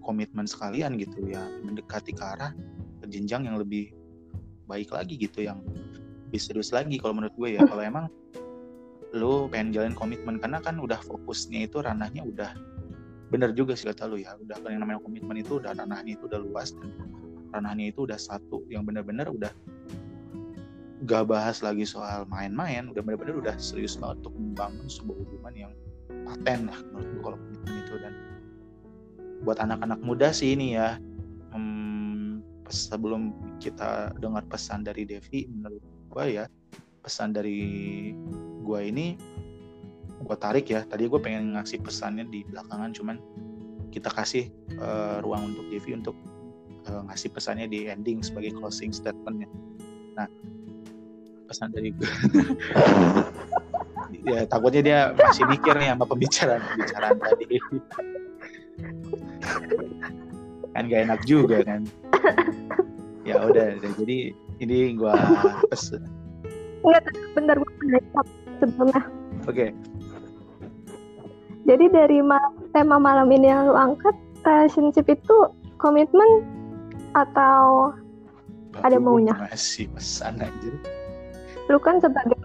komitmen 0.03 0.49
sekalian 0.49 0.99
gitu 0.99 1.23
ya 1.31 1.43
mendekati 1.63 2.11
ke 2.13 2.25
arah 2.25 2.51
jenjang 3.07 3.47
yang 3.47 3.63
lebih 3.63 3.95
baik 4.67 4.91
lagi 4.91 5.15
gitu 5.15 5.47
yang 5.47 5.63
lebih 6.27 6.41
serius 6.43 6.75
lagi 6.75 6.99
kalau 6.99 7.23
menurut 7.23 7.35
gue 7.39 7.55
ya. 7.55 7.63
Kalau 7.63 7.83
emang 7.87 8.11
lo 9.15 9.47
pengen 9.47 9.71
jalan 9.71 9.95
komitmen 9.95 10.43
karena 10.43 10.59
kan 10.59 10.83
udah 10.83 10.99
fokusnya 10.99 11.71
itu 11.71 11.79
ranahnya 11.79 12.27
udah 12.27 12.51
bener 13.27 13.51
juga 13.55 13.75
sih 13.75 13.91
kata 13.91 14.07
lu 14.07 14.23
ya 14.23 14.39
udah 14.39 14.59
yang 14.71 14.87
namanya 14.87 15.03
komitmen 15.03 15.43
itu 15.43 15.59
udah 15.59 15.75
ranahnya 15.75 16.15
itu 16.15 16.31
udah 16.31 16.41
luas 16.43 16.71
dan 16.79 16.95
ranahnya 17.51 17.91
itu 17.91 18.07
udah 18.07 18.19
satu 18.19 18.63
yang 18.71 18.87
bener-bener 18.87 19.27
udah 19.27 19.51
gak 21.05 21.25
bahas 21.29 21.61
lagi 21.61 21.85
soal 21.85 22.25
main-main 22.31 22.87
udah 22.91 23.03
bener-bener 23.03 23.39
udah 23.39 23.55
serius 23.59 23.99
banget 23.99 24.23
untuk 24.25 24.35
membangun 24.39 24.87
sebuah 24.87 25.17
hubungan 25.27 25.55
yang 25.55 25.73
paten 26.27 26.71
lah 26.71 26.79
menurut 26.91 27.07
gue 27.11 27.23
kalau 27.23 27.39
komitmen 27.39 27.75
itu. 27.83 27.95
Dan 28.03 28.15
buat 29.43 29.59
anak-anak 29.63 30.01
muda 30.03 30.29
sih 30.35 30.55
ini 30.55 30.79
ya 30.79 30.99
hmm, 31.55 32.43
sebelum 32.71 33.35
kita 33.63 34.15
dengar 34.19 34.43
pesan 34.51 34.83
dari 34.83 35.07
Devi 35.07 35.47
menurut 35.51 35.83
gue 35.83 36.25
ya 36.43 36.45
pesan 37.05 37.31
dari 37.31 37.61
gue 38.67 38.81
ini 38.83 39.15
gue 40.23 40.37
tarik 40.37 40.67
ya. 40.73 40.85
Tadi 40.85 41.09
gue 41.09 41.21
pengen 41.21 41.57
ngasih 41.57 41.83
pesannya 41.85 42.25
di 42.29 42.45
belakangan 42.49 42.91
cuman 42.97 43.17
kita 43.93 44.13
kasih 44.13 44.53
uh, 44.77 45.25
ruang 45.25 45.53
untuk 45.53 45.65
Devi 45.73 45.97
untuk 45.97 46.17
uh, 46.89 47.03
ngasih 47.09 47.33
pesannya 47.33 47.67
di 47.69 47.89
ending 47.89 48.21
sebagai 48.21 48.53
closing 48.57 48.93
statementnya. 48.93 49.49
Nah 50.17 50.29
pesan 51.47 51.71
dari 51.71 51.95
gue 51.95 52.11
ya 54.35 54.43
takutnya 54.51 54.83
dia 54.83 54.99
masih 55.15 55.47
mikir 55.47 55.79
nih 55.79 55.95
sama 55.95 56.05
pembicaraan 56.11 56.63
pembicaraan 56.63 57.17
tadi. 57.23 57.47
Kan 60.75 60.93
gak 60.93 61.03
enak 61.09 61.21
juga 61.25 61.63
kan. 61.63 61.87
Ya 63.27 63.43
udah 63.43 63.79
jadi 63.99 64.35
ini 64.63 64.95
gua 64.95 65.19
pesen 65.71 66.07
Enggak, 66.87 67.03
bentar 67.35 67.57
gue 67.59 67.71
sebelumnya. 68.63 69.03
oke. 69.43 69.51
okay. 69.51 69.69
Jadi 71.67 71.91
dari 71.91 72.23
ma- 72.23 72.55
tema 72.71 72.97
malam 72.97 73.27
ini 73.29 73.51
yang 73.51 73.67
lu 73.67 73.75
angkat, 73.75 74.15
relationship 74.47 75.11
itu 75.11 75.37
komitmen 75.77 76.47
atau 77.13 77.91
Ada 78.85 79.01
maunya. 79.01 79.33
masih 79.35 79.89
pesan 79.91 80.37
aja 80.39 80.71
lu 81.67 81.83
kan 81.83 81.99
sebagai 81.99 82.37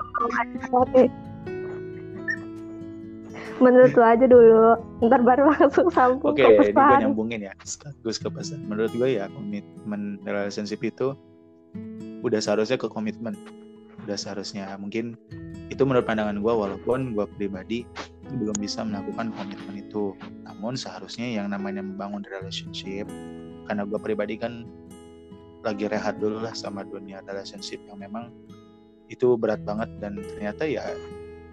Menurut 3.61 3.93
lu 3.93 4.01
aja 4.01 4.25
dulu, 4.25 4.73
ntar 5.05 5.21
baru 5.21 5.53
langsung 5.53 5.85
sambung 5.93 6.33
Oke, 6.33 6.41
ke 6.41 6.49
ini 6.49 6.73
gue 6.73 6.73
pesan. 6.73 6.97
nyambungin 7.05 7.45
ya, 7.45 7.53
sekaligus 7.61 8.17
ke 8.17 8.25
pesan. 8.33 8.65
Menurut 8.65 8.89
gue 8.89 9.21
ya, 9.21 9.29
komitmen 9.29 10.17
relationship 10.25 10.81
itu 10.81 11.13
udah 12.25 12.41
seharusnya 12.41 12.81
ke 12.81 12.89
komitmen. 12.89 13.37
Udah 14.05 14.17
seharusnya. 14.17 14.69
Mungkin 14.77 15.17
itu 15.69 15.81
menurut 15.83 16.05
pandangan 16.05 16.41
gue, 16.41 16.53
walaupun 16.53 17.13
gue 17.15 17.25
pribadi 17.37 17.85
belum 18.31 18.55
bisa 18.59 18.81
melakukan 18.81 19.33
komitmen 19.35 19.81
itu. 19.81 20.17
Namun 20.47 20.77
seharusnya 20.79 21.27
yang 21.27 21.51
namanya 21.51 21.83
membangun 21.83 22.25
relationship, 22.27 23.05
karena 23.67 23.83
gue 23.87 23.99
pribadi 24.01 24.35
kan 24.39 24.65
lagi 25.61 25.85
rehat 25.85 26.17
dulu 26.17 26.41
lah 26.41 26.53
sama 26.57 26.81
dunia 26.81 27.21
relationship 27.29 27.77
yang 27.85 28.01
memang 28.01 28.33
itu 29.13 29.37
berat 29.37 29.61
banget 29.61 29.91
dan 30.01 30.17
ternyata 30.17 30.65
ya 30.65 30.81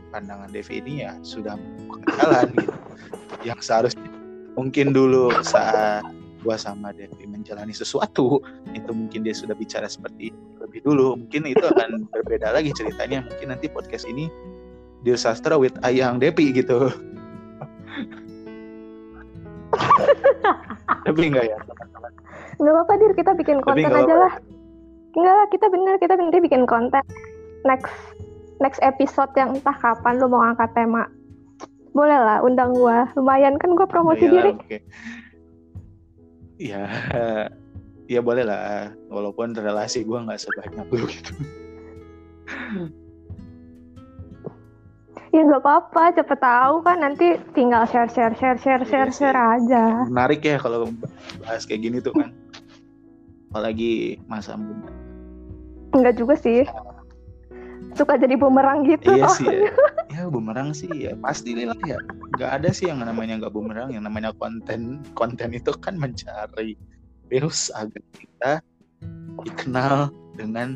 pandangan 0.08 0.48
Devi 0.48 0.80
ini 0.80 1.04
ya 1.04 1.12
sudah 1.20 1.60
jalan 2.16 2.48
gitu 2.56 2.78
yang 3.44 3.60
seharusnya 3.60 4.08
mungkin 4.56 4.96
dulu 4.96 5.28
saat 5.44 6.06
gua 6.40 6.56
sama 6.56 6.94
Devi 6.94 7.28
menjalani 7.28 7.74
sesuatu 7.74 8.40
itu 8.72 8.90
mungkin 8.94 9.26
dia 9.26 9.34
sudah 9.36 9.52
bicara 9.52 9.90
seperti 9.90 10.32
itu 10.32 10.57
lebih 10.68 10.80
dulu 10.84 11.16
mungkin 11.16 11.42
itu 11.48 11.64
akan 11.64 12.04
berbeda 12.14 12.52
lagi 12.52 12.70
ceritanya 12.76 13.24
mungkin 13.24 13.48
nanti 13.56 13.66
podcast 13.72 14.04
ini 14.04 14.28
Dear 15.02 15.16
Sastra 15.16 15.56
with 15.56 15.74
Ayang 15.82 16.20
Devi 16.20 16.52
gitu 16.52 16.88
tapi 21.08 21.20
enggak 21.28 21.48
ya 21.48 21.56
teman-teman 21.64 22.12
Nggak 22.58 22.74
apa-apa, 22.74 22.92
Dir, 22.98 23.12
kita 23.14 23.32
bikin 23.38 23.58
konten 23.62 23.86
aja 23.86 24.14
lah. 24.18 24.32
Enggak 25.14 25.34
lah, 25.34 25.46
kita 25.50 25.66
bener, 25.70 25.94
kita 26.02 26.14
nanti 26.18 26.38
bikin 26.42 26.66
konten. 26.66 27.02
Next 27.62 27.94
next 28.58 28.82
episode 28.82 29.30
yang 29.38 29.54
entah 29.54 29.74
kapan 29.78 30.18
lu 30.18 30.26
mau 30.26 30.42
angkat 30.42 30.74
tema. 30.74 31.06
Boleh 31.94 32.18
lah, 32.18 32.42
undang 32.42 32.74
gua. 32.74 33.06
Lumayan 33.14 33.54
kan 33.62 33.78
gua 33.78 33.86
promosi 33.86 34.26
Iya, 34.26 34.32
diri. 34.34 34.52
oke. 34.58 34.78
Ya, 36.58 36.82
ya 38.08 38.20
boleh 38.24 38.42
lah. 38.42 38.90
Walaupun 39.12 39.52
relasi 39.54 40.02
gua 40.02 40.24
nggak 40.24 40.40
sebanyak 40.40 40.86
lu 40.88 41.04
gitu. 41.06 41.32
Ya 45.28 45.44
nggak 45.44 45.60
apa-apa, 45.60 46.16
cepet 46.16 46.40
tahu 46.40 46.80
kan 46.80 47.04
nanti 47.04 47.36
tinggal 47.52 47.84
share 47.84 48.08
share 48.08 48.32
share 48.32 48.56
share 48.56 48.80
Iya 48.80 48.88
share 48.88 49.10
sih. 49.12 49.28
share 49.28 49.36
aja. 49.36 50.08
Menarik 50.08 50.40
ya 50.40 50.56
kalau 50.56 50.88
bahas 51.44 51.68
kayak 51.68 51.84
gini 51.84 52.00
tuh 52.00 52.16
kan. 52.16 52.32
Apalagi 53.52 54.16
masa 54.24 54.56
muda. 54.56 54.88
Enggak 55.92 56.16
juga 56.16 56.34
sih. 56.40 56.64
Suka 57.92 58.16
jadi 58.16 58.40
bumerang 58.40 58.88
gitu. 58.88 59.12
Iya 59.14 59.28
sih 59.36 59.46
ya. 59.46 59.72
Ya 60.08 60.24
bumerang 60.24 60.72
sih 60.72 60.88
ya 60.88 61.12
pasti 61.20 61.52
lah 61.52 61.76
ya. 61.84 62.00
Gak 62.40 62.50
ada 62.58 62.72
sih 62.72 62.88
yang 62.88 63.04
namanya 63.04 63.44
nggak 63.44 63.52
bumerang. 63.52 63.92
Yang 63.92 64.08
namanya 64.08 64.32
konten 64.40 65.04
konten 65.12 65.52
itu 65.52 65.68
kan 65.78 66.00
mencari 66.00 66.74
views 67.28 67.70
agar 67.76 68.02
kita 68.16 68.52
dikenal 69.44 70.10
dengan 70.34 70.74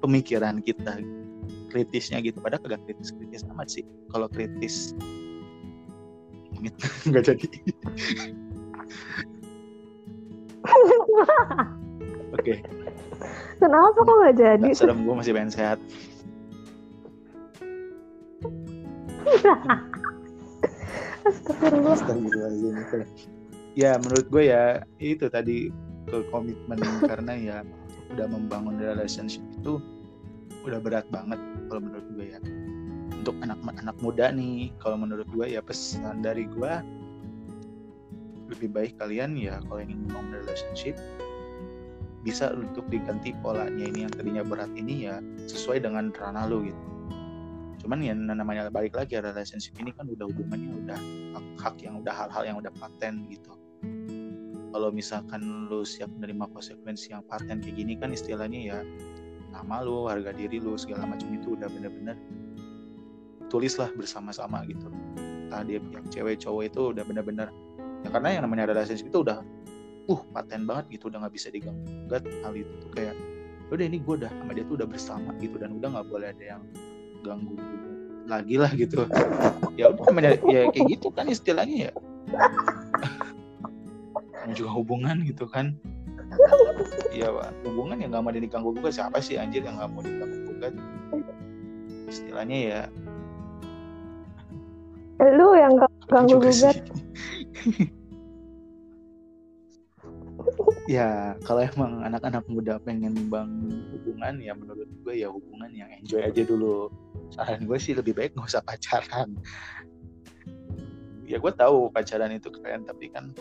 pemikiran 0.00 0.62
kita 0.64 1.02
kritisnya 1.70 2.18
gitu. 2.24 2.40
Padahal 2.40 2.62
kagak 2.64 2.82
kritis 2.88 3.12
kritis 3.14 3.44
amat 3.54 3.68
sih. 3.70 3.84
Kalau 4.10 4.26
kritis 4.30 4.94
nggak 7.08 7.24
jadi. 7.24 7.46
Oke, 12.30 12.62
Kenapa 13.60 13.92
kok 13.92 14.08
nggak 14.08 14.36
jadi? 14.40 14.68
nggak 14.72 14.78
serem 14.80 15.04
gue 15.04 15.14
masih 15.14 15.32
pengen 15.36 15.52
sehat. 15.52 15.78
Astagfirullah. 21.28 21.92
Astagfirullahaladzim. 22.00 23.04
Ya 23.78 23.96
menurut 24.02 24.26
gue 24.28 24.50
ya 24.50 24.82
itu 24.98 25.30
tadi 25.30 25.70
ke 26.10 26.26
komitmen 26.34 26.80
karena 27.10 27.32
ya 27.38 27.56
udah 28.10 28.26
membangun 28.26 28.76
relationship 28.82 29.42
itu 29.54 29.78
udah 30.66 30.82
berat 30.82 31.06
banget 31.08 31.38
kalau 31.70 31.80
menurut 31.82 32.06
gue 32.18 32.26
ya. 32.36 32.40
Untuk 33.20 33.36
anak-anak 33.44 33.96
muda 34.00 34.32
nih, 34.32 34.72
kalau 34.80 34.96
menurut 34.96 35.28
gue 35.28 35.52
ya 35.52 35.60
pesan 35.60 36.24
dari 36.24 36.48
gue 36.48 36.72
lebih 38.50 38.68
baik 38.74 38.98
kalian 38.98 39.38
ya 39.38 39.62
kalau 39.70 39.78
ingin 39.78 40.10
membangun 40.10 40.42
relationship 40.42 40.98
bisa 42.20 42.52
untuk 42.52 42.84
diganti 42.90 43.32
polanya 43.40 43.86
ini 43.86 44.04
yang 44.04 44.12
tadinya 44.12 44.44
berat 44.44 44.68
ini 44.76 45.08
ya 45.08 45.22
sesuai 45.48 45.80
dengan 45.80 46.12
ranah 46.12 46.44
lu 46.50 46.68
gitu. 46.68 46.84
Cuman 47.80 48.04
ya 48.04 48.12
namanya 48.12 48.68
balik 48.68 48.92
lagi 48.92 49.16
relationship 49.16 49.72
ini 49.80 49.96
kan 49.96 50.04
udah 50.04 50.28
hubungannya 50.28 50.84
udah 50.84 51.00
hak-hak 51.32 51.80
yang 51.80 51.96
udah 52.04 52.12
hal-hal 52.12 52.42
yang 52.44 52.56
udah 52.60 52.72
paten 52.76 53.24
gitu. 53.32 53.56
Kalau 54.70 54.88
misalkan 54.94 55.66
lu 55.66 55.82
siap 55.82 56.10
menerima 56.14 56.46
konsekuensi 56.54 57.10
yang 57.10 57.26
paten 57.26 57.58
kayak 57.58 57.74
gini 57.74 57.98
kan 57.98 58.14
istilahnya 58.14 58.60
ya 58.62 58.78
nama 59.50 59.82
lu, 59.82 60.06
harga 60.06 60.30
diri 60.30 60.62
lu 60.62 60.78
segala 60.78 61.10
macam 61.10 61.26
itu 61.34 61.58
udah 61.58 61.66
bener-bener 61.66 62.14
tulislah 63.50 63.90
bersama-sama 63.98 64.62
gitu. 64.70 64.86
Entah 65.18 65.66
dia 65.66 65.82
pihak 65.82 66.06
cewek 66.14 66.38
cowok 66.38 66.62
itu 66.70 66.80
udah 66.94 67.02
bener-bener 67.02 67.50
ya 68.06 68.08
karena 68.14 68.38
yang 68.38 68.42
namanya 68.46 68.70
relationship 68.70 69.10
itu 69.10 69.26
udah 69.26 69.42
uh 70.08 70.20
paten 70.32 70.64
banget 70.64 70.98
gitu 70.98 71.12
udah 71.12 71.26
nggak 71.26 71.34
bisa 71.34 71.52
diganggu 71.52 71.84
gugat 72.06 72.24
hal 72.46 72.54
itu 72.54 72.72
tuh 72.80 72.90
kayak 72.94 73.14
udah 73.70 73.84
ini 73.86 73.98
gue 74.02 74.14
udah 74.18 74.30
sama 74.30 74.50
dia 74.54 74.64
tuh 74.66 74.74
udah 74.78 74.88
bersama 74.88 75.30
gitu 75.38 75.54
dan 75.58 75.70
udah 75.74 75.88
nggak 75.98 76.06
boleh 76.10 76.28
ada 76.30 76.44
yang 76.56 76.62
ganggu 77.26 77.54
lagi 78.30 78.54
lah 78.54 78.70
gitu. 78.78 79.10
Ya 79.74 79.90
udah 79.90 80.06
ya 80.46 80.70
kayak 80.70 80.86
gitu 80.86 81.10
kan 81.10 81.26
istilahnya 81.26 81.90
ya 81.90 81.92
juga 84.52 84.70
hubungan 84.74 85.22
gitu 85.24 85.44
kan. 85.48 85.76
Iya 87.10 87.26
Pak. 87.34 87.66
hubungan 87.66 87.98
yang 87.98 88.14
nggak 88.14 88.22
mau 88.22 88.30
diganggu 88.30 88.70
gugat 88.70 88.94
siapa 88.96 89.18
sih 89.18 89.34
anjir 89.34 89.66
yang 89.66 89.76
nggak 89.76 89.90
mau 89.90 90.00
diganggu 90.00 90.38
gugat 90.46 90.72
istilahnya 92.06 92.58
ya 92.58 92.80
Lu 95.20 95.52
yang 95.52 95.76
gak 95.76 95.92
ganggu 96.08 96.40
gugat. 96.40 96.80
ya 100.88 101.36
kalau 101.44 101.60
emang 101.60 102.00
anak-anak 102.08 102.40
muda 102.48 102.80
pengen 102.80 103.12
membangun 103.12 103.84
hubungan 103.92 104.40
ya 104.40 104.56
menurut 104.56 104.88
gue 105.04 105.20
ya 105.20 105.28
hubungan 105.28 105.68
yang 105.76 105.92
enjoy 105.92 106.24
aja 106.24 106.40
dulu. 106.40 106.88
Saran 107.36 107.68
gue 107.68 107.76
sih 107.76 107.92
lebih 107.92 108.16
baik 108.16 108.32
nggak 108.32 108.48
usah 108.48 108.64
pacaran. 108.64 109.36
Ya 111.28 111.36
gue 111.36 111.52
tahu 111.52 111.92
pacaran 111.92 112.32
itu 112.32 112.48
keren 112.48 112.88
tapi 112.88 113.12
kan 113.12 113.36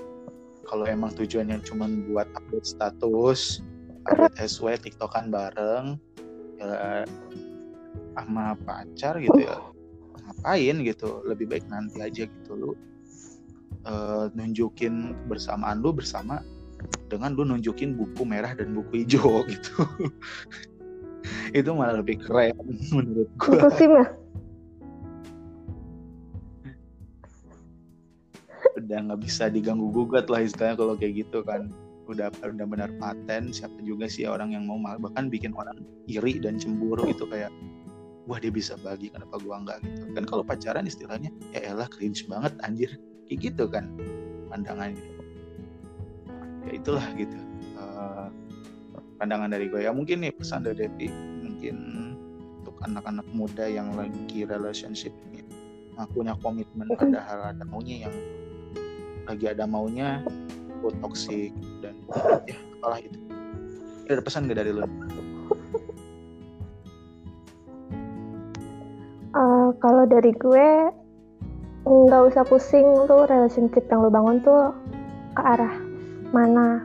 kalau 0.69 0.85
emang 0.85 1.09
tujuannya 1.17 1.65
cuma 1.65 1.89
buat 2.13 2.29
update 2.37 2.69
status 2.69 3.65
update 4.05 4.37
SW 4.37 4.77
tiktokan 4.77 5.33
bareng 5.33 5.97
ya 6.61 7.03
sama 8.13 8.53
pacar 8.67 9.17
gitu 9.17 9.41
ya 9.41 9.57
ngapain 10.29 10.77
gitu? 10.85 11.25
Lebih 11.25 11.49
baik 11.49 11.65
nanti 11.67 11.99
aja 11.99 12.23
gitu 12.29 12.51
lu. 12.53 12.71
Eh, 13.87 14.25
nunjukin 14.37 15.15
kebersamaan 15.25 15.81
lu 15.81 15.95
bersama 15.95 16.43
dengan 17.09 17.33
lu 17.33 17.43
nunjukin 17.47 17.97
buku 17.97 18.21
merah 18.27 18.53
dan 18.53 18.75
buku 18.77 19.03
hijau 19.03 19.41
gitu. 19.51 19.87
Itu 21.51 21.73
malah 21.73 21.99
lebih 21.99 22.21
keren 22.21 22.55
menurut 22.95 23.29
gue 23.41 23.57
Buku 23.57 23.69
SIM 23.73 23.91
ya? 23.97 24.05
Udah 28.89 28.99
nggak 29.05 29.21
bisa 29.21 29.53
diganggu 29.53 29.93
gugat 29.93 30.25
lah 30.33 30.41
istilahnya 30.41 30.75
kalau 30.81 30.97
kayak 30.97 31.25
gitu 31.25 31.45
kan. 31.45 31.69
Udah 32.09 32.33
udah 32.41 32.65
benar 32.65 32.89
paten 32.97 33.53
siapa 33.53 33.77
juga 33.85 34.09
sih 34.09 34.25
orang 34.25 34.57
yang 34.57 34.65
mau 34.65 34.81
bahkan 34.81 35.29
bikin 35.29 35.53
orang 35.53 35.77
iri 36.09 36.41
dan 36.41 36.57
cemburu 36.57 37.05
itu 37.05 37.29
kayak 37.29 37.53
wah 38.25 38.41
dia 38.41 38.49
bisa 38.49 38.73
bagi 38.81 39.13
kenapa 39.13 39.37
gua 39.45 39.61
enggak 39.61 39.77
gitu. 39.85 40.09
Kan 40.17 40.25
kalau 40.25 40.41
pacaran 40.41 40.89
istilahnya 40.89 41.29
ya 41.53 41.69
elah 41.69 41.85
cringe 41.85 42.25
banget 42.25 42.57
anjir. 42.65 42.89
Kayak 43.29 43.53
gitu 43.53 43.69
kan 43.69 43.93
pandangan 44.49 44.97
gitu 44.97 45.13
ya 46.65 46.71
itulah 46.73 47.05
gitu 47.13 47.37
Eh, 47.99 48.27
pandangan 49.19 49.51
dari 49.51 49.67
gue 49.67 49.83
ya 49.83 49.91
mungkin 49.91 50.23
nih 50.23 50.31
pesan 50.31 50.63
dari 50.63 50.87
Devi 50.87 51.11
mungkin 51.43 51.75
untuk 52.63 52.79
anak-anak 52.87 53.27
muda 53.35 53.67
yang 53.67 53.91
lagi 53.95 54.47
relationship 54.47 55.11
ini 55.31 55.43
punya 56.15 56.31
komitmen 56.39 56.87
padahal 56.95 57.51
ada 57.51 57.63
maunya 57.67 58.07
yang 58.07 58.15
lagi 59.29 59.45
ada 59.45 59.69
maunya 59.69 60.25
gue 60.81 60.93
toxic 61.05 61.53
dan 61.85 61.93
ya 62.49 62.57
apalah 62.81 62.97
itu 62.97 63.19
ya, 64.09 64.17
ada 64.17 64.23
pesan 64.25 64.49
gak 64.49 64.57
dari 64.65 64.73
lo 64.73 64.89
Uh, 69.29 69.69
kalau 69.77 70.09
dari 70.09 70.33
gue 70.33 70.89
nggak 71.85 72.33
usah 72.33 72.41
pusing 72.49 73.05
tuh 73.05 73.29
relationship 73.29 73.85
yang 73.85 74.01
lo 74.01 74.09
bangun 74.09 74.41
tuh 74.41 74.73
ke 75.37 75.41
arah 75.45 75.77
mana. 76.33 76.81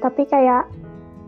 Tapi 0.00 0.24
kayak 0.24 0.64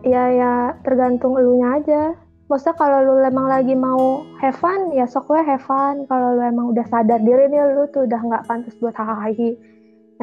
ya 0.01 0.23
ya 0.33 0.53
tergantung 0.81 1.37
elunya 1.37 1.77
aja. 1.77 2.03
Maksudnya 2.49 2.75
kalau 2.81 3.05
lu 3.05 3.21
emang 3.21 3.45
lagi 3.45 3.77
mau 3.77 4.25
have 4.41 4.57
fun 4.57 4.89
ya 4.89 5.05
sok 5.05 5.29
gue 5.29 5.41
have 5.45 5.61
fun. 5.61 6.09
Kalau 6.09 6.33
lu 6.33 6.41
emang 6.41 6.73
udah 6.73 6.85
sadar 6.89 7.21
diri 7.21 7.45
nih 7.53 7.77
lu 7.77 7.85
tuh 7.93 8.09
udah 8.09 8.19
nggak 8.25 8.43
pantas 8.49 8.73
buat 8.81 8.97
hahaha 8.97 9.29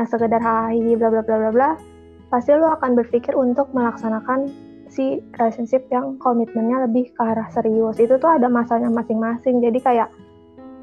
yang 0.01 0.09
sekedar 0.09 0.41
hahaha 0.41 0.97
bla 0.97 1.09
bla 1.13 1.23
bla 1.23 1.37
bla 1.37 1.51
bla 1.53 1.71
pasti 2.31 2.55
lu 2.55 2.65
akan 2.65 2.97
berpikir 2.97 3.35
untuk 3.37 3.69
melaksanakan 3.75 4.49
si 4.91 5.23
relationship 5.39 5.87
yang 5.91 6.19
komitmennya 6.19 6.87
lebih 6.87 7.11
ke 7.15 7.23
arah 7.23 7.47
serius. 7.55 7.99
Itu 7.99 8.19
tuh 8.19 8.39
ada 8.39 8.51
masanya 8.51 8.91
masing-masing. 8.91 9.63
Jadi 9.63 9.79
kayak 9.83 10.09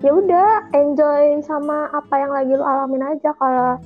ya 0.03 0.11
udah 0.13 0.71
enjoy 0.75 1.41
sama 1.43 1.91
apa 1.91 2.15
yang 2.19 2.31
lagi 2.31 2.51
lu 2.55 2.63
alamin 2.63 3.03
aja. 3.15 3.35
Kalau 3.35 3.79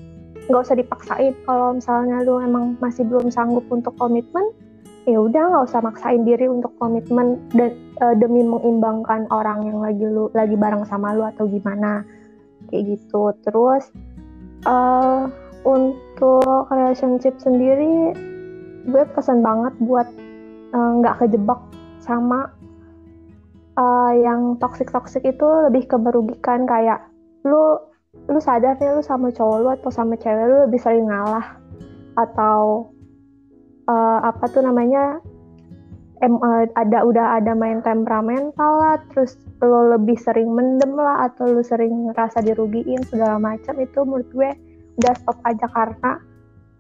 nggak 0.50 0.62
usah 0.62 0.78
dipaksain. 0.78 1.34
Kalau 1.46 1.78
misalnya 1.78 2.22
lu 2.26 2.42
emang 2.42 2.78
masih 2.82 3.06
belum 3.06 3.34
sanggup 3.34 3.66
untuk 3.70 3.94
komitmen 3.98 4.46
ya 5.10 5.18
udah 5.18 5.50
nggak 5.50 5.66
usah 5.66 5.82
maksain 5.82 6.22
diri 6.22 6.46
untuk 6.46 6.78
komitmen 6.78 7.42
dan 7.58 7.74
uh, 8.06 8.14
demi 8.14 8.46
mengimbangkan 8.46 9.26
orang 9.34 9.66
yang 9.66 9.82
lagi 9.82 10.06
lu 10.06 10.30
lagi 10.38 10.54
bareng 10.54 10.86
sama 10.86 11.18
lu 11.18 11.26
atau 11.26 11.50
gimana. 11.50 12.06
Kayak 12.70 12.98
gitu. 12.98 13.34
Terus 13.42 13.90
uh, 14.66 15.30
untuk 15.62 16.68
relationship 16.74 17.38
sendiri 17.38 18.14
gue 18.82 19.04
pesan 19.14 19.46
banget 19.46 19.78
buat 19.78 20.10
eh, 20.74 20.92
nggak 20.98 21.16
uh, 21.16 21.20
kejebak 21.22 21.62
sama 22.02 22.50
uh, 23.78 24.10
yang 24.18 24.58
toxic 24.58 24.90
toxic 24.90 25.22
itu 25.22 25.46
lebih 25.70 25.86
ke 25.86 25.94
merugikan 26.02 26.66
kayak 26.66 27.06
lu 27.46 27.78
lu 28.26 28.40
sadar 28.42 28.74
nih 28.82 28.90
lu 28.90 29.06
sama 29.06 29.30
cowok 29.30 29.58
lu 29.62 29.70
atau 29.70 29.94
sama 29.94 30.18
cewek 30.18 30.50
lu 30.50 30.66
lebih 30.66 30.82
sering 30.82 31.06
ngalah 31.06 31.62
atau 32.18 32.90
uh, 33.86 34.20
apa 34.26 34.50
tuh 34.50 34.66
namanya 34.66 35.22
em, 36.22 36.38
uh, 36.38 36.66
ada 36.78 37.02
udah 37.06 37.42
ada 37.42 37.54
main 37.58 37.82
temperamental 37.82 38.72
lah 38.78 38.96
terus 39.14 39.38
lo 39.62 39.94
lebih 39.98 40.18
sering 40.18 40.54
mendem 40.54 40.94
lah 40.98 41.30
atau 41.30 41.50
lu 41.50 41.62
sering 41.66 42.10
ngerasa 42.10 42.46
dirugiin 42.46 43.02
segala 43.10 43.42
macam 43.42 43.78
itu 43.82 44.00
menurut 44.06 44.30
gue 44.34 44.50
udah 45.02 45.14
stop 45.18 45.38
aja 45.46 45.66
karena 45.74 46.22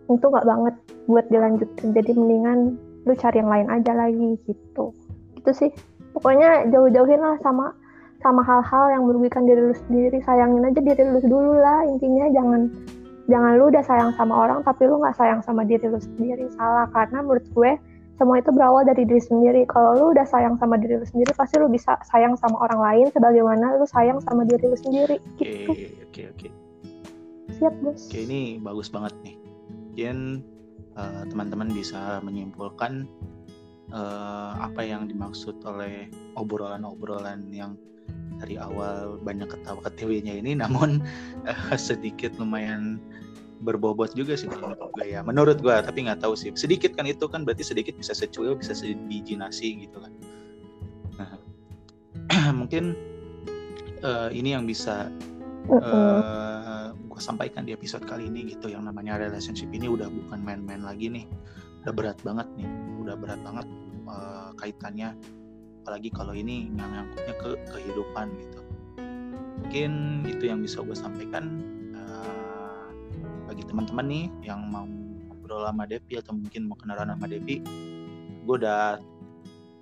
itu 0.09 0.25
nggak 0.27 0.47
banget 0.47 0.75
buat 1.07 1.25
dilanjutin. 1.31 1.89
Jadi 1.95 2.11
mendingan 2.15 2.75
lu 3.07 3.13
cari 3.17 3.41
yang 3.41 3.51
lain 3.51 3.67
aja 3.71 3.91
lagi 3.95 4.37
gitu. 4.45 4.91
Gitu 5.39 5.51
sih. 5.55 5.71
Pokoknya 6.11 6.67
jauh-jauhin 6.69 7.21
lah 7.21 7.39
sama 7.39 7.71
sama 8.21 8.45
hal-hal 8.45 8.93
yang 8.93 9.03
merugikan 9.07 9.47
diri 9.47 9.61
lu 9.71 9.75
sendiri. 9.87 10.19
Sayangin 10.21 10.67
aja 10.67 10.81
diri 10.83 11.03
lu 11.07 11.19
dulu 11.23 11.57
lah 11.57 11.87
intinya. 11.87 12.27
Jangan 12.29 12.61
jangan 13.31 13.51
lu 13.55 13.71
udah 13.71 13.83
sayang 13.85 14.11
sama 14.19 14.33
orang 14.35 14.59
tapi 14.67 14.85
lu 14.85 14.99
nggak 14.99 15.15
sayang 15.15 15.41
sama 15.41 15.63
diri 15.63 15.87
lu 15.87 15.97
sendiri. 15.97 16.45
Salah 16.59 16.85
karena 16.91 17.23
menurut 17.23 17.45
gue 17.55 17.71
semua 18.21 18.37
itu 18.37 18.53
berawal 18.53 18.85
dari 18.85 19.01
diri 19.09 19.17
sendiri. 19.17 19.65
Kalau 19.65 19.97
lu 19.97 20.05
udah 20.13 20.29
sayang 20.29 20.61
sama 20.61 20.77
diri 20.77 21.01
lu 21.01 21.05
sendiri 21.09 21.33
pasti 21.33 21.57
lu 21.57 21.65
bisa 21.65 21.97
sayang 22.05 22.37
sama 22.37 22.61
orang 22.61 22.77
lain 22.77 23.07
sebagaimana 23.09 23.81
lu 23.81 23.89
sayang 23.89 24.21
sama 24.21 24.45
diri 24.45 24.69
lu 24.69 24.77
sendiri. 24.77 25.17
Gitu. 25.41 25.73
oke 25.73 25.89
oke. 26.05 26.21
Oke 26.37 26.49
siap 27.61 27.73
bos. 27.85 28.09
Oke 28.09 28.25
ini 28.25 28.57
bagus 28.57 28.89
banget 28.89 29.13
nih. 29.21 29.35
Mungkin 29.69 30.17
uh, 30.97 31.23
teman-teman 31.29 31.69
bisa 31.69 32.17
menyimpulkan 32.25 33.05
uh, 33.93 34.57
apa 34.57 34.81
yang 34.81 35.05
dimaksud 35.05 35.61
oleh 35.61 36.09
obrolan-obrolan 36.33 37.45
yang 37.53 37.77
dari 38.41 38.57
awal 38.57 39.21
banyak 39.21 39.45
ketawa 39.45 39.77
ketiwinya 39.85 40.33
ini. 40.33 40.57
Namun 40.61 41.05
uh, 41.45 41.77
sedikit 41.77 42.33
lumayan 42.41 42.97
berbobot 43.61 44.11
juga 44.17 44.33
sih 44.33 44.49
menurut 44.49 44.91
gue 44.97 45.05
ya. 45.13 45.21
Menurut 45.21 45.57
gue 45.61 45.71
tapi 45.71 46.09
nggak 46.09 46.25
tahu 46.25 46.33
sih. 46.33 46.49
Sedikit 46.57 46.97
kan 46.97 47.05
itu 47.05 47.29
kan 47.29 47.45
berarti 47.45 47.61
sedikit 47.61 47.93
bisa 47.95 48.11
secuil 48.17 48.57
bisa 48.57 48.73
sebiji 48.73 49.37
nasi 49.37 49.85
gitu 49.85 50.01
kan. 50.01 50.11
Nah, 51.21 51.31
mungkin 52.59 52.97
uh, 54.01 54.33
ini 54.33 54.57
yang 54.57 54.65
bisa 54.65 55.13
uh, 55.69 56.91
gue 56.91 57.21
sampaikan 57.21 57.63
di 57.63 57.77
episode 57.77 58.03
kali 58.03 58.27
ini 58.27 58.57
gitu 58.57 58.73
yang 58.73 58.89
namanya 58.89 59.21
relationship 59.21 59.69
ini 59.69 59.85
udah 59.85 60.09
bukan 60.09 60.41
main-main 60.41 60.81
lagi 60.81 61.07
nih. 61.07 61.25
Udah 61.85 61.93
berat 61.93 62.17
banget 62.25 62.49
nih 62.57 62.69
udah 63.01 63.15
berat 63.17 63.39
banget 63.45 63.67
uh, 64.09 64.49
kaitannya. 64.57 65.13
Apalagi 65.81 66.13
kalau 66.13 66.37
ini 66.37 66.69
nyangkutnya 66.77 67.33
ke 67.41 67.49
kehidupan 67.73 68.27
gitu. 68.37 68.61
Mungkin 69.61 69.91
itu 70.29 70.43
yang 70.49 70.61
bisa 70.61 70.81
gue 70.81 70.93
sampaikan 70.93 71.61
bagi 73.51 73.67
teman-teman 73.67 74.05
nih 74.07 74.25
yang 74.47 74.63
mau 74.71 74.87
ngobrol 75.27 75.67
sama 75.67 75.83
Devi 75.83 76.15
atau 76.15 76.31
mungkin 76.31 76.71
mau 76.71 76.79
kenalan 76.79 77.11
sama 77.11 77.27
Devi 77.27 77.59
gue 78.47 78.55
udah 78.55 78.95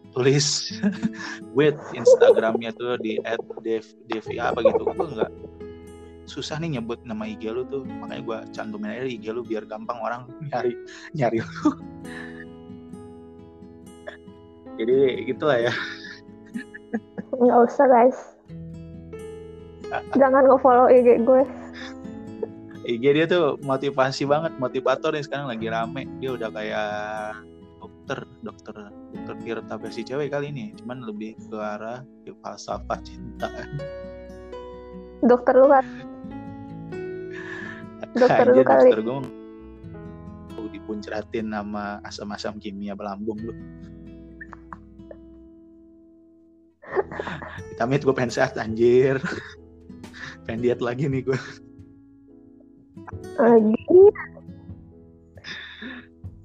tulis 0.09 0.74
with 1.57 1.78
Instagramnya 1.93 2.74
tuh 2.74 2.97
di 2.97 3.22
@devi 4.09 4.36
apa 4.41 4.65
gitu. 4.65 4.89
Gue 4.89 5.05
nggak 5.05 5.32
susah 6.26 6.57
nih 6.61 6.82
nyebut 6.82 7.01
nama 7.05 7.30
IG 7.30 7.45
lu 7.53 7.61
tuh. 7.70 7.86
Makanya 7.86 8.22
gue 8.26 8.38
cantumin 8.57 8.89
aja 8.89 9.05
IG 9.05 9.30
lu 9.30 9.45
biar 9.45 9.70
gampang 9.70 10.01
orang 10.01 10.26
nyari 10.49 10.74
nyari. 11.13 11.45
Lu 11.45 11.70
jadi 14.82 14.97
gitulah 15.30 15.59
ya. 15.70 15.74
Nggak 17.38 17.59
usah 17.70 17.86
guys. 17.86 18.17
Jangan 20.17 20.45
nge-follow 20.45 20.89
IG 20.89 21.22
gue 21.22 21.41
IG 22.90 23.06
dia 23.14 23.26
tuh 23.30 23.62
motivasi 23.62 24.26
banget 24.26 24.58
motivator 24.58 25.14
nih 25.14 25.22
sekarang 25.22 25.46
lagi 25.46 25.70
rame. 25.70 26.10
Dia 26.18 26.34
udah 26.34 26.50
kayak 26.50 27.38
dokter 27.78 28.26
dokter 28.42 28.76
dokter 29.14 29.36
Tirta 29.46 29.78
versi 29.78 30.02
cewek 30.02 30.34
kali 30.34 30.50
ini. 30.50 30.74
Cuman 30.82 31.06
lebih 31.06 31.38
ke 31.38 31.54
arah 31.54 32.02
ke 32.26 32.34
falsafah 32.42 32.98
cinta. 33.06 33.46
Dokter 35.22 35.54
lu 35.54 35.70
kan? 35.70 35.86
Dokter 38.18 38.46
lu 38.50 38.66
kali. 38.66 38.90
dokter 38.90 39.02
gue 39.06 39.22
dipuncratin 40.74 41.54
sama 41.54 42.02
asam-asam 42.02 42.58
kimia 42.58 42.98
belambung 42.98 43.38
lu. 43.38 43.54
Damit 47.78 48.02
gue 48.02 48.14
pengen 48.18 48.34
sehat 48.34 48.58
anjir. 48.58 49.22
Pengen 50.50 50.66
diet 50.66 50.82
lagi 50.82 51.06
nih 51.06 51.22
gue 51.30 51.38
lagi 53.38 54.03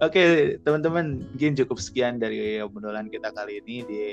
Oke 0.03 0.57
teman-teman 0.67 1.25
mungkin 1.33 1.55
cukup 1.57 1.79
sekian 1.81 2.21
dari 2.21 2.61
obrolan 2.61 3.09
kita 3.09 3.33
kali 3.33 3.63
ini 3.63 3.77
di 3.87 4.05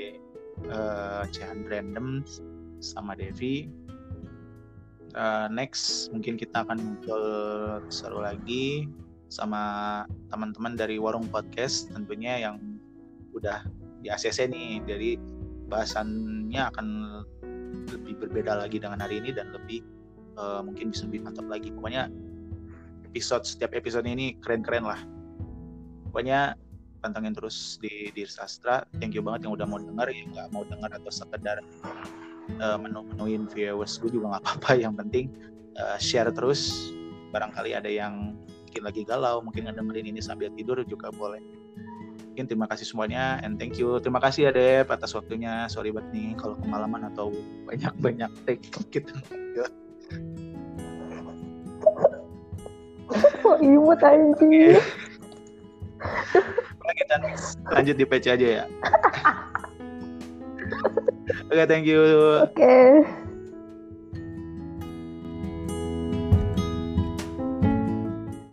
uh, 0.70 1.26
Cihan 1.28 1.68
Random 1.68 2.22
sama 2.78 3.12
Devi. 3.18 3.68
Uh, 5.12 5.50
next 5.52 6.08
mungkin 6.14 6.40
kita 6.40 6.64
akan 6.64 6.80
muncul 6.80 7.22
seru 7.92 8.24
lagi 8.24 8.88
sama 9.28 10.04
teman-teman 10.32 10.78
dari 10.78 10.96
Warung 10.96 11.28
Podcast 11.28 11.92
tentunya 11.92 12.40
yang 12.40 12.56
udah 13.36 13.60
di 14.00 14.08
ACC 14.08 14.48
nih. 14.48 14.80
Jadi 14.88 15.20
bahasannya 15.68 16.62
akan 16.72 16.86
lebih 17.92 18.22
berbeda 18.22 18.64
lagi 18.64 18.80
dengan 18.80 19.02
hari 19.02 19.20
ini 19.20 19.34
dan 19.36 19.52
lebih 19.52 19.84
uh, 20.40 20.64
mungkin 20.64 20.94
bisa 20.94 21.04
lebih 21.10 21.28
mantap 21.28 21.44
lagi. 21.52 21.68
Pokoknya 21.74 22.08
episode 23.12 23.44
setiap 23.44 23.76
episode 23.76 24.08
ini 24.08 24.40
keren-keren 24.40 24.88
lah. 24.88 25.00
Pokoknya 26.08 26.56
pantengin 27.04 27.36
terus 27.36 27.76
di 27.76 28.08
di 28.16 28.24
sastra. 28.24 28.88
Thank 28.96 29.12
you 29.12 29.20
banget 29.20 29.44
yang 29.44 29.52
udah 29.52 29.68
mau 29.68 29.76
dengar 29.76 30.08
ya. 30.08 30.24
Nggak 30.24 30.48
mau 30.56 30.64
dengar 30.64 30.88
atau 30.96 31.12
sekedar 31.12 31.60
uh, 32.56 32.78
menu-menuin 32.80 33.52
viewers 33.52 34.00
gue 34.00 34.08
juga 34.16 34.32
nggak 34.32 34.42
apa-apa. 34.48 34.70
Yang 34.80 34.94
penting 35.04 35.26
uh, 35.76 36.00
share 36.00 36.32
terus. 36.32 36.88
Barangkali 37.36 37.76
ada 37.76 37.88
yang 37.92 38.32
mungkin 38.40 38.82
lagi 38.88 39.04
galau 39.04 39.44
mungkin 39.44 39.68
ngedengerin 39.68 40.08
ini 40.08 40.20
sambil 40.24 40.48
tidur 40.56 40.80
juga 40.88 41.12
boleh. 41.12 41.44
Mungkin 42.32 42.48
terima 42.48 42.64
kasih 42.64 42.88
semuanya 42.88 43.44
and 43.44 43.60
thank 43.60 43.76
you. 43.76 44.00
Terima 44.00 44.16
kasih 44.16 44.48
ya 44.48 44.52
Dep 44.56 44.88
atas 44.88 45.12
waktunya. 45.12 45.68
Sorry 45.68 45.92
banget 45.92 46.16
nih 46.16 46.32
kalau 46.40 46.56
kemalaman 46.56 47.12
atau 47.12 47.28
banyak-banyak 47.68 48.32
take 48.48 48.64
gitu 48.88 49.12
kok 53.14 53.58
imut 53.66 54.00
anjing 54.02 54.76
kita 56.92 57.16
lanjut 57.72 57.96
di 57.96 58.04
PC 58.04 58.24
aja 58.34 58.46
ya 58.62 58.64
Oke, 61.52 61.54
okay, 61.54 61.66
thank 61.68 61.84
you. 61.84 62.00
Oke. 62.42 62.56
Okay. 62.56 63.21